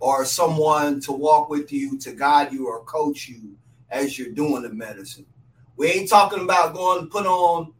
or 0.00 0.24
someone 0.24 1.00
to 1.00 1.12
walk 1.12 1.48
with 1.48 1.72
you, 1.72 1.98
to 1.98 2.12
guide 2.12 2.52
you 2.52 2.68
or 2.68 2.84
coach 2.84 3.28
you 3.28 3.56
as 3.90 4.18
you're 4.18 4.32
doing 4.32 4.62
the 4.62 4.70
medicine. 4.70 5.26
We 5.76 5.88
ain't 5.88 6.08
talking 6.08 6.42
about 6.42 6.74
going 6.74 7.02
to 7.02 7.06
put 7.06 7.26
on 7.26 7.72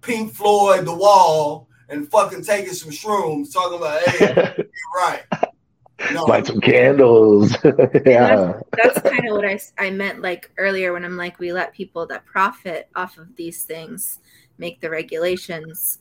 Pink 0.00 0.32
Floyd, 0.34 0.84
The 0.84 0.94
Wall, 0.94 1.68
and 1.88 2.08
fucking 2.10 2.42
taking 2.42 2.74
some 2.74 2.90
shrooms. 2.90 3.52
Talking 3.52 3.78
about, 3.78 4.02
hey, 4.02 4.54
you're 4.56 4.66
right. 4.96 5.22
No. 6.12 6.24
Light 6.24 6.46
some 6.46 6.60
candles. 6.60 7.56
yeah. 8.06 8.60
That's 8.72 9.00
kind 9.02 9.28
of 9.28 9.34
what 9.36 9.44
I, 9.44 9.58
I 9.78 9.90
meant 9.90 10.22
like 10.22 10.50
earlier 10.56 10.92
when 10.92 11.04
I'm 11.04 11.16
like, 11.16 11.38
we 11.38 11.52
let 11.52 11.72
people 11.72 12.06
that 12.06 12.24
profit 12.24 12.88
off 12.94 13.18
of 13.18 13.34
these 13.34 13.64
things 13.64 14.20
make 14.58 14.80
the 14.80 14.90
regulations, 14.90 15.98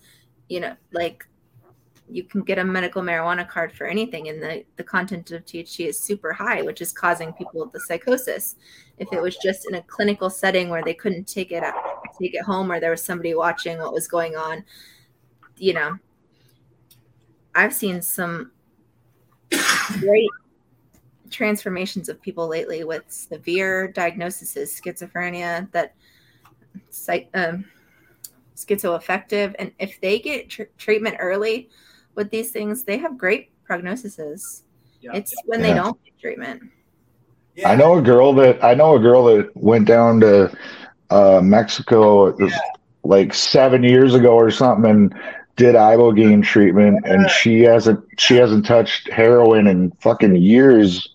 you 0.49 0.59
know, 0.59 0.75
like 0.91 1.27
you 2.09 2.23
can 2.23 2.41
get 2.41 2.59
a 2.59 2.63
medical 2.63 3.01
marijuana 3.01 3.47
card 3.47 3.73
for 3.73 3.85
anything 3.85 4.29
and 4.29 4.41
the, 4.41 4.63
the 4.77 4.83
content 4.83 5.31
of 5.31 5.43
THC 5.45 5.87
is 5.87 5.99
super 5.99 6.31
high, 6.31 6.61
which 6.61 6.79
is 6.79 6.93
causing 6.93 7.33
people 7.33 7.65
the 7.65 7.79
psychosis. 7.81 8.55
If 8.97 9.11
it 9.11 9.21
was 9.21 9.35
just 9.37 9.67
in 9.67 9.75
a 9.75 9.81
clinical 9.81 10.29
setting 10.29 10.69
where 10.69 10.83
they 10.83 10.93
couldn't 10.93 11.27
take 11.27 11.51
it 11.51 11.63
out, 11.63 11.73
take 12.19 12.35
it 12.35 12.43
home 12.43 12.71
or 12.71 12.79
there 12.79 12.91
was 12.91 13.03
somebody 13.03 13.33
watching 13.35 13.79
what 13.79 13.93
was 13.93 14.07
going 14.07 14.35
on, 14.35 14.63
you 15.57 15.73
know, 15.73 15.97
I've 17.55 17.73
seen 17.73 18.01
some 18.01 18.51
great 19.99 20.29
transformations 21.29 22.09
of 22.09 22.21
people 22.21 22.47
lately 22.47 22.83
with 22.83 23.03
severe 23.09 23.87
diagnoses, 23.89 24.53
schizophrenia, 24.53 25.69
that 25.71 25.93
psych, 26.89 27.29
um, 27.33 27.65
schizoaffective. 28.55 29.55
And 29.59 29.71
if 29.79 29.99
they 30.01 30.19
get 30.19 30.49
tr- 30.49 30.63
treatment 30.77 31.17
early 31.19 31.69
with 32.15 32.29
these 32.31 32.51
things, 32.51 32.83
they 32.83 32.97
have 32.97 33.17
great 33.17 33.51
prognoses. 33.67 34.63
Yeah. 35.01 35.11
It's 35.13 35.33
when 35.45 35.59
Yeah. 35.59 35.67
they 35.67 35.73
don't 35.73 36.03
get 36.03 36.19
treatment. 36.19 36.63
Yeah. 37.55 37.69
I 37.69 37.75
know 37.75 37.97
a 37.97 38.01
girl 38.01 38.33
that 38.33 38.63
I 38.63 38.73
know 38.73 38.95
a 38.95 38.99
girl 38.99 39.25
that 39.25 39.55
went 39.55 39.85
down 39.85 40.19
to 40.21 40.55
uh, 41.09 41.41
Mexico 41.43 42.27
it 42.27 42.53
like 43.03 43.33
seven 43.33 43.83
years 43.83 44.13
ago 44.13 44.35
or 44.35 44.51
something 44.51 44.89
and 44.89 45.15
did 45.57 45.73
ibogaine 45.75 46.43
treatment 46.43 47.03
and 47.05 47.29
she 47.29 47.61
hasn't 47.61 47.99
she 48.17 48.35
hasn't 48.35 48.65
touched 48.65 49.11
heroin 49.11 49.67
in 49.67 49.91
fucking 49.99 50.35
years 50.35 51.09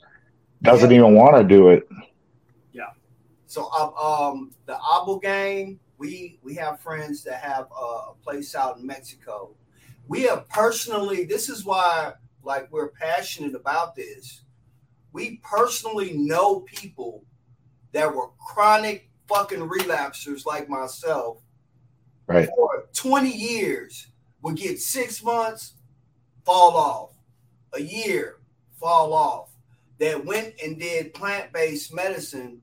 doesn't 0.63 0.93
even 0.93 1.15
want 1.15 1.37
to 1.37 1.45
do 1.45 1.69
it 1.71 1.89
Yeah. 2.73 2.91
So 3.47 3.71
um, 3.73 3.95
um 3.95 4.51
the 4.67 4.75
ibogaine, 4.75 5.79
we 5.97 6.39
we 6.43 6.55
have 6.57 6.81
friends 6.81 7.23
that 7.25 7.41
have 7.41 7.69
a 7.71 8.15
place 8.23 8.55
out 8.55 8.79
in 8.79 8.87
Mexico. 8.87 9.55
We 10.09 10.23
have 10.23 10.49
personally, 10.49 11.25
this 11.25 11.49
is 11.49 11.65
why 11.65 12.15
like 12.43 12.71
we're 12.73 12.89
passionate 12.89 13.55
about 13.55 13.95
this. 13.95 14.43
We 15.13 15.41
personally 15.43 16.15
know 16.15 16.61
people 16.61 17.25
that 17.93 18.13
were 18.13 18.31
chronic 18.39 19.11
fucking 19.29 19.69
relapsers 19.69 20.45
like 20.45 20.69
myself 20.69 21.43
right 22.27 22.49
for 22.57 22.89
20 22.93 23.31
years 23.31 24.09
would 24.43 24.57
get 24.57 24.81
six 24.81 25.23
months, 25.23 25.75
fall 26.45 26.77
off, 26.77 27.11
a 27.75 27.81
year, 27.81 28.37
fall 28.79 29.13
off. 29.13 29.49
That 29.99 30.25
went 30.25 30.55
and 30.63 30.79
did 30.79 31.15
plant 31.15 31.53
based 31.53 31.95
medicine. 31.95 32.61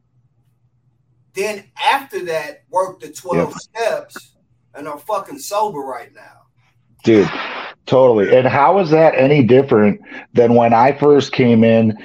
Then 1.34 1.66
after 1.82 2.26
that, 2.26 2.64
worked 2.70 3.02
the 3.02 3.12
12 3.12 3.50
Yep. 3.52 3.58
steps 3.60 4.36
and 4.74 4.88
are 4.88 5.00
fucking 5.00 5.40
sober 5.40 5.80
right 5.80 6.14
now. 6.14 6.42
dude 7.06 7.30
totally. 7.90 8.36
And 8.36 8.48
how 8.48 8.80
is 8.80 8.92
that 8.92 9.16
any 9.16 9.42
different 9.44 10.00
than 10.34 10.54
when 10.54 10.74
i 10.74 10.92
first 10.92 11.32
came 11.32 11.64
in 11.64 11.98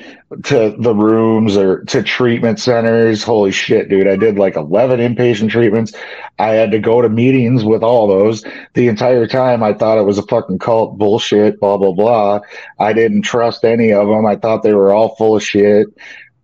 to 0.44 0.74
the 0.78 0.94
rooms 0.94 1.56
or 1.56 1.84
to 1.84 2.02
treatment 2.02 2.58
centers? 2.58 3.22
Holy 3.22 3.52
shit 3.52 3.90
dude. 3.90 4.08
I 4.08 4.16
did 4.16 4.38
like 4.38 4.56
11 4.56 4.98
inpatient 4.98 5.50
treatments. 5.50 5.92
I 6.38 6.48
had 6.50 6.70
to 6.70 6.78
go 6.78 7.02
to 7.02 7.08
meetings 7.08 7.64
with 7.64 7.82
all 7.82 8.08
those. 8.08 8.42
The 8.72 8.88
entire 8.88 9.26
time 9.26 9.62
i 9.62 9.74
thought 9.74 9.98
it 9.98 10.06
was 10.06 10.18
a 10.18 10.26
fucking 10.26 10.58
cult 10.58 10.96
bullshit 10.96 11.60
blah 11.60 11.76
blah 11.76 11.92
blah. 11.92 12.40
I 12.78 12.94
didn't 12.94 13.22
trust 13.22 13.64
any 13.64 13.92
of 13.92 14.08
them 14.08 14.24
i 14.24 14.36
thought 14.36 14.62
they 14.62 14.74
were 14.74 14.92
all 14.92 15.14
full 15.16 15.36
of 15.36 15.42
shit. 15.42 15.88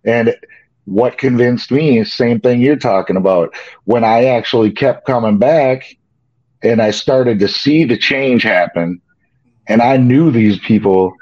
And 0.05 0.35
what 0.85 1.17
convinced 1.17 1.71
me 1.71 2.03
same 2.03 2.39
thing 2.39 2.61
you're 2.61 2.75
talking 2.75 3.17
about. 3.17 3.55
When 3.85 4.03
i 4.03 4.25
actually 4.25 4.71
kept 4.71 5.07
coming 5.07 5.39
back 5.39 5.97
and 6.63 6.81
I 6.81 6.91
started 6.91 7.39
to 7.39 7.47
see 7.47 7.85
the 7.85 7.97
change 7.97 8.43
happen. 8.43 9.01
And 9.67 9.81
I 9.81 9.97
knew 9.97 10.31
these 10.31 10.59
people 10.59 11.13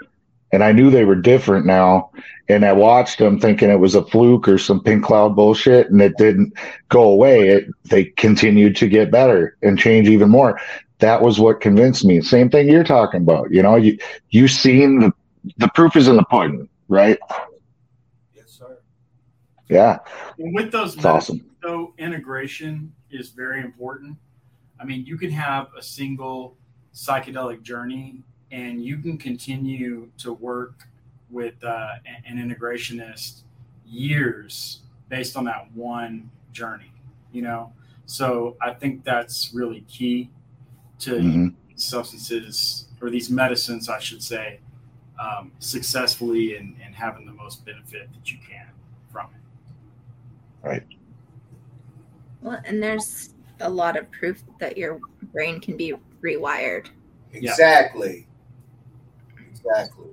and 0.52 0.64
I 0.64 0.72
knew 0.72 0.90
they 0.90 1.06
were 1.06 1.16
different 1.16 1.66
now. 1.66 2.12
And 2.48 2.66
I 2.66 2.74
watched 2.74 3.20
them 3.20 3.40
thinking 3.40 3.70
it 3.70 3.80
was 3.80 3.94
a 3.94 4.04
fluke 4.06 4.48
or 4.48 4.58
some 4.58 4.82
pink 4.82 5.04
cloud 5.04 5.36
bullshit 5.36 5.92
and 5.92 6.02
it 6.02 6.18
didn't 6.18 6.54
go 6.90 7.04
away. 7.04 7.50
It, 7.50 7.68
they 7.86 8.06
continued 8.06 8.76
to 8.78 8.88
get 8.88 9.12
better 9.12 9.56
and 9.62 9.78
change 9.78 10.10
even 10.10 10.30
more. 10.30 10.60
That 10.98 11.22
was 11.22 11.40
what 11.40 11.62
convinced 11.62 12.04
me. 12.06 12.22
Same 12.22 12.50
thing 12.50 12.68
you're 12.68 12.84
talking 12.84 13.22
about. 13.22 13.52
You 13.52 13.62
know, 13.62 13.76
you, 13.76 14.00
you 14.32 14.48
seen 14.48 15.00
the, 15.00 15.14
the 15.58 15.70
proof 15.70 15.96
is 15.96 16.08
in 16.08 16.16
the 16.16 16.24
pudding, 16.24 16.68
right? 16.88 17.20
Yes, 18.34 18.48
sir. 18.48 18.80
Yeah. 19.70 20.00
And 20.40 20.56
with 20.56 20.72
those 20.72 20.96
It's 20.96 21.06
awesome. 21.06 21.46
So 21.62 21.94
integration 22.00 22.94
is 23.12 23.30
very 23.30 23.62
important. 23.62 24.18
I 24.80 24.86
mean, 24.86 25.06
you 25.06 25.18
can 25.18 25.30
have 25.30 25.68
a 25.78 25.84
single 25.84 26.58
psychedelic 26.94 27.62
journey, 27.62 28.24
and 28.52 28.84
you 28.84 28.98
can 28.98 29.18
continue 29.18 30.10
to 30.18 30.34
work 30.34 30.88
with 31.30 31.64
uh, 31.64 31.96
an 32.06 32.38
an 32.38 32.50
integrationist 32.50 33.42
years 33.86 34.82
based 35.10 35.36
on 35.38 35.46
that 35.46 35.72
one 35.74 36.30
journey. 36.52 36.92
You 37.32 37.44
know, 37.44 37.74
so 38.06 38.58
I 38.62 38.74
think 38.74 39.04
that's 39.04 39.52
really 39.54 39.82
key 39.82 40.32
to 41.00 41.12
Mhm. 41.12 41.56
substances 41.76 42.88
or 43.02 43.10
these 43.10 43.30
medicines, 43.30 43.88
I 43.88 44.00
should 44.00 44.22
say, 44.22 44.60
um, 45.20 45.52
successfully 45.60 46.58
and, 46.58 46.76
and 46.84 46.94
having 46.96 47.26
the 47.26 47.32
most 47.32 47.64
benefit 47.66 48.12
that 48.12 48.32
you 48.32 48.38
can 48.40 48.68
from 49.12 49.28
it. 49.34 50.68
Right. 50.68 50.84
Well, 52.42 52.60
and 52.66 52.82
there's 52.82 53.34
a 53.62 53.70
lot 53.70 53.98
of 53.98 54.10
proof 54.12 54.44
that 54.60 54.78
your 54.78 55.00
brain 55.32 55.60
can 55.60 55.78
be 55.78 55.94
rewired. 56.22 56.88
Yeah. 57.32 57.52
Exactly. 57.52 58.28
Exactly. 59.66 60.08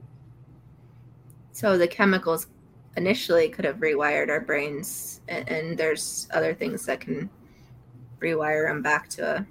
So 1.53 1.79
the 1.79 1.89
chemicals 1.89 2.49
initially 2.97 3.49
could 3.49 3.65
have 3.65 3.77
rewired 3.77 4.29
our 4.29 4.41
brains, 4.41 5.21
and, 5.29 5.49
and 5.49 5.79
there's 5.79 6.29
other 6.33 6.55
things 6.55 6.85
that 6.87 7.01
can 7.01 7.31
rewire 8.21 8.69
them 8.69 8.83
back 8.83 9.09
to 9.11 9.37
a. 9.39 9.47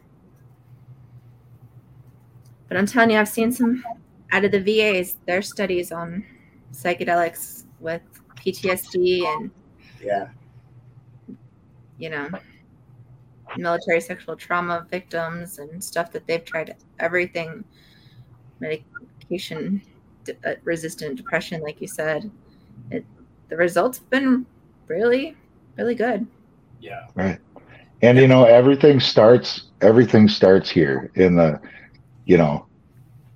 But 2.68 2.78
I'm 2.78 2.86
telling 2.86 3.12
you, 3.12 3.18
I've 3.20 3.30
seen 3.30 3.52
some 3.52 3.84
out 4.32 4.44
of 4.46 4.52
the 4.52 4.60
VAs, 4.60 5.18
their 5.28 5.42
studies 5.42 5.92
on 5.92 6.26
psychedelics 6.72 7.66
with 7.80 8.02
PTSD 8.36 9.26
and 9.26 9.52
Yeah. 10.04 10.28
you 11.98 12.10
know 12.10 12.30
military 13.58 14.02
sexual 14.02 14.36
trauma 14.36 14.86
victims 14.92 15.60
and 15.60 15.82
stuff 15.82 16.12
that 16.12 16.28
they've 16.28 16.44
tried 16.44 16.76
everything 17.00 17.64
medication 19.30 19.82
de- 20.24 20.36
uh, 20.46 20.56
resistant 20.64 21.16
depression 21.16 21.62
like 21.62 21.82
you 21.82 21.88
said 21.88 22.30
it 22.92 23.06
the 23.50 23.58
results 23.58 24.00
have 24.00 24.10
been 24.10 24.46
really 24.88 25.36
really 25.78 25.96
good 25.96 26.26
Yeah. 26.80 27.08
Right. 27.16 27.40
And 28.02 28.18
you 28.18 28.28
know, 28.28 28.46
everything 28.46 29.00
starts 29.00 29.64
everything 29.82 30.28
starts 30.28 30.70
here 30.70 31.12
in 31.16 31.36
the 31.36 31.60
you 32.26 32.38
know, 32.38 32.66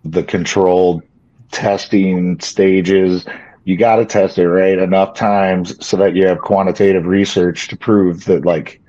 the 0.03 0.23
controlled 0.23 1.03
testing 1.51 2.39
stages. 2.39 3.25
You 3.65 3.77
got 3.77 3.97
to 3.97 4.05
test 4.05 4.37
it 4.37 4.47
right 4.47 4.77
enough 4.77 5.13
times 5.15 5.75
so 5.85 5.97
that 5.97 6.15
you 6.15 6.27
have 6.27 6.39
quantitative 6.39 7.05
research 7.05 7.67
to 7.69 7.77
prove 7.77 8.25
that 8.25 8.45
like 8.45 8.81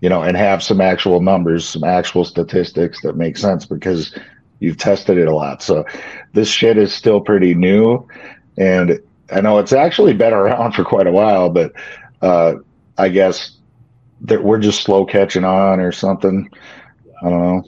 you 0.00 0.08
know, 0.08 0.22
and 0.22 0.36
have 0.36 0.62
some 0.62 0.80
actual 0.80 1.20
numbers, 1.20 1.68
some 1.68 1.82
actual 1.84 2.24
statistics 2.24 3.00
that 3.02 3.16
make 3.16 3.36
sense 3.36 3.66
because 3.66 4.16
you've 4.60 4.76
tested 4.76 5.18
it 5.18 5.28
a 5.28 5.34
lot. 5.34 5.62
So 5.62 5.84
this 6.32 6.48
shit 6.48 6.76
is 6.76 6.92
still 6.92 7.20
pretty 7.20 7.54
new 7.54 8.06
and 8.56 9.00
I 9.30 9.40
know 9.40 9.58
it's 9.58 9.72
actually 9.72 10.14
been 10.14 10.32
around 10.34 10.72
for 10.72 10.84
quite 10.84 11.06
a 11.06 11.12
while, 11.12 11.50
but 11.50 11.72
uh 12.22 12.54
I 12.96 13.08
guess 13.08 13.58
that 14.22 14.42
we're 14.42 14.58
just 14.58 14.82
slow 14.82 15.04
catching 15.06 15.44
on 15.44 15.80
or 15.80 15.92
something. 15.92 16.50
I 17.22 17.30
don't 17.30 17.40
know. 17.40 17.64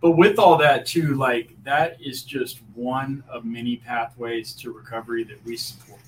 But 0.00 0.12
with 0.12 0.38
all 0.38 0.56
that 0.58 0.86
too, 0.86 1.14
like 1.14 1.50
that 1.64 2.00
is 2.00 2.22
just 2.22 2.60
one 2.74 3.24
of 3.28 3.44
many 3.44 3.76
pathways 3.76 4.52
to 4.54 4.72
recovery 4.72 5.24
that 5.24 5.44
we 5.44 5.56
support. 5.56 6.00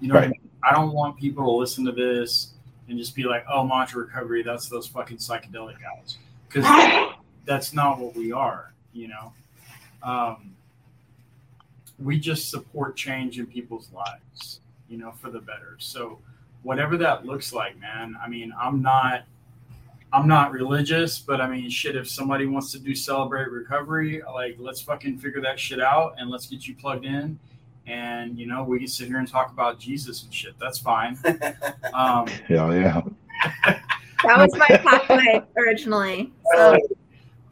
You 0.00 0.08
know, 0.08 0.16
what 0.16 0.24
I, 0.24 0.28
mean? 0.28 0.40
I 0.62 0.72
don't 0.72 0.92
want 0.92 1.18
people 1.18 1.44
to 1.44 1.50
listen 1.52 1.84
to 1.86 1.92
this 1.92 2.52
and 2.88 2.98
just 2.98 3.14
be 3.14 3.24
like, 3.24 3.44
"Oh, 3.50 3.64
mantra 3.66 4.02
recovery, 4.02 4.42
that's 4.42 4.68
those 4.68 4.86
fucking 4.86 5.16
psychedelic 5.18 5.76
guys," 5.80 6.18
because 6.48 7.14
that's 7.46 7.72
not 7.72 7.98
what 7.98 8.14
we 8.14 8.32
are. 8.32 8.72
You 8.96 9.08
know, 9.08 9.32
um, 10.02 10.54
we 11.98 12.18
just 12.18 12.50
support 12.50 12.96
change 12.96 13.38
in 13.38 13.46
people's 13.46 13.90
lives. 13.92 14.60
You 14.88 14.98
know, 14.98 15.12
for 15.12 15.30
the 15.30 15.40
better. 15.40 15.76
So 15.78 16.18
whatever 16.62 16.96
that 16.96 17.24
looks 17.24 17.52
like, 17.52 17.78
man. 17.80 18.16
I 18.22 18.28
mean, 18.28 18.52
I'm 18.58 18.82
not 18.82 19.24
I'm 20.12 20.28
not 20.28 20.52
religious, 20.52 21.18
but 21.18 21.40
I 21.40 21.48
mean, 21.48 21.68
shit, 21.68 21.96
if 21.96 22.08
somebody 22.08 22.46
wants 22.46 22.72
to 22.72 22.78
do 22.78 22.94
celebrate 22.94 23.50
recovery, 23.50 24.22
like, 24.32 24.56
let's 24.58 24.80
fucking 24.80 25.18
figure 25.18 25.40
that 25.42 25.58
shit 25.58 25.80
out 25.80 26.14
and 26.18 26.30
let's 26.30 26.46
get 26.46 26.66
you 26.66 26.74
plugged 26.74 27.04
in. 27.04 27.38
And, 27.86 28.38
you 28.38 28.46
know, 28.46 28.64
we 28.64 28.78
can 28.78 28.88
sit 28.88 29.08
here 29.08 29.18
and 29.18 29.28
talk 29.28 29.52
about 29.52 29.78
Jesus 29.78 30.22
and 30.22 30.32
shit. 30.32 30.54
That's 30.58 30.78
fine. 30.78 31.18
Um, 31.94 32.26
Yeah, 32.48 32.72
yeah. 32.72 33.02
That 34.24 34.38
was 34.38 34.56
my 34.56 34.66
pathway 34.78 35.42
originally. 35.58 36.32
So 36.54 36.78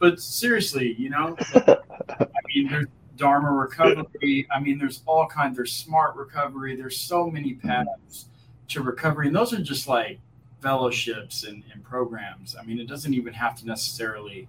but 0.05 0.21
seriously, 0.21 0.93
you 0.99 1.09
know, 1.09 1.35
I 1.55 2.27
mean, 2.53 2.69
there's 2.69 2.85
Dharma 3.17 3.51
recovery. 3.51 4.47
I 4.55 4.59
mean, 4.59 4.77
there's 4.77 5.01
all 5.07 5.25
kinds. 5.25 5.55
There's 5.55 5.73
smart 5.73 6.15
recovery. 6.15 6.75
There's 6.75 6.95
so 6.95 7.27
many 7.27 7.55
paths 7.55 8.27
to 8.67 8.83
recovery, 8.83 9.25
and 9.25 9.35
those 9.35 9.51
are 9.51 9.61
just 9.63 9.87
like 9.87 10.19
fellowships 10.61 11.43
and, 11.43 11.63
and 11.73 11.83
programs. 11.83 12.55
I 12.55 12.63
mean, 12.63 12.79
it 12.79 12.87
doesn't 12.87 13.15
even 13.15 13.33
have 13.33 13.55
to 13.61 13.65
necessarily 13.65 14.47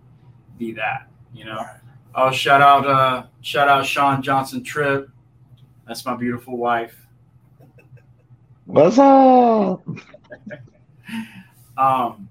be 0.58 0.72
that. 0.72 1.08
You 1.32 1.46
know. 1.46 1.64
Oh, 2.14 2.30
shout 2.30 2.60
out, 2.60 2.86
uh, 2.86 3.26
shout 3.40 3.66
out 3.66 3.86
Sean 3.86 4.20
Johnson 4.20 4.62
Tripp. 4.62 5.08
That's 5.86 6.04
my 6.04 6.16
beautiful 6.16 6.58
wife. 6.58 7.06
What's 8.66 8.98
up? 8.98 9.82
Um, 11.78 12.30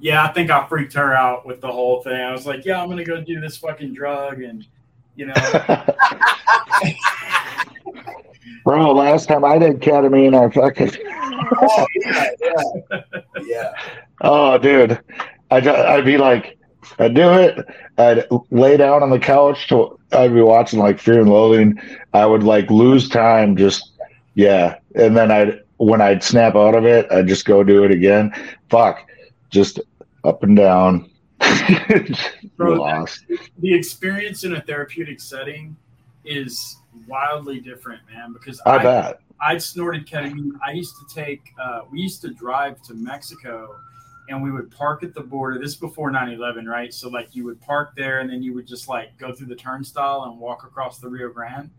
yeah, 0.00 0.24
I 0.24 0.32
think 0.32 0.50
I 0.50 0.66
freaked 0.66 0.94
her 0.94 1.14
out 1.14 1.46
with 1.46 1.60
the 1.60 1.70
whole 1.70 2.02
thing. 2.02 2.20
I 2.20 2.32
was 2.32 2.46
like, 2.46 2.64
yeah, 2.64 2.82
I'm 2.82 2.88
gonna 2.88 3.04
go 3.04 3.20
do 3.20 3.40
this 3.40 3.56
fucking 3.56 3.94
drug, 3.94 4.42
and 4.42 4.66
you 5.14 5.26
know, 5.26 5.34
Bro, 8.64 8.92
last 8.92 9.28
time 9.28 9.44
I 9.44 9.58
did 9.58 9.80
ketamine, 9.80 10.34
I 10.34 10.48
fucking. 10.52 10.92
oh 11.62 11.86
yeah, 11.96 12.26
yeah, 12.40 13.00
yeah. 13.44 13.72
Oh, 14.22 14.58
dude, 14.58 15.00
I'd, 15.50 15.66
I'd 15.66 16.04
be 16.04 16.18
like, 16.18 16.58
I'd 16.98 17.14
do 17.14 17.32
it. 17.32 17.66
I'd 17.96 18.26
lay 18.50 18.76
down 18.76 19.02
on 19.02 19.08
the 19.08 19.18
couch. 19.18 19.66
To, 19.68 19.98
I'd 20.12 20.34
be 20.34 20.42
watching 20.42 20.78
like 20.78 20.98
Fear 20.98 21.20
and 21.20 21.30
Loathing. 21.30 21.80
I 22.12 22.26
would 22.26 22.42
like 22.42 22.70
lose 22.70 23.08
time. 23.08 23.56
Just 23.56 23.92
yeah, 24.34 24.76
and 24.94 25.16
then 25.16 25.30
I'd 25.30 25.60
when 25.78 26.02
I'd 26.02 26.22
snap 26.22 26.54
out 26.54 26.74
of 26.74 26.84
it, 26.84 27.10
I'd 27.10 27.28
just 27.28 27.46
go 27.46 27.64
do 27.64 27.84
it 27.84 27.90
again. 27.90 28.30
Fuck, 28.68 29.08
just 29.48 29.80
up 30.24 30.42
and 30.42 30.56
down. 30.56 31.10
Bro, 32.56 32.74
Lost. 32.74 33.24
the 33.58 33.74
experience 33.74 34.44
in 34.44 34.54
a 34.54 34.60
therapeutic 34.60 35.20
setting 35.20 35.76
is 36.24 36.76
wildly 37.06 37.60
different, 37.60 38.02
man. 38.12 38.32
Because 38.32 38.60
I 38.66 38.78
bet. 38.78 39.20
I 39.40 39.56
snorted 39.58 40.06
ketamine. 40.06 40.52
I 40.64 40.72
used 40.72 40.94
to 40.96 41.14
take, 41.14 41.40
uh, 41.60 41.82
we 41.90 42.00
used 42.00 42.20
to 42.22 42.30
drive 42.30 42.82
to 42.82 42.94
Mexico 42.94 43.76
and 44.28 44.42
we 44.42 44.52
would 44.52 44.70
park 44.70 45.02
at 45.02 45.14
the 45.14 45.22
border. 45.22 45.58
This 45.58 45.70
is 45.70 45.76
before 45.76 46.10
9 46.10 46.28
11, 46.28 46.66
right? 46.66 46.92
So, 46.92 47.08
like, 47.08 47.34
you 47.34 47.44
would 47.46 47.60
park 47.60 47.96
there 47.96 48.20
and 48.20 48.30
then 48.30 48.42
you 48.42 48.52
would 48.54 48.66
just 48.66 48.88
like 48.88 49.16
go 49.18 49.34
through 49.34 49.48
the 49.48 49.56
turnstile 49.56 50.24
and 50.24 50.38
walk 50.38 50.64
across 50.64 50.98
the 50.98 51.08
Rio 51.08 51.30
Grande. 51.30 51.70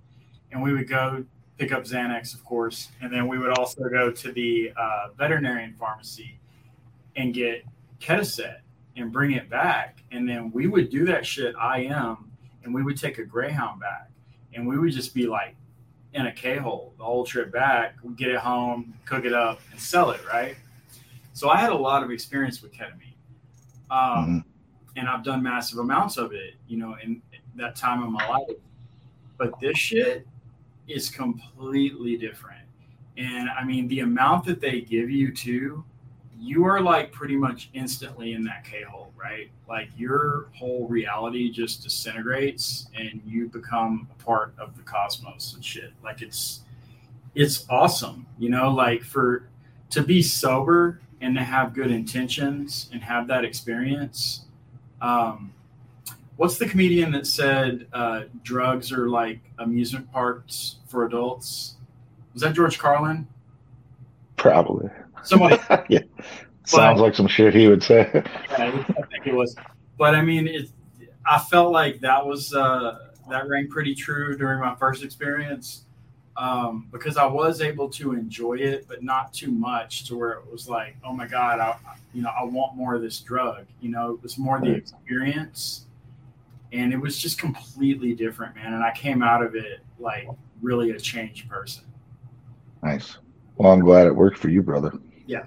And 0.52 0.62
we 0.62 0.74
would 0.74 0.90
go 0.90 1.24
pick 1.58 1.72
up 1.72 1.84
Xanax, 1.84 2.34
of 2.34 2.44
course. 2.44 2.90
And 3.02 3.14
then 3.14 3.28
we 3.28 3.38
would 3.38 3.58
also 3.58 3.88
go 3.88 4.12
to 4.12 4.32
the 4.32 4.74
uh, 4.76 5.10
veterinarian 5.18 5.76
pharmacy 5.80 6.40
and 7.16 7.34
get 7.34 7.64
Ketaset 8.02 8.58
and 8.98 9.12
bring 9.12 9.32
it 9.34 9.50
back. 9.50 10.04
And 10.12 10.28
then 10.28 10.52
we 10.52 10.68
would 10.68 10.90
do 10.90 11.06
that 11.06 11.26
shit 11.26 11.56
IM 11.56 12.32
and 12.64 12.74
we 12.74 12.84
would 12.84 12.98
take 12.98 13.18
a 13.20 13.24
Greyhound 13.24 13.80
back 13.80 14.10
and 14.54 14.68
we 14.68 14.78
would 14.78 14.92
just 14.92 15.14
be 15.14 15.28
like, 15.28 15.56
in 16.14 16.26
a 16.26 16.32
K 16.32 16.58
hole 16.58 16.94
the 16.98 17.06
whole 17.06 17.26
trip 17.26 17.54
back, 17.54 17.96
we'd 18.04 18.18
get 18.18 18.30
it 18.30 18.38
home, 18.38 18.94
cook 19.06 19.24
it 19.24 19.32
up, 19.34 19.62
and 19.72 19.80
sell 19.80 20.12
it, 20.12 20.20
right? 20.28 20.58
So 21.32 21.50
I 21.50 21.58
had 21.58 21.72
a 21.72 21.78
lot 21.78 22.04
of 22.04 22.12
experience 22.12 22.62
with 22.62 22.74
ketamine. 22.74 23.16
Um, 23.90 24.44
And 24.98 25.08
I've 25.08 25.24
done 25.24 25.42
massive 25.42 25.80
amounts 25.80 26.18
of 26.18 26.34
it, 26.34 26.56
you 26.68 26.78
know, 26.78 26.98
in 27.02 27.22
that 27.56 27.78
time 27.78 28.04
of 28.04 28.10
my 28.10 28.28
life. 28.28 28.58
But 29.38 29.58
this 29.62 29.78
shit 29.78 30.28
is 30.90 31.10
completely 31.10 32.18
different. 32.18 32.66
And 33.16 33.50
I 33.50 33.64
mean, 33.64 33.88
the 33.88 34.02
amount 34.02 34.44
that 34.46 34.60
they 34.60 34.82
give 34.82 35.10
you 35.10 35.34
too, 35.34 35.86
you 36.42 36.66
are 36.66 36.82
like 36.82 37.12
pretty 37.12 37.36
much 37.36 37.70
instantly 37.74 38.34
in 38.34 38.44
that 38.44 38.66
K 38.66 38.82
hole, 38.82 39.14
right? 39.16 39.52
Like 39.70 39.90
your 39.96 40.48
whole 40.54 40.88
reality 40.88 41.52
just 41.52 41.84
disintegrates 41.84 42.88
and 42.98 43.22
you 43.24 43.48
become 43.48 44.08
a 44.12 44.24
part 44.24 44.56
of 44.58 44.76
the 44.76 44.82
cosmos 44.82 45.54
and 45.54 45.64
shit. 45.64 45.94
Like 46.04 46.24
it's 46.24 46.62
it's 47.36 47.66
awesome, 47.70 48.26
you 48.40 48.50
know, 48.50 48.74
like 48.74 49.04
for 49.04 49.48
to 49.92 50.02
be 50.02 50.24
sober 50.24 51.00
and 51.22 51.36
to 51.36 51.44
have 51.44 51.76
good 51.76 51.92
intentions 51.92 52.90
and 52.92 53.04
have 53.04 53.28
that 53.28 53.46
experience. 53.46 54.46
Um 55.00 55.54
what's 56.38 56.58
the 56.58 56.68
comedian 56.68 57.12
that 57.12 57.28
said 57.28 57.86
uh, 57.94 58.24
drugs 58.42 58.92
are 58.92 59.08
like 59.08 59.40
amusement 59.60 60.12
parks 60.12 60.78
for 60.88 61.06
adults? 61.06 61.76
Was 62.34 62.42
that 62.42 62.56
George 62.56 62.80
Carlin? 62.80 63.28
Probably. 64.38 64.90
Somebody 65.24 65.58
yeah. 65.90 66.00
Sounds 66.66 67.00
like 67.00 67.16
some 67.16 67.28
shit 67.28 67.54
he 67.54 67.68
would 67.68 67.84
say. 67.84 68.10
Yeah, 68.52 68.86
I 68.98 69.02
think 69.08 69.26
it 69.26 69.34
was. 69.34 69.56
But 69.98 70.16
I 70.16 70.22
mean, 70.22 70.48
it. 70.48 70.70
I 71.26 71.40
felt 71.40 71.72
like 71.72 72.00
that 72.02 72.26
was 72.26 72.54
uh, 72.54 73.10
that 73.30 73.48
rang 73.48 73.68
pretty 73.68 73.96
true 73.96 74.38
during 74.38 74.60
my 74.60 74.76
first 74.76 75.04
experience 75.04 75.84
um, 76.38 76.88
because 76.92 77.18
I 77.18 77.26
was 77.26 77.62
able 77.62 77.90
to 77.92 78.14
enjoy 78.14 78.56
it, 78.56 78.88
but 78.88 79.04
not 79.04 79.34
too 79.34 79.52
much 79.52 80.06
to 80.06 80.18
where 80.18 80.32
it 80.32 80.52
was 80.52 80.68
like, 80.70 80.96
oh 81.04 81.14
my 81.14 81.28
god, 81.28 81.60
I, 81.60 81.76
you 82.14 82.22
know, 82.22 82.30
I 82.30 82.44
want 82.44 82.76
more 82.76 82.96
of 82.96 83.02
this 83.02 83.20
drug. 83.20 83.66
You 83.80 83.90
know, 83.90 84.14
it 84.14 84.24
was 84.24 84.38
more 84.38 84.60
the 84.60 84.72
experience, 84.72 85.86
and 86.72 86.94
it 86.94 86.98
was 86.98 87.18
just 87.18 87.38
completely 87.38 88.14
different, 88.14 88.56
man. 88.56 88.74
And 88.74 88.84
I 88.84 88.92
came 88.92 89.22
out 89.22 89.44
of 89.44 89.56
it 89.56 89.82
like 90.00 90.28
really 90.62 90.92
a 90.92 91.00
changed 91.00 91.50
person. 91.50 91.84
Nice. 92.84 93.18
Well, 93.58 93.72
I'm 93.72 93.82
glad 93.82 94.08
it 94.08 94.16
worked 94.16 94.38
for 94.38 94.50
you, 94.50 94.64
brother. 94.64 94.94
Yeah. 95.32 95.46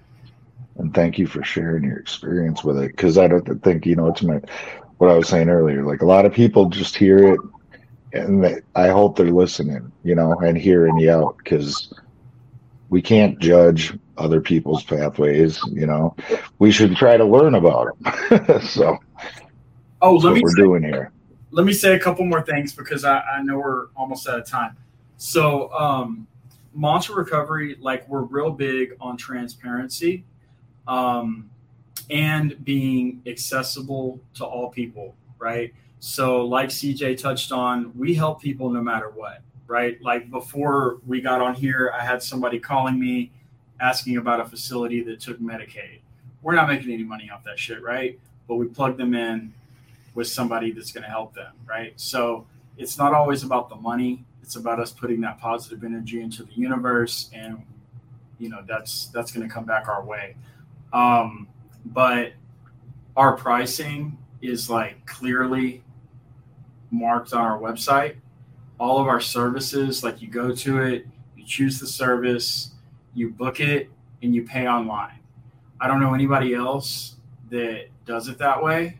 And 0.76 0.94
thank 0.94 1.18
you 1.18 1.26
for 1.26 1.44
sharing 1.44 1.84
your 1.84 1.98
experience 1.98 2.64
with 2.64 2.78
it. 2.78 2.88
Because 2.92 3.18
I 3.18 3.28
don't 3.28 3.62
think 3.62 3.84
you 3.86 3.96
know 3.96 4.08
it's 4.08 4.22
my 4.22 4.40
what 4.98 5.10
I 5.10 5.14
was 5.14 5.28
saying 5.28 5.48
earlier. 5.48 5.84
Like 5.84 6.00
a 6.02 6.06
lot 6.06 6.24
of 6.24 6.32
people 6.32 6.70
just 6.70 6.96
hear 6.96 7.34
it, 7.34 7.40
and 8.12 8.42
they, 8.42 8.60
I 8.74 8.88
hope 8.88 9.16
they're 9.16 9.30
listening, 9.30 9.92
you 10.02 10.14
know, 10.14 10.32
and 10.40 10.56
hearing 10.56 10.98
you 10.98 11.10
out 11.10 11.36
because 11.38 11.92
we 12.88 13.02
can't 13.02 13.38
judge 13.38 13.92
other 14.16 14.40
people's 14.40 14.82
pathways. 14.84 15.60
You 15.70 15.86
know, 15.86 16.16
we 16.58 16.70
should 16.72 16.96
try 16.96 17.16
to 17.16 17.24
learn 17.24 17.54
about 17.54 17.88
them. 18.00 18.60
so 18.62 18.98
Oh, 20.00 20.16
let 20.16 20.34
me 20.34 20.40
we're 20.42 20.50
say, 20.50 20.62
doing 20.62 20.82
here. 20.82 21.12
let 21.50 21.66
me 21.66 21.72
say 21.72 21.94
a 21.94 21.98
couple 21.98 22.24
more 22.24 22.42
things 22.42 22.74
because 22.74 23.04
I, 23.04 23.20
I 23.20 23.42
know 23.42 23.58
we're 23.58 23.86
almost 23.96 24.28
out 24.28 24.38
of 24.38 24.46
time. 24.46 24.76
So, 25.16 25.72
um, 25.72 26.26
Mantra 26.74 27.14
Recovery, 27.14 27.76
like 27.80 28.08
we're 28.08 28.22
real 28.22 28.50
big 28.50 28.96
on 29.00 29.16
transparency 29.16 30.24
um, 30.86 31.50
and 32.10 32.62
being 32.64 33.22
accessible 33.26 34.20
to 34.34 34.44
all 34.44 34.70
people, 34.70 35.14
right? 35.38 35.72
So, 36.00 36.44
like 36.44 36.68
CJ 36.68 37.18
touched 37.18 37.52
on, 37.52 37.96
we 37.96 38.14
help 38.14 38.42
people 38.42 38.68
no 38.70 38.82
matter 38.82 39.08
what, 39.08 39.40
right? 39.66 40.00
Like 40.02 40.30
before 40.30 40.98
we 41.06 41.20
got 41.20 41.40
on 41.40 41.54
here, 41.54 41.92
I 41.94 42.04
had 42.04 42.22
somebody 42.22 42.58
calling 42.58 42.98
me 42.98 43.32
asking 43.80 44.16
about 44.16 44.40
a 44.40 44.44
facility 44.44 45.02
that 45.04 45.20
took 45.20 45.40
Medicaid. 45.40 46.00
We're 46.42 46.54
not 46.54 46.68
making 46.68 46.92
any 46.92 47.04
money 47.04 47.30
off 47.30 47.44
that 47.44 47.58
shit, 47.58 47.82
right? 47.82 48.18
But 48.46 48.56
we 48.56 48.66
plug 48.66 48.98
them 48.98 49.14
in 49.14 49.54
with 50.14 50.28
somebody 50.28 50.72
that's 50.72 50.92
going 50.92 51.04
to 51.04 51.10
help 51.10 51.34
them, 51.34 51.54
right? 51.66 51.92
So 51.96 52.46
it's 52.76 52.98
not 52.98 53.14
always 53.14 53.42
about 53.42 53.68
the 53.68 53.76
money. 53.76 54.24
It's 54.44 54.56
about 54.56 54.78
us 54.78 54.92
putting 54.92 55.22
that 55.22 55.40
positive 55.40 55.84
energy 55.84 56.20
into 56.20 56.42
the 56.42 56.52
universe, 56.52 57.30
and 57.32 57.64
you 58.38 58.50
know 58.50 58.62
that's 58.68 59.06
that's 59.06 59.32
going 59.32 59.48
to 59.48 59.52
come 59.52 59.64
back 59.64 59.88
our 59.88 60.04
way. 60.04 60.36
Um, 60.92 61.48
but 61.86 62.34
our 63.16 63.38
pricing 63.38 64.18
is 64.42 64.68
like 64.68 65.06
clearly 65.06 65.82
marked 66.90 67.32
on 67.32 67.40
our 67.40 67.58
website. 67.58 68.16
All 68.78 69.00
of 69.00 69.06
our 69.06 69.20
services, 69.20 70.04
like 70.04 70.20
you 70.20 70.28
go 70.28 70.54
to 70.54 70.82
it, 70.82 71.06
you 71.38 71.44
choose 71.46 71.80
the 71.80 71.86
service, 71.86 72.72
you 73.14 73.30
book 73.30 73.60
it, 73.60 73.88
and 74.22 74.34
you 74.34 74.42
pay 74.42 74.68
online. 74.68 75.20
I 75.80 75.86
don't 75.86 76.00
know 76.00 76.12
anybody 76.12 76.54
else 76.54 77.16
that 77.48 77.86
does 78.04 78.28
it 78.28 78.36
that 78.36 78.62
way 78.62 78.98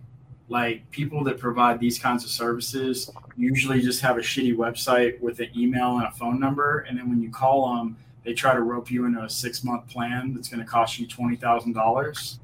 like 0.49 0.91
people 0.91 1.25
that 1.25 1.39
provide 1.39 1.81
these 1.81 1.99
kinds 1.99 2.25
of 2.25 2.31
services 2.31 3.11
usually 3.37 3.81
just 3.81 4.01
have 4.01 4.17
a 4.17 4.21
shitty 4.21 4.55
website 4.55 5.21
with 5.21 5.41
an 5.41 5.49
email 5.57 5.99
and 5.99 6.07
a 6.07 6.11
phone 6.13 6.39
number 6.39 6.81
and 6.89 6.99
then 6.99 7.09
when 7.09 7.21
you 7.21 7.31
call 7.31 7.77
them 7.77 7.97
they 8.25 8.33
try 8.33 8.55
to 8.55 8.63
rope 8.63 8.91
you 8.91 9.05
into 9.05 9.23
a 9.23 9.29
six 9.29 9.65
month 9.65 9.87
plan 9.89 10.35
that's 10.35 10.49
going 10.49 10.61
to 10.61 10.67
cost 10.67 10.99
you 10.99 11.07
$20000 11.07 12.39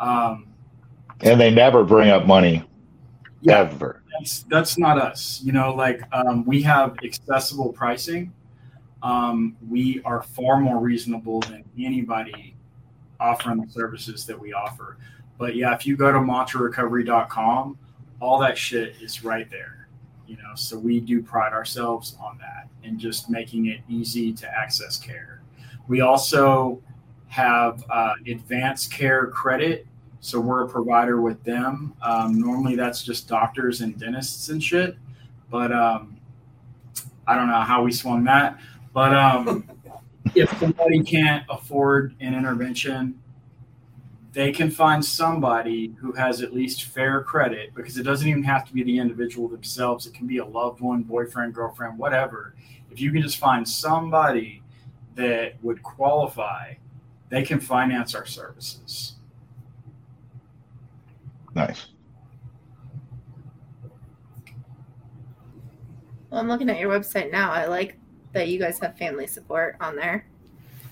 um, 0.00 0.46
And 1.20 1.40
they 1.40 1.50
never 1.50 1.84
bring 1.84 2.10
up 2.10 2.26
money. 2.26 2.64
Yeah. 3.40 3.60
Ever. 3.60 4.02
that's 4.12 4.44
that's 4.44 4.78
not 4.78 4.98
us 4.98 5.40
you 5.42 5.50
know 5.50 5.74
like 5.74 6.02
um, 6.12 6.44
we 6.44 6.62
have 6.62 6.96
accessible 7.04 7.72
pricing. 7.72 8.32
Um, 9.02 9.56
we 9.68 10.00
are 10.04 10.22
far 10.22 10.60
more 10.60 10.78
reasonable 10.78 11.40
than 11.40 11.64
anybody 11.76 12.54
offering 13.18 13.60
the 13.60 13.68
services 13.68 14.26
that 14.26 14.38
we 14.38 14.52
offer. 14.52 14.96
But 15.38 15.56
yeah, 15.56 15.74
if 15.74 15.86
you 15.86 15.96
go 15.96 16.12
to 16.12 16.18
mantrarecovery.com, 16.18 17.78
all 18.20 18.38
that 18.38 18.56
shit 18.56 18.94
is 19.00 19.24
right 19.24 19.50
there. 19.50 19.81
You 20.26 20.36
know, 20.36 20.54
so 20.54 20.78
we 20.78 21.00
do 21.00 21.22
pride 21.22 21.52
ourselves 21.52 22.16
on 22.20 22.38
that 22.38 22.68
and 22.84 22.98
just 22.98 23.28
making 23.28 23.66
it 23.66 23.80
easy 23.88 24.32
to 24.32 24.48
access 24.48 24.96
care. 24.96 25.42
We 25.88 26.00
also 26.00 26.80
have 27.28 27.84
uh, 27.90 28.14
advanced 28.26 28.92
care 28.92 29.26
credit. 29.28 29.86
So 30.20 30.38
we're 30.40 30.64
a 30.64 30.68
provider 30.68 31.20
with 31.20 31.42
them. 31.44 31.94
Um, 32.02 32.40
normally 32.40 32.76
that's 32.76 33.02
just 33.02 33.26
doctors 33.28 33.80
and 33.80 33.98
dentists 33.98 34.48
and 34.50 34.62
shit. 34.62 34.96
But 35.50 35.72
um, 35.72 36.16
I 37.26 37.34
don't 37.34 37.48
know 37.48 37.60
how 37.60 37.82
we 37.82 37.92
swung 37.92 38.24
that. 38.24 38.58
But 38.92 39.14
um, 39.14 39.68
if 40.34 40.50
somebody 40.58 41.02
can't 41.02 41.44
afford 41.48 42.14
an 42.20 42.34
intervention, 42.34 43.21
they 44.32 44.50
can 44.50 44.70
find 44.70 45.04
somebody 45.04 45.94
who 46.00 46.12
has 46.12 46.40
at 46.40 46.54
least 46.54 46.84
fair 46.84 47.22
credit 47.22 47.74
because 47.74 47.98
it 47.98 48.02
doesn't 48.02 48.26
even 48.26 48.42
have 48.42 48.66
to 48.66 48.72
be 48.72 48.82
the 48.82 48.98
individual 48.98 49.46
themselves. 49.46 50.06
It 50.06 50.14
can 50.14 50.26
be 50.26 50.38
a 50.38 50.44
loved 50.44 50.80
one, 50.80 51.02
boyfriend, 51.02 51.54
girlfriend, 51.54 51.98
whatever. 51.98 52.54
If 52.90 53.00
you 53.00 53.12
can 53.12 53.20
just 53.20 53.36
find 53.36 53.68
somebody 53.68 54.62
that 55.16 55.62
would 55.62 55.82
qualify, 55.82 56.74
they 57.28 57.42
can 57.42 57.60
finance 57.60 58.14
our 58.14 58.24
services. 58.24 59.16
Nice. 61.54 61.86
Well, 66.30 66.40
I'm 66.40 66.48
looking 66.48 66.70
at 66.70 66.78
your 66.78 66.90
website 66.90 67.30
now. 67.30 67.52
I 67.52 67.66
like 67.66 67.98
that 68.32 68.48
you 68.48 68.58
guys 68.58 68.78
have 68.78 68.96
family 68.96 69.26
support 69.26 69.76
on 69.80 69.94
there, 69.94 70.26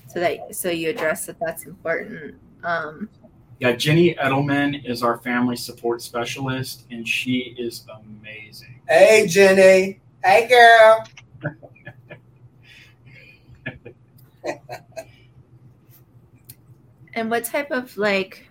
so 0.07 0.19
that 0.19 0.55
so 0.55 0.69
you 0.69 0.91
address 0.91 1.25
that 1.25 1.37
that's 1.39 1.65
important. 1.65 2.35
Um, 2.63 3.09
Yeah, 3.61 3.73
Jenny 3.73 4.15
Edelman 4.15 4.83
is 4.89 5.03
our 5.03 5.19
family 5.19 5.55
support 5.55 6.01
specialist, 6.01 6.85
and 6.89 7.07
she 7.07 7.55
is 7.59 7.85
amazing. 7.93 8.81
Hey, 8.89 9.27
Jenny. 9.27 9.99
Hey, 10.23 10.47
girl. 10.47 11.05
and 17.13 17.29
what 17.29 17.43
type 17.43 17.69
of 17.69 17.95
like, 17.97 18.47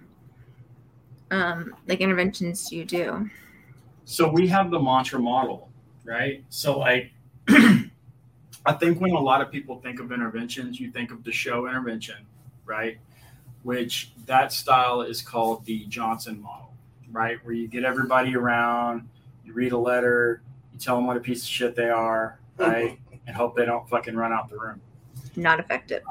um, 1.32 1.74
like 1.88 2.00
interventions 2.00 2.70
do 2.70 2.76
you 2.76 2.84
do? 2.84 3.28
So 4.04 4.30
we 4.30 4.46
have 4.46 4.70
the 4.70 4.78
mantra 4.78 5.18
model, 5.18 5.72
right? 6.04 6.44
So 6.50 6.78
like 6.78 7.10
I 7.48 7.90
think 8.78 9.00
when 9.00 9.10
a 9.10 9.18
lot 9.18 9.40
of 9.40 9.50
people 9.50 9.80
think 9.80 9.98
of 9.98 10.12
interventions, 10.12 10.78
you 10.78 10.92
think 10.92 11.10
of 11.10 11.24
the 11.24 11.32
show 11.32 11.66
intervention, 11.66 12.24
right? 12.64 13.00
Which 13.62 14.12
that 14.26 14.52
style 14.52 15.02
is 15.02 15.20
called 15.20 15.64
the 15.64 15.84
Johnson 15.86 16.40
model, 16.40 16.72
right? 17.10 17.44
Where 17.44 17.54
you 17.54 17.68
get 17.68 17.84
everybody 17.84 18.34
around, 18.34 19.08
you 19.44 19.52
read 19.52 19.72
a 19.72 19.78
letter, 19.78 20.42
you 20.72 20.78
tell 20.78 20.96
them 20.96 21.06
what 21.06 21.16
a 21.16 21.20
piece 21.20 21.42
of 21.42 21.48
shit 21.48 21.74
they 21.76 21.90
are, 21.90 22.38
right? 22.56 22.98
and 23.26 23.36
hope 23.36 23.56
they 23.56 23.66
don't 23.66 23.88
fucking 23.88 24.16
run 24.16 24.32
out 24.32 24.48
the 24.48 24.58
room. 24.58 24.80
Not 25.36 25.60
effective. 25.60 26.02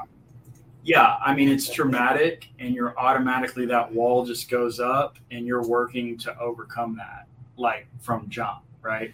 Yeah, 0.82 1.16
I 1.24 1.34
mean 1.34 1.48
it's 1.48 1.68
traumatic, 1.68 2.48
and 2.58 2.74
you're 2.74 2.98
automatically 2.98 3.66
that 3.66 3.92
wall 3.92 4.24
just 4.24 4.48
goes 4.48 4.80
up, 4.80 5.18
and 5.30 5.46
you're 5.46 5.66
working 5.66 6.16
to 6.18 6.38
overcome 6.38 6.96
that, 6.96 7.26
like 7.56 7.86
from 8.00 8.28
jump, 8.30 8.62
right? 8.80 9.12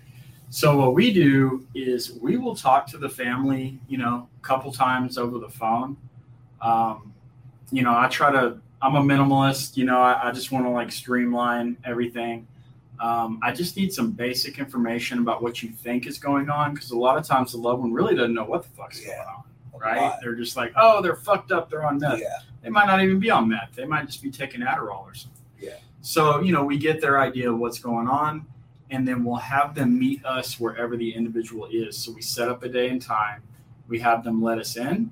So 0.48 0.76
what 0.76 0.94
we 0.94 1.12
do 1.12 1.66
is 1.74 2.12
we 2.20 2.36
will 2.36 2.54
talk 2.54 2.86
to 2.88 2.98
the 2.98 3.08
family, 3.08 3.80
you 3.88 3.98
know, 3.98 4.28
a 4.40 4.46
couple 4.46 4.70
times 4.72 5.18
over 5.18 5.38
the 5.38 5.48
phone. 5.48 5.96
Um, 6.60 7.12
you 7.70 7.82
know, 7.82 7.96
I 7.96 8.08
try 8.08 8.30
to. 8.32 8.58
I'm 8.82 8.94
a 8.94 9.00
minimalist. 9.00 9.76
You 9.76 9.84
know, 9.84 10.00
I, 10.00 10.28
I 10.28 10.32
just 10.32 10.52
want 10.52 10.64
to 10.66 10.70
like 10.70 10.92
streamline 10.92 11.76
everything. 11.84 12.46
Um, 13.00 13.38
I 13.42 13.52
just 13.52 13.76
need 13.76 13.92
some 13.92 14.10
basic 14.12 14.58
information 14.58 15.18
about 15.18 15.42
what 15.42 15.62
you 15.62 15.68
think 15.70 16.06
is 16.06 16.18
going 16.18 16.48
on 16.48 16.74
because 16.74 16.90
a 16.92 16.96
lot 16.98 17.18
of 17.18 17.24
times 17.26 17.52
the 17.52 17.58
loved 17.58 17.80
one 17.80 17.92
really 17.92 18.14
doesn't 18.14 18.34
know 18.34 18.44
what 18.44 18.62
the 18.62 18.68
fuck's 18.70 19.04
Yeah. 19.04 19.16
going 19.16 19.28
on, 19.28 19.44
right? 19.80 20.18
They're 20.22 20.34
just 20.34 20.56
like, 20.56 20.72
oh, 20.76 21.02
they're 21.02 21.16
fucked 21.16 21.52
up. 21.52 21.68
They're 21.70 21.84
on 21.84 21.98
meth. 21.98 22.20
Yeah. 22.20 22.38
They 22.62 22.70
might 22.70 22.86
not 22.86 23.02
even 23.02 23.18
be 23.18 23.30
on 23.30 23.48
meth. 23.48 23.72
They 23.74 23.84
might 23.84 24.06
just 24.06 24.22
be 24.22 24.30
taking 24.30 24.60
Adderall 24.62 25.02
or 25.02 25.14
something. 25.14 25.44
Yeah. 25.60 25.74
So, 26.00 26.40
you 26.40 26.52
know, 26.52 26.64
we 26.64 26.78
get 26.78 27.00
their 27.00 27.20
idea 27.20 27.50
of 27.52 27.58
what's 27.58 27.78
going 27.78 28.08
on 28.08 28.46
and 28.90 29.06
then 29.06 29.24
we'll 29.24 29.36
have 29.36 29.74
them 29.74 29.98
meet 29.98 30.24
us 30.24 30.58
wherever 30.58 30.96
the 30.96 31.14
individual 31.14 31.68
is. 31.70 31.98
So 31.98 32.12
we 32.12 32.22
set 32.22 32.48
up 32.48 32.62
a 32.62 32.68
day 32.68 32.88
and 32.88 33.02
time. 33.02 33.42
We 33.88 33.98
have 34.00 34.24
them 34.24 34.42
let 34.42 34.58
us 34.58 34.76
in 34.76 35.10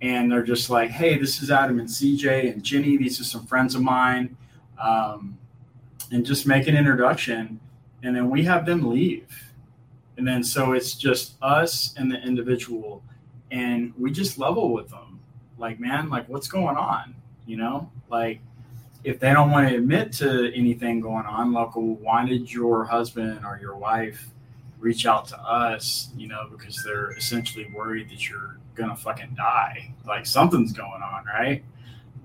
and 0.00 0.30
they're 0.30 0.44
just 0.44 0.70
like, 0.70 0.90
hey, 0.90 1.18
this 1.18 1.42
is 1.42 1.50
Adam 1.50 1.80
and 1.80 1.88
CJ 1.88 2.52
and 2.52 2.62
Jenny. 2.62 2.96
These 2.96 3.20
are 3.20 3.24
some 3.24 3.46
friends 3.46 3.74
of 3.74 3.82
mine. 3.82 4.36
Um, 4.80 5.36
and 6.12 6.24
just 6.24 6.46
make 6.46 6.68
an 6.68 6.76
introduction. 6.76 7.60
And 8.02 8.14
then 8.14 8.30
we 8.30 8.44
have 8.44 8.64
them 8.64 8.88
leave. 8.88 9.26
And 10.16 10.26
then 10.26 10.42
so 10.42 10.72
it's 10.72 10.94
just 10.94 11.34
us 11.42 11.94
and 11.96 12.10
the 12.10 12.20
individual. 12.22 13.02
And 13.50 13.92
we 13.98 14.12
just 14.12 14.38
level 14.38 14.72
with 14.72 14.88
them. 14.88 15.20
Like, 15.58 15.80
man, 15.80 16.08
like, 16.08 16.28
what's 16.28 16.48
going 16.48 16.76
on? 16.76 17.14
You 17.46 17.56
know, 17.56 17.90
like, 18.08 18.40
if 19.02 19.18
they 19.18 19.32
don't 19.32 19.50
want 19.50 19.68
to 19.68 19.76
admit 19.76 20.12
to 20.14 20.52
anything 20.54 21.00
going 21.00 21.26
on, 21.26 21.52
like, 21.52 21.70
why 21.72 22.24
did 22.24 22.52
your 22.52 22.84
husband 22.84 23.44
or 23.44 23.58
your 23.60 23.76
wife 23.76 24.28
reach 24.78 25.06
out 25.06 25.26
to 25.28 25.38
us? 25.40 26.10
You 26.16 26.28
know, 26.28 26.48
because 26.50 26.82
they're 26.84 27.12
essentially 27.12 27.66
worried 27.72 28.10
that 28.10 28.28
you're 28.28 28.58
gonna 28.74 28.96
fucking 28.96 29.34
die. 29.36 29.94
Like 30.06 30.26
something's 30.26 30.72
going 30.72 31.02
on, 31.02 31.24
right? 31.24 31.64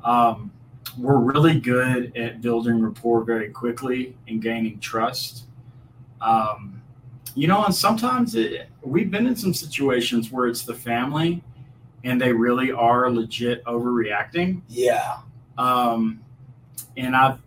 Um, 0.03 0.51
we're 0.97 1.17
really 1.17 1.59
good 1.59 2.15
at 2.15 2.41
building 2.41 2.81
rapport 2.81 3.23
very 3.23 3.49
quickly 3.49 4.15
and 4.27 4.41
gaining 4.41 4.79
trust. 4.79 5.45
Um, 6.21 6.81
you 7.35 7.47
know, 7.47 7.63
and 7.65 7.73
sometimes 7.73 8.35
it, 8.35 8.69
we've 8.81 9.09
been 9.09 9.25
in 9.25 9.35
some 9.35 9.53
situations 9.53 10.31
where 10.31 10.47
it's 10.47 10.63
the 10.63 10.73
family 10.73 11.43
and 12.03 12.21
they 12.21 12.31
really 12.31 12.71
are 12.71 13.09
legit 13.09 13.63
overreacting. 13.65 14.61
Yeah. 14.67 15.19
Um, 15.57 16.19
and 16.97 17.15
I've 17.15 17.39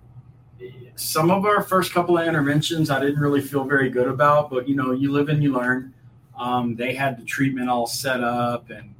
some 0.97 1.30
of 1.30 1.44
our 1.44 1.62
first 1.62 1.92
couple 1.92 2.18
of 2.18 2.26
interventions 2.26 2.90
I 2.90 2.99
didn't 3.01 3.20
really 3.20 3.40
feel 3.40 3.64
very 3.64 3.90
good 3.90 4.09
about, 4.09 4.51
but 4.51 4.68
you 4.68 4.74
know, 4.74 4.92
you 4.92 5.12
live 5.12 5.28
and 5.28 5.42
you 5.42 5.53
learn. 5.53 5.92
Um, 6.38 6.74
they 6.74 6.94
had 6.94 7.18
the 7.18 7.24
treatment 7.24 7.68
all 7.70 7.86
set 7.86 8.22
up, 8.22 8.70
and 8.70 8.94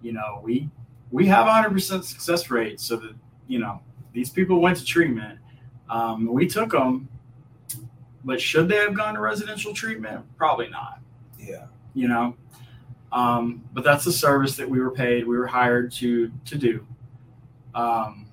you 0.00 0.12
know, 0.12 0.40
we 0.42 0.68
we 1.10 1.26
have 1.26 1.46
100% 1.46 2.02
success 2.04 2.50
rate, 2.50 2.80
so 2.80 2.96
that 2.96 3.14
you 3.48 3.58
know 3.58 3.80
these 4.12 4.30
people 4.30 4.60
went 4.60 4.78
to 4.78 4.84
treatment. 4.84 5.38
Um, 5.90 6.32
we 6.32 6.46
took 6.48 6.70
them, 6.70 7.08
but 8.24 8.40
should 8.40 8.68
they 8.68 8.76
have 8.76 8.94
gone 8.94 9.14
to 9.14 9.20
residential 9.20 9.74
treatment? 9.74 10.24
Probably 10.36 10.68
not 10.68 11.00
Yeah. 11.38 11.66
you 11.94 12.08
know 12.08 12.34
um, 13.12 13.62
but 13.74 13.84
that's 13.84 14.04
the 14.06 14.12
service 14.12 14.56
that 14.56 14.68
we 14.68 14.80
were 14.80 14.90
paid 14.90 15.26
we 15.26 15.36
were 15.36 15.46
hired 15.46 15.92
to 15.92 16.32
to 16.46 16.56
do 16.56 16.86
um, 17.74 18.26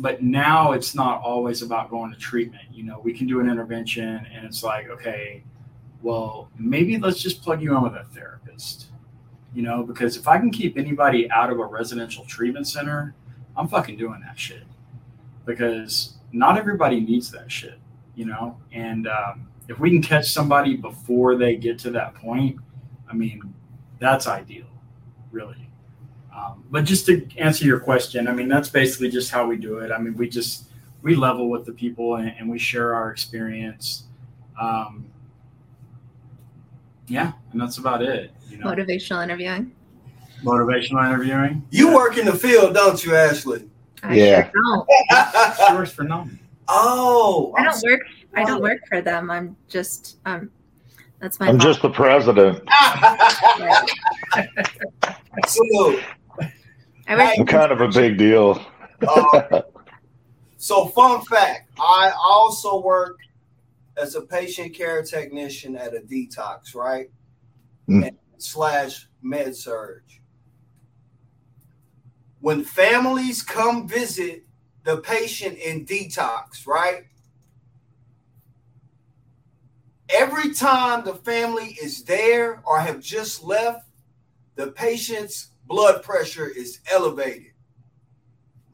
but 0.00 0.22
now 0.22 0.72
it's 0.72 0.94
not 0.94 1.20
always 1.22 1.62
about 1.62 1.90
going 1.90 2.10
to 2.12 2.18
treatment. 2.18 2.64
You 2.72 2.84
know 2.84 3.00
we 3.02 3.12
can 3.12 3.26
do 3.26 3.40
an 3.40 3.48
intervention 3.48 4.26
and 4.32 4.44
it's 4.44 4.62
like 4.62 4.88
okay 4.88 5.42
well 6.02 6.48
maybe 6.58 6.98
let's 6.98 7.20
just 7.20 7.42
plug 7.42 7.62
you 7.62 7.76
in 7.76 7.82
with 7.82 7.94
a 7.94 8.04
therapist 8.14 8.86
you 9.54 9.62
know 9.62 9.82
because 9.82 10.16
if 10.16 10.26
i 10.26 10.38
can 10.38 10.50
keep 10.50 10.78
anybody 10.78 11.30
out 11.30 11.50
of 11.50 11.58
a 11.58 11.64
residential 11.64 12.24
treatment 12.24 12.66
center 12.66 13.14
i'm 13.56 13.68
fucking 13.68 13.96
doing 13.96 14.20
that 14.20 14.38
shit. 14.38 14.62
Because 15.46 16.18
not 16.32 16.56
everybody 16.56 17.00
needs 17.00 17.30
that 17.32 17.50
shit 17.50 17.78
you 18.14 18.24
know 18.24 18.56
and 18.72 19.08
um, 19.08 19.48
if 19.68 19.78
we 19.78 19.90
can 19.90 20.02
catch 20.02 20.32
somebody 20.32 20.76
before 20.76 21.36
they 21.36 21.56
get 21.56 21.78
to 21.78 21.90
that 21.90 22.14
point 22.14 22.56
i 23.08 23.14
mean 23.14 23.42
that's 23.98 24.26
ideal 24.26 24.66
really 25.32 25.69
um, 26.40 26.64
but 26.70 26.84
just 26.84 27.06
to 27.06 27.26
answer 27.36 27.64
your 27.64 27.78
question 27.80 28.28
i 28.28 28.32
mean 28.32 28.48
that's 28.48 28.68
basically 28.68 29.10
just 29.10 29.30
how 29.30 29.46
we 29.46 29.56
do 29.56 29.78
it 29.78 29.92
i 29.92 29.98
mean 29.98 30.16
we 30.16 30.28
just 30.28 30.64
we 31.02 31.14
level 31.14 31.50
with 31.50 31.64
the 31.64 31.72
people 31.72 32.16
and, 32.16 32.32
and 32.38 32.48
we 32.48 32.58
share 32.58 32.94
our 32.94 33.10
experience 33.10 34.04
um, 34.60 35.06
yeah 37.08 37.32
and 37.52 37.60
that's 37.60 37.78
about 37.78 38.02
it 38.02 38.30
you 38.48 38.58
know 38.58 38.66
Motivational 38.66 39.22
interviewing. 39.22 39.72
motivational 40.42 41.06
interviewing 41.06 41.66
You 41.70 41.94
work 41.94 42.18
in 42.18 42.26
the 42.26 42.34
field, 42.34 42.74
don't 42.74 43.02
you, 43.04 43.14
Ashley? 43.14 43.68
I 44.02 44.14
Yeah. 44.14 44.50
sure 44.50 44.86
don't. 45.10 45.74
yours 45.74 45.92
for 45.92 46.04
nothing 46.04 46.38
oh, 46.70 47.52
I 47.56 47.64
don't 47.64 47.82
work. 47.82 48.00
I 48.34 48.44
don't 48.44 48.62
work 48.62 48.80
for 48.88 49.02
them. 49.02 49.30
I'm 49.30 49.56
just 49.68 50.18
um. 50.24 50.50
That's 51.20 51.38
my. 51.40 51.48
I'm 51.48 51.58
boss. 51.58 51.66
just 51.66 51.82
the 51.82 51.90
president. 51.90 52.62
Salute. 55.46 56.02
I 57.10 57.16
work. 57.16 57.40
I'm 57.40 57.46
kind 57.46 57.72
of 57.72 57.80
a 57.80 57.88
big 57.88 58.18
deal. 58.18 58.64
Uh, 59.06 59.62
so, 60.58 60.86
fun 60.86 61.22
fact 61.22 61.70
I 61.80 62.12
also 62.16 62.80
work 62.80 63.18
as 63.96 64.14
a 64.14 64.20
patient 64.20 64.74
care 64.74 65.02
technician 65.02 65.76
at 65.76 65.94
a 65.94 66.00
detox, 66.00 66.74
right? 66.74 67.10
Mm. 67.88 68.08
And 68.08 68.18
slash 68.38 69.08
med 69.22 69.56
surg. 69.56 70.02
When 72.40 72.62
families 72.62 73.42
come 73.42 73.88
visit 73.88 74.44
the 74.84 74.98
patient 74.98 75.58
in 75.58 75.84
detox, 75.84 76.66
right? 76.66 77.04
Every 80.08 80.54
time 80.54 81.04
the 81.04 81.14
family 81.14 81.76
is 81.82 82.04
there 82.04 82.62
or 82.64 82.80
have 82.80 83.00
just 83.00 83.42
left, 83.42 83.86
the 84.54 84.68
patient's 84.68 85.48
blood 85.70 86.02
pressure 86.02 86.48
is 86.48 86.80
elevated, 86.92 87.52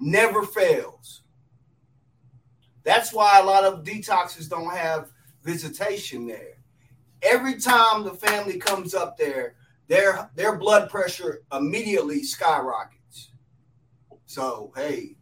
never 0.00 0.42
fails. 0.42 1.22
That's 2.84 3.12
why 3.12 3.38
a 3.38 3.44
lot 3.44 3.64
of 3.64 3.84
detoxes 3.84 4.48
don't 4.48 4.74
have 4.74 5.12
visitation 5.44 6.26
there. 6.26 6.54
Every 7.22 7.60
time 7.60 8.02
the 8.02 8.14
family 8.14 8.58
comes 8.58 8.94
up 8.94 9.18
there, 9.18 9.56
their 9.88 10.30
their 10.34 10.56
blood 10.56 10.88
pressure 10.88 11.42
immediately 11.52 12.22
skyrockets. 12.22 13.30
So 14.24 14.72
hey, 14.74 15.16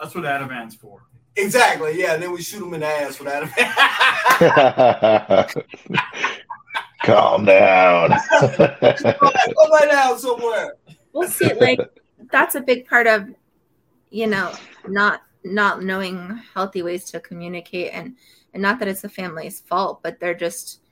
That's 0.00 0.14
what 0.14 0.24
Ativan's 0.24 0.74
for. 0.74 1.04
exactly, 1.36 1.98
yeah. 1.98 2.14
And 2.14 2.22
then 2.22 2.32
we 2.32 2.42
shoot 2.42 2.60
them 2.60 2.74
in 2.74 2.80
the 2.80 2.86
ass 2.86 3.16
for 3.16 3.24
that. 3.24 3.44
Calm 7.04 7.44
down. 7.46 8.10
Go 8.40 9.68
lay 9.70 9.88
down 9.88 10.18
somewhere. 10.18 10.74
We'll 11.12 11.28
see. 11.28 11.52
Like 11.54 11.80
that's 12.30 12.54
a 12.54 12.60
big 12.60 12.86
part 12.86 13.06
of, 13.06 13.28
you 14.10 14.26
know, 14.26 14.52
not 14.86 15.22
not 15.44 15.82
knowing 15.82 16.40
healthy 16.54 16.82
ways 16.82 17.04
to 17.06 17.20
communicate, 17.20 17.92
and 17.92 18.16
and 18.52 18.62
not 18.62 18.78
that 18.78 18.88
it's 18.88 19.02
the 19.02 19.08
family's 19.08 19.60
fault, 19.60 20.02
but 20.02 20.20
they're 20.20 20.34
just 20.34 20.82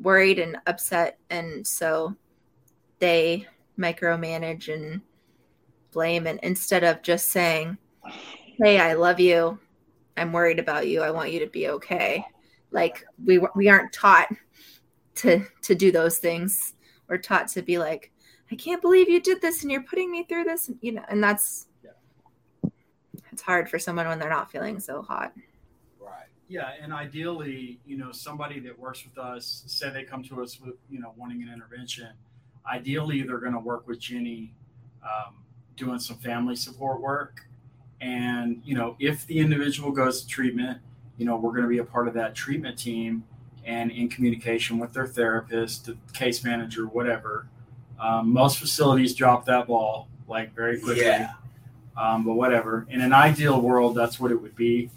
worried 0.00 0.38
and 0.38 0.58
upset, 0.66 1.18
and 1.30 1.66
so 1.66 2.16
they 2.98 3.46
micromanage 3.78 4.72
and 4.72 5.00
blame, 5.92 6.26
and 6.26 6.38
instead 6.42 6.84
of 6.84 7.02
just 7.02 7.28
saying, 7.28 7.76
"Hey, 8.58 8.78
I 8.78 8.94
love 8.94 9.20
you. 9.20 9.58
I'm 10.16 10.32
worried 10.32 10.58
about 10.58 10.86
you. 10.86 11.02
I 11.02 11.10
want 11.10 11.32
you 11.32 11.40
to 11.40 11.46
be 11.46 11.68
okay." 11.68 12.24
Like 12.70 13.04
we 13.24 13.40
we 13.56 13.68
aren't 13.68 13.92
taught 13.92 14.28
to 15.16 15.44
to 15.62 15.74
do 15.74 15.90
those 15.92 16.18
things. 16.18 16.74
We're 17.08 17.18
taught 17.18 17.48
to 17.48 17.62
be 17.62 17.78
like, 17.78 18.11
I 18.52 18.54
can't 18.54 18.82
believe 18.82 19.08
you 19.08 19.18
did 19.18 19.40
this 19.40 19.62
and 19.62 19.72
you're 19.72 19.82
putting 19.82 20.12
me 20.12 20.24
through 20.24 20.44
this, 20.44 20.68
And, 20.68 20.76
you 20.82 20.92
know, 20.92 21.02
and 21.08 21.24
that's 21.24 21.68
yeah. 21.82 22.68
it's 23.32 23.40
hard 23.40 23.70
for 23.70 23.78
someone 23.78 24.06
when 24.06 24.18
they're 24.18 24.28
not 24.28 24.52
feeling 24.52 24.78
so 24.78 25.00
hot. 25.00 25.32
Right. 25.98 26.26
Yeah, 26.48 26.72
and 26.82 26.92
ideally, 26.92 27.80
you 27.86 27.96
know, 27.96 28.12
somebody 28.12 28.60
that 28.60 28.78
works 28.78 29.04
with 29.06 29.16
us, 29.16 29.64
say 29.66 29.88
they 29.88 30.04
come 30.04 30.22
to 30.24 30.42
us 30.42 30.60
with, 30.60 30.74
you 30.90 31.00
know, 31.00 31.14
wanting 31.16 31.42
an 31.42 31.50
intervention. 31.50 32.10
Ideally, 32.70 33.22
they're 33.22 33.38
going 33.38 33.54
to 33.54 33.58
work 33.58 33.88
with 33.88 33.98
Jenny, 33.98 34.52
um, 35.02 35.36
doing 35.76 35.98
some 35.98 36.18
family 36.18 36.54
support 36.54 37.00
work, 37.00 37.46
and 38.02 38.60
you 38.66 38.74
know, 38.74 38.96
if 38.98 39.26
the 39.26 39.38
individual 39.38 39.92
goes 39.92 40.20
to 40.20 40.28
treatment, 40.28 40.78
you 41.16 41.24
know, 41.24 41.38
we're 41.38 41.52
going 41.52 41.62
to 41.62 41.68
be 41.68 41.78
a 41.78 41.84
part 41.84 42.06
of 42.06 42.12
that 42.14 42.34
treatment 42.34 42.78
team 42.78 43.24
and 43.64 43.90
in 43.90 44.10
communication 44.10 44.78
with 44.78 44.92
their 44.92 45.06
therapist, 45.06 45.86
the 45.86 45.96
case 46.12 46.44
manager, 46.44 46.86
whatever. 46.86 47.46
Um, 48.00 48.32
most 48.32 48.58
facilities 48.58 49.14
drop 49.14 49.44
that 49.46 49.66
ball 49.66 50.08
like 50.28 50.54
very 50.54 50.80
quickly. 50.80 51.04
Yeah. 51.04 51.32
Um, 51.96 52.24
but 52.24 52.34
whatever. 52.34 52.86
In 52.88 53.00
an 53.00 53.12
ideal 53.12 53.60
world, 53.60 53.94
that's 53.94 54.18
what 54.18 54.30
it 54.30 54.40
would 54.40 54.56
be. 54.56 54.90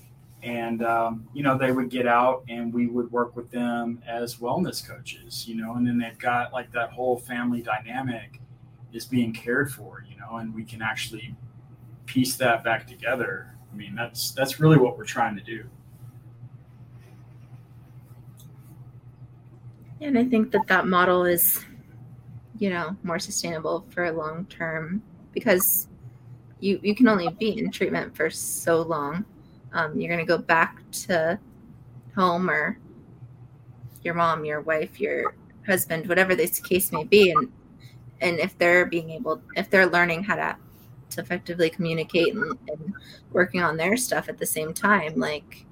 And, 0.43 0.83
um, 0.83 1.27
you 1.33 1.43
know, 1.43 1.57
they 1.57 1.71
would 1.71 1.89
get 1.89 2.07
out 2.07 2.43
and 2.47 2.73
we 2.73 2.87
would 2.87 3.11
work 3.11 3.35
with 3.35 3.49
them 3.51 4.01
as 4.07 4.35
wellness 4.35 4.87
coaches, 4.87 5.47
you 5.47 5.55
know, 5.55 5.73
and 5.73 5.85
then 5.85 5.97
they've 5.97 6.17
got 6.19 6.53
like 6.53 6.71
that 6.71 6.91
whole 6.91 7.17
family 7.17 7.61
dynamic 7.61 8.39
is 8.93 9.05
being 9.05 9.33
cared 9.33 9.71
for, 9.73 10.05
you 10.09 10.15
know, 10.17 10.37
and 10.37 10.53
we 10.53 10.63
can 10.63 10.81
actually 10.81 11.35
piece 12.05 12.35
that 12.37 12.63
back 12.63 12.87
together. 12.87 13.55
I 13.73 13.75
mean, 13.75 13.95
that's, 13.95 14.31
that's 14.31 14.59
really 14.59 14.77
what 14.77 14.97
we're 14.97 15.03
trying 15.03 15.35
to 15.35 15.43
do. 15.43 15.65
And 19.99 20.17
I 20.17 20.25
think 20.25 20.51
that 20.51 20.67
that 20.67 20.87
model 20.87 21.25
is, 21.25 21.65
you 22.57 22.69
know, 22.69 22.95
more 23.03 23.19
sustainable 23.19 23.85
for 23.89 24.05
a 24.05 24.11
long 24.11 24.45
term 24.45 25.01
because 25.33 25.87
you 26.59 26.79
you 26.81 26.95
can 26.95 27.07
only 27.07 27.29
be 27.39 27.57
in 27.57 27.71
treatment 27.71 28.15
for 28.15 28.29
so 28.29 28.81
long. 28.81 29.25
Um, 29.73 29.99
you're 29.99 30.13
going 30.13 30.25
to 30.25 30.37
go 30.37 30.37
back 30.37 30.79
to 30.91 31.39
home 32.15 32.49
or 32.49 32.77
your 34.03 34.13
mom, 34.13 34.45
your 34.45 34.61
wife, 34.61 34.99
your 34.99 35.35
husband, 35.65 36.07
whatever 36.07 36.35
this 36.35 36.59
case 36.59 36.91
may 36.91 37.03
be, 37.03 37.31
and 37.31 37.51
and 38.21 38.39
if 38.39 38.57
they're 38.57 38.85
being 38.85 39.09
able, 39.09 39.41
if 39.55 39.69
they're 39.69 39.87
learning 39.87 40.23
how 40.23 40.35
to 40.35 40.55
to 41.11 41.21
effectively 41.21 41.69
communicate 41.69 42.33
and, 42.33 42.57
and 42.67 42.93
working 43.31 43.61
on 43.61 43.77
their 43.77 43.97
stuff 43.97 44.29
at 44.29 44.37
the 44.37 44.45
same 44.45 44.73
time, 44.73 45.15
like 45.19 45.65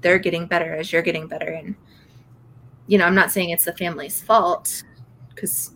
they're 0.00 0.18
getting 0.18 0.46
better 0.46 0.74
as 0.74 0.92
you're 0.92 1.02
getting 1.02 1.26
better 1.26 1.48
and 1.48 1.76
you 2.88 2.98
know, 2.98 3.04
I'm 3.04 3.14
not 3.14 3.32
saying 3.32 3.50
it's 3.50 3.64
the 3.64 3.72
family's 3.72 4.20
fault 4.22 4.84
because 5.36 5.72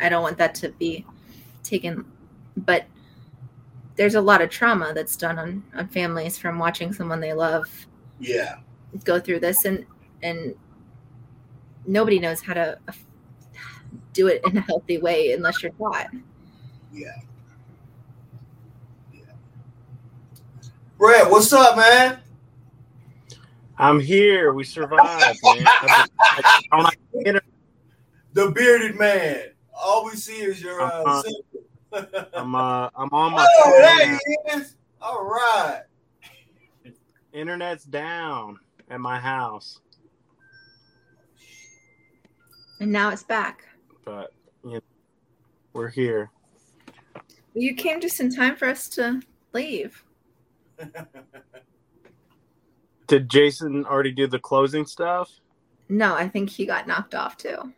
I 0.00 0.08
don't 0.10 0.22
want 0.22 0.36
that 0.38 0.54
to 0.56 0.70
be 0.70 1.06
taken, 1.62 2.04
but 2.58 2.84
there's 3.96 4.16
a 4.16 4.20
lot 4.20 4.42
of 4.42 4.50
trauma 4.50 4.92
that's 4.94 5.16
done 5.16 5.38
on, 5.38 5.64
on 5.74 5.88
families 5.88 6.36
from 6.36 6.58
watching 6.58 6.92
someone 6.92 7.20
they 7.20 7.32
love 7.32 7.64
Yeah. 8.20 8.56
go 9.04 9.18
through 9.20 9.40
this 9.40 9.64
and 9.64 9.86
and 10.22 10.54
nobody 11.86 12.18
knows 12.18 12.40
how 12.40 12.54
to 12.54 12.78
do 14.12 14.28
it 14.28 14.40
in 14.46 14.56
a 14.56 14.60
healthy 14.60 14.98
way 14.98 15.32
unless 15.32 15.62
you're 15.62 15.72
taught. 15.72 16.08
Yeah. 16.92 17.16
Yeah. 19.12 19.20
Brad, 20.98 21.30
what's 21.30 21.52
up, 21.52 21.76
man? 21.76 22.18
I'm 23.78 23.98
here. 23.98 24.52
We 24.52 24.62
survived, 24.64 25.02
man. 25.02 25.66
I 25.66 25.86
just- 25.86 26.12
I- 26.70 26.90
I- 27.24 27.40
The 28.32 28.50
bearded 28.50 28.96
man. 28.98 29.50
All 29.74 30.04
we 30.04 30.12
see 30.12 30.40
is 30.42 30.60
your 30.62 30.80
uh, 30.80 31.02
Uh-huh. 31.04 32.04
I'm 32.34 32.54
uh, 32.54 32.88
I'm 32.96 33.10
on 33.12 33.32
my 33.32 33.46
Oh, 33.48 33.78
there 33.82 34.18
he 34.26 34.58
is. 34.58 34.76
All 35.00 35.24
right. 35.24 35.82
Internet's 37.34 37.84
down 37.84 38.58
at 38.90 39.00
my 39.00 39.18
house, 39.18 39.80
And 42.80 42.90
now 42.92 43.10
it's 43.10 43.22
back. 43.22 43.64
but 44.04 44.32
you 44.64 44.72
know, 44.74 44.80
we're 45.72 45.88
here. 45.88 46.30
You 47.54 47.74
came 47.74 48.00
just 48.00 48.20
in 48.20 48.34
time 48.34 48.56
for 48.56 48.66
us 48.68 48.88
to 48.90 49.20
leave. 49.52 50.02
Did 53.06 53.28
Jason 53.30 53.84
already 53.84 54.12
do 54.12 54.26
the 54.26 54.38
closing 54.38 54.86
stuff? 54.86 55.30
No, 55.88 56.14
I 56.14 56.28
think 56.28 56.48
he 56.48 56.64
got 56.64 56.86
knocked 56.86 57.14
off 57.14 57.36
too. 57.36 57.72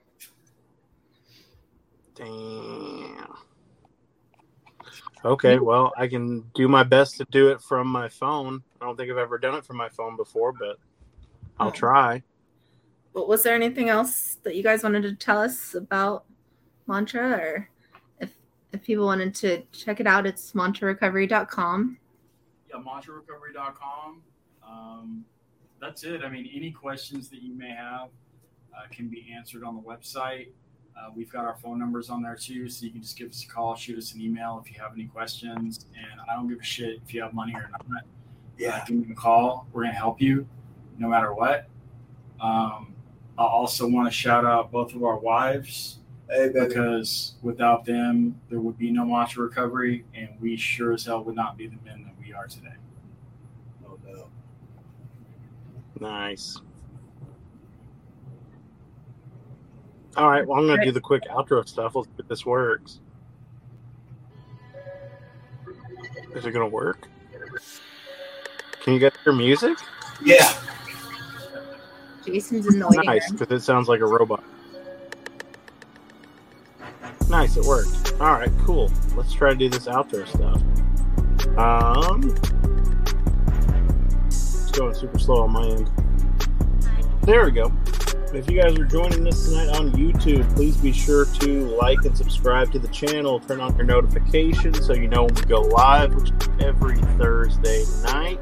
Damn. 2.15 3.35
Okay, 5.25 5.59
well, 5.59 5.93
I 5.97 6.07
can 6.07 6.41
do 6.55 6.69
my 6.69 6.83
best 6.83 7.17
to 7.17 7.25
do 7.31 7.49
it 7.49 7.61
from 7.63 7.87
my 7.89 8.09
phone. 8.09 8.63
I 8.81 8.85
don't 8.85 8.97
think 8.97 9.11
I've 9.11 9.17
ever 9.17 9.39
done 9.39 9.55
it 9.55 9.65
from 9.65 9.77
my 9.79 9.89
phone 9.89 10.17
before, 10.17 10.53
but 10.53 10.77
I'll 11.59 11.69
Oh. 11.69 11.73
try. 11.73 12.23
But 13.15 13.29
was 13.29 13.43
there 13.43 13.55
anything 13.55 13.89
else 13.89 14.35
that 14.43 14.55
you 14.57 14.63
guys 14.63 14.83
wanted 14.83 15.03
to 15.03 15.15
tell 15.15 15.41
us 15.41 15.75
about 15.75 16.27
Mantra 16.87 17.31
or 17.39 17.71
if 18.21 18.37
if 18.73 18.83
people 18.83 19.07
wanted 19.07 19.35
to 19.37 19.63
check 19.73 20.01
it 20.01 20.07
out, 20.07 20.27
it's 20.27 20.53
mantrarecovery.com. 20.53 21.99
yeah, 22.69 22.77
mantrarecovery.com. 22.77 24.23
Um, 24.67 25.25
that's 25.81 26.03
it. 26.05 26.23
I 26.25 26.29
mean, 26.29 26.51
any 26.53 26.71
questions 26.73 27.29
that 27.31 27.41
you 27.41 27.55
may 27.55 27.71
have 27.71 28.09
uh, 28.77 28.87
can 28.91 29.09
be 29.09 29.33
answered 29.33 29.63
on 29.65 29.77
the 29.77 29.83
website. 29.83 30.49
Uh, 30.97 31.11
we've 31.15 31.31
got 31.31 31.45
our 31.45 31.57
phone 31.57 31.79
numbers 31.79 32.09
on 32.09 32.23
there 32.23 32.37
too, 32.37 32.69
so 32.69 32.87
you 32.87 32.93
can 32.93 33.03
just 33.03 33.19
give 33.19 33.31
us 33.31 33.45
a 33.45 33.49
call, 33.49 33.75
shoot 33.75 33.99
us 33.99 34.15
an 34.15 34.21
email 34.21 34.63
if 34.65 34.73
you 34.73 34.81
have 34.81 34.93
any 34.95 35.07
questions. 35.07 35.87
And 35.97 36.21
I 36.31 36.35
don't 36.35 36.49
give 36.49 36.61
a 36.61 36.65
shit 36.65 37.01
if 37.05 37.13
you 37.13 37.23
have 37.23 37.35
money 37.35 37.55
or 37.55 37.69
not. 37.71 38.05
Yeah. 38.57 38.77
Uh, 38.77 38.85
give 38.85 38.97
me 38.97 39.13
a 39.13 39.15
call. 39.15 39.67
We're 39.73 39.83
gonna 39.83 39.95
help 39.95 40.21
you, 40.21 40.47
no 40.99 41.09
matter 41.09 41.35
what. 41.35 41.69
Um, 42.41 42.95
I 43.37 43.45
also 43.45 43.89
want 43.89 44.07
to 44.07 44.13
shout 44.13 44.45
out 44.45 44.71
both 44.71 44.95
of 44.95 45.03
our 45.03 45.19
wives 45.19 45.99
Hey, 46.31 46.49
because 46.53 47.35
without 47.43 47.85
them, 47.85 48.41
there 48.49 48.59
would 48.59 48.79
be 48.79 48.91
no 48.91 49.05
Mantra 49.05 49.45
Recovery, 49.45 50.05
and 50.15 50.29
we 50.41 50.57
sure 50.57 50.93
as 50.93 51.05
hell 51.05 51.23
would 51.23 51.37
not 51.37 51.59
be 51.59 51.67
the 51.67 51.77
men 51.85 52.03
that 52.05 52.15
we 52.25 52.33
are 52.33 52.47
today. 52.47 52.75
No 53.83 53.99
doubt. 54.05 54.31
Nice. 56.01 56.59
All 60.17 60.31
right, 60.31 60.47
well, 60.47 60.61
I'm 60.61 60.67
going 60.67 60.79
to 60.79 60.85
do 60.85 60.93
the 60.93 61.01
quick 61.01 61.25
outro 61.25 61.67
stuff. 61.67 61.97
Let's 61.97 62.09
see 62.09 62.15
if 62.21 62.29
this 62.29 62.47
works. 62.47 63.01
Is 66.35 66.47
it 66.47 66.53
going 66.53 66.69
to 66.69 66.73
work? 66.73 67.09
Can 68.83 68.93
you 68.93 68.99
get 69.01 69.15
your 69.25 69.35
music? 69.35 69.79
Yeah. 70.25 70.53
Jason's 72.25 72.67
in 72.67 72.79
the 72.79 73.03
Nice, 73.05 73.31
because 73.33 73.51
it 73.51 73.65
sounds 73.65 73.89
like 73.89 74.01
a 74.01 74.07
robot. 74.07 74.45
Nice, 77.29 77.57
it 77.57 77.65
worked. 77.65 78.13
All 78.21 78.33
right, 78.33 78.51
cool. 78.65 78.93
Let's 79.17 79.33
try 79.33 79.51
to 79.51 79.57
do 79.57 79.69
this 79.69 79.87
outro 79.87 80.27
stuff. 80.29 80.61
Um, 81.59 82.35
it's 84.27 84.71
going 84.71 84.95
super 84.95 85.19
slow 85.19 85.43
on 85.43 85.53
my 85.53 85.67
end. 85.67 85.91
There 87.23 87.45
we 87.45 87.51
go. 87.51 87.73
If 88.35 88.51
you 88.51 88.61
guys 88.61 88.77
are 88.77 88.85
joining 88.85 89.29
us 89.29 89.49
tonight 89.49 89.69
on 89.77 89.93
YouTube, 89.93 90.53
please 90.57 90.77
be 90.77 90.91
sure 90.91 91.25
to 91.25 91.67
like 91.77 92.05
and 92.05 92.19
subscribe 92.19 92.73
to 92.73 92.81
the 92.81 92.89
channel. 92.89 93.39
Turn 93.39 93.61
on 93.61 93.77
your 93.77 93.87
notifications 93.87 94.85
so 94.85 94.93
you 94.93 95.07
know 95.07 95.23
when 95.23 95.35
we 95.37 95.43
go 95.43 95.61
live, 95.61 96.13
which 96.17 96.31
is 96.31 96.49
every 96.59 96.97
Thursday 97.17 97.85
night. 98.03 98.41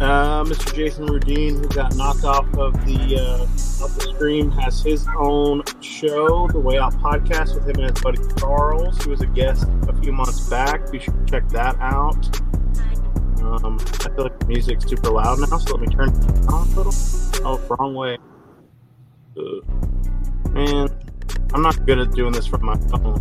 Uh, 0.00 0.42
Mr. 0.44 0.74
Jason 0.74 1.06
Rudine, 1.06 1.58
who 1.58 1.68
got 1.68 1.94
knocked 1.96 2.24
off 2.24 2.46
of 2.54 2.72
the 2.86 3.18
uh, 3.20 3.84
off 3.84 3.94
the 3.94 4.10
stream, 4.14 4.50
has 4.52 4.82
his 4.82 5.06
own 5.18 5.62
show, 5.82 6.48
The 6.48 6.58
Way 6.58 6.78
Out 6.78 6.94
Podcast, 6.94 7.54
with 7.54 7.68
him 7.68 7.84
and 7.84 7.90
his 7.90 8.00
buddy 8.02 8.18
Charles, 8.38 9.04
who 9.04 9.10
was 9.10 9.20
a 9.20 9.26
guest 9.26 9.66
a 9.86 9.94
few 10.00 10.12
months 10.12 10.48
back. 10.48 10.90
Be 10.90 10.98
sure 10.98 11.12
to 11.12 11.24
check 11.26 11.46
that 11.50 11.76
out. 11.78 12.40
Um, 13.62 13.78
I 13.80 14.08
feel 14.08 14.24
like 14.24 14.38
the 14.38 14.46
music's 14.46 14.86
super 14.88 15.10
loud 15.10 15.38
now, 15.38 15.58
so 15.58 15.76
let 15.76 15.80
me 15.80 15.94
turn 15.94 16.08
it 16.08 16.20
down 16.46 16.68
a 16.68 16.76
little. 16.76 16.92
Oh, 17.44 17.58
wrong 17.68 17.94
way. 17.94 18.16
Ugh. 19.36 19.64
Man, 20.50 20.88
I'm 21.52 21.62
not 21.62 21.84
good 21.86 21.98
at 21.98 22.12
doing 22.12 22.32
this 22.32 22.46
from 22.46 22.64
my 22.64 22.76
phone. 22.88 23.20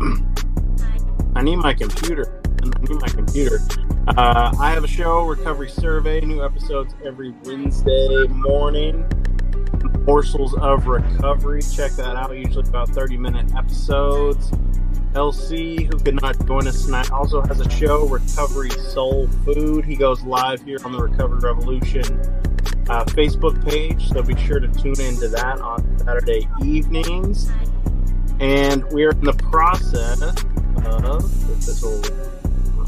I 1.36 1.42
need 1.42 1.56
my 1.56 1.74
computer. 1.74 2.40
I 2.62 2.66
need 2.80 3.00
my 3.00 3.08
computer. 3.08 3.60
Uh, 4.08 4.54
I 4.58 4.70
have 4.70 4.84
a 4.84 4.88
show, 4.88 5.26
Recovery 5.26 5.68
Survey, 5.68 6.20
new 6.20 6.44
episodes 6.44 6.94
every 7.04 7.34
Wednesday 7.44 8.26
morning. 8.28 9.06
Morsels 10.00 10.54
of 10.54 10.86
Recovery. 10.86 11.62
Check 11.62 11.92
that 11.92 12.16
out. 12.16 12.36
Usually 12.36 12.66
about 12.68 12.88
30 12.88 13.16
minute 13.16 13.54
episodes. 13.54 14.50
LC, 15.14 15.86
who 15.86 15.98
could 15.98 16.20
not 16.20 16.46
join 16.46 16.68
us 16.68 16.84
tonight, 16.84 17.10
also 17.10 17.42
has 17.42 17.60
a 17.60 17.68
show, 17.68 18.06
Recovery 18.06 18.70
Soul 18.70 19.26
Food. 19.44 19.84
He 19.84 19.96
goes 19.96 20.22
live 20.22 20.62
here 20.62 20.78
on 20.84 20.92
the 20.92 21.02
Recovery 21.02 21.40
Revolution 21.40 22.04
uh, 22.88 23.04
Facebook 23.06 23.64
page, 23.68 24.08
so 24.08 24.22
be 24.22 24.36
sure 24.36 24.60
to 24.60 24.68
tune 24.68 25.00
into 25.00 25.28
that 25.28 25.60
on 25.60 25.98
Saturday 25.98 26.48
evenings. 26.64 27.50
And 28.38 28.84
we're 28.92 29.10
in 29.10 29.24
the 29.24 29.32
process 29.32 30.22
of 30.22 31.50
if 31.50 31.66
this 31.66 31.82
will. 31.82 32.02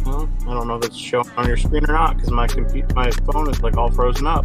I 0.05 0.55
don't 0.55 0.67
know 0.67 0.77
if 0.77 0.85
it's 0.85 0.97
showing 0.97 1.29
on 1.37 1.47
your 1.47 1.57
screen 1.57 1.85
or 1.89 1.93
not 1.93 2.17
because 2.17 2.33
my 2.33 2.47
computer, 2.47 2.89
my 2.95 3.11
phone 3.33 3.49
is 3.51 3.63
like 3.63 3.77
all 3.77 3.91
frozen 3.91 4.27
up. 4.27 4.45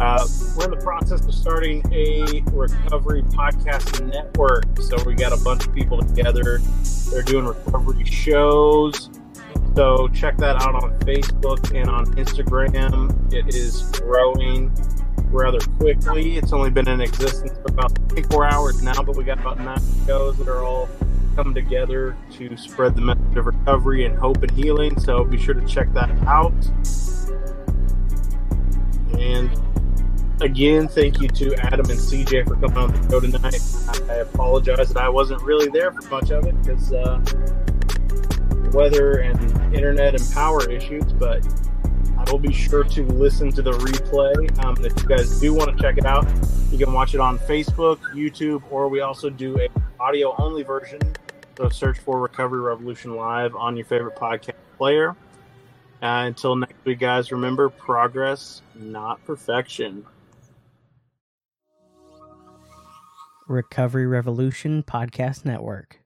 Uh, 0.00 0.26
we're 0.56 0.64
in 0.64 0.70
the 0.70 0.80
process 0.82 1.26
of 1.26 1.34
starting 1.34 1.82
a 1.92 2.42
recovery 2.52 3.20
podcast 3.22 4.02
network. 4.10 4.64
So 4.80 4.96
we 5.04 5.14
got 5.14 5.38
a 5.38 5.44
bunch 5.44 5.66
of 5.66 5.74
people 5.74 6.00
together. 6.00 6.58
They're 7.10 7.22
doing 7.22 7.44
recovery 7.44 8.06
shows. 8.06 9.10
So 9.76 10.08
check 10.08 10.38
that 10.38 10.56
out 10.56 10.74
on 10.74 10.98
Facebook 11.00 11.78
and 11.78 11.90
on 11.90 12.06
Instagram. 12.14 13.30
It 13.30 13.54
is 13.54 13.82
growing 14.00 14.74
rather 15.26 15.60
quickly. 15.78 16.38
It's 16.38 16.54
only 16.54 16.70
been 16.70 16.88
in 16.88 17.02
existence 17.02 17.52
for 17.58 17.70
about 17.70 17.94
24 18.08 18.46
hours 18.46 18.82
now, 18.82 19.02
but 19.02 19.16
we 19.16 19.24
got 19.24 19.38
about 19.38 19.60
nine 19.60 19.82
shows 20.06 20.38
that 20.38 20.48
are 20.48 20.64
all 20.64 20.88
coming 21.36 21.52
together 21.52 22.16
to 22.32 22.56
spread 22.56 22.94
the 22.94 23.02
message 23.02 23.36
of 23.36 23.44
recovery 23.44 24.06
and 24.06 24.18
hope 24.18 24.42
and 24.42 24.50
healing. 24.52 24.98
So 24.98 25.24
be 25.24 25.36
sure 25.36 25.52
to 25.52 25.66
check 25.66 25.92
that 25.92 26.10
out. 26.26 26.54
And 29.18 29.50
again, 30.40 30.88
thank 30.88 31.20
you 31.20 31.28
to 31.28 31.54
Adam 31.56 31.88
and 31.90 31.98
CJ 31.98 32.48
for 32.48 32.56
coming 32.56 32.76
on 32.78 32.92
the 32.92 33.10
show 33.10 33.20
tonight. 33.20 34.10
I 34.10 34.16
apologize 34.16 34.92
that 34.92 35.02
I 35.02 35.08
wasn't 35.08 35.42
really 35.42 35.68
there 35.68 35.92
for 35.92 36.02
much 36.08 36.30
of 36.30 36.46
it 36.46 36.60
because 36.62 36.92
uh, 36.92 37.20
weather 38.72 39.18
and 39.18 39.74
internet 39.74 40.14
and 40.14 40.32
power 40.32 40.68
issues, 40.70 41.12
but 41.12 41.46
I 42.16 42.30
will 42.30 42.38
be 42.38 42.52
sure 42.52 42.84
to 42.84 43.04
listen 43.04 43.52
to 43.52 43.62
the 43.62 43.72
replay. 43.72 44.64
Um, 44.64 44.82
if 44.84 45.02
you 45.02 45.08
guys 45.08 45.40
do 45.40 45.52
want 45.54 45.76
to 45.76 45.82
check 45.82 45.98
it 45.98 46.06
out, 46.06 46.26
you 46.70 46.78
can 46.78 46.92
watch 46.92 47.14
it 47.14 47.20
on 47.20 47.38
Facebook, 47.40 47.98
YouTube, 48.14 48.62
or 48.70 48.88
we 48.88 49.00
also 49.00 49.28
do 49.30 49.58
a 49.60 49.68
audio 50.00 50.34
only 50.38 50.62
version. 50.62 51.00
So 51.56 51.68
search 51.68 51.98
for 51.98 52.20
Recovery 52.20 52.60
Revolution 52.60 53.14
Live 53.16 53.54
on 53.54 53.76
your 53.76 53.86
favorite 53.86 54.16
podcast 54.16 54.54
player. 54.78 55.10
Uh, 56.02 56.24
until 56.24 56.56
next 56.56 56.82
week, 56.84 56.98
guys, 56.98 57.30
remember 57.30 57.68
progress, 57.68 58.62
not 58.74 59.22
perfection. 59.26 60.06
Recovery 63.50 64.06
Revolution 64.06 64.84
Podcast 64.84 65.44
Network. 65.44 65.99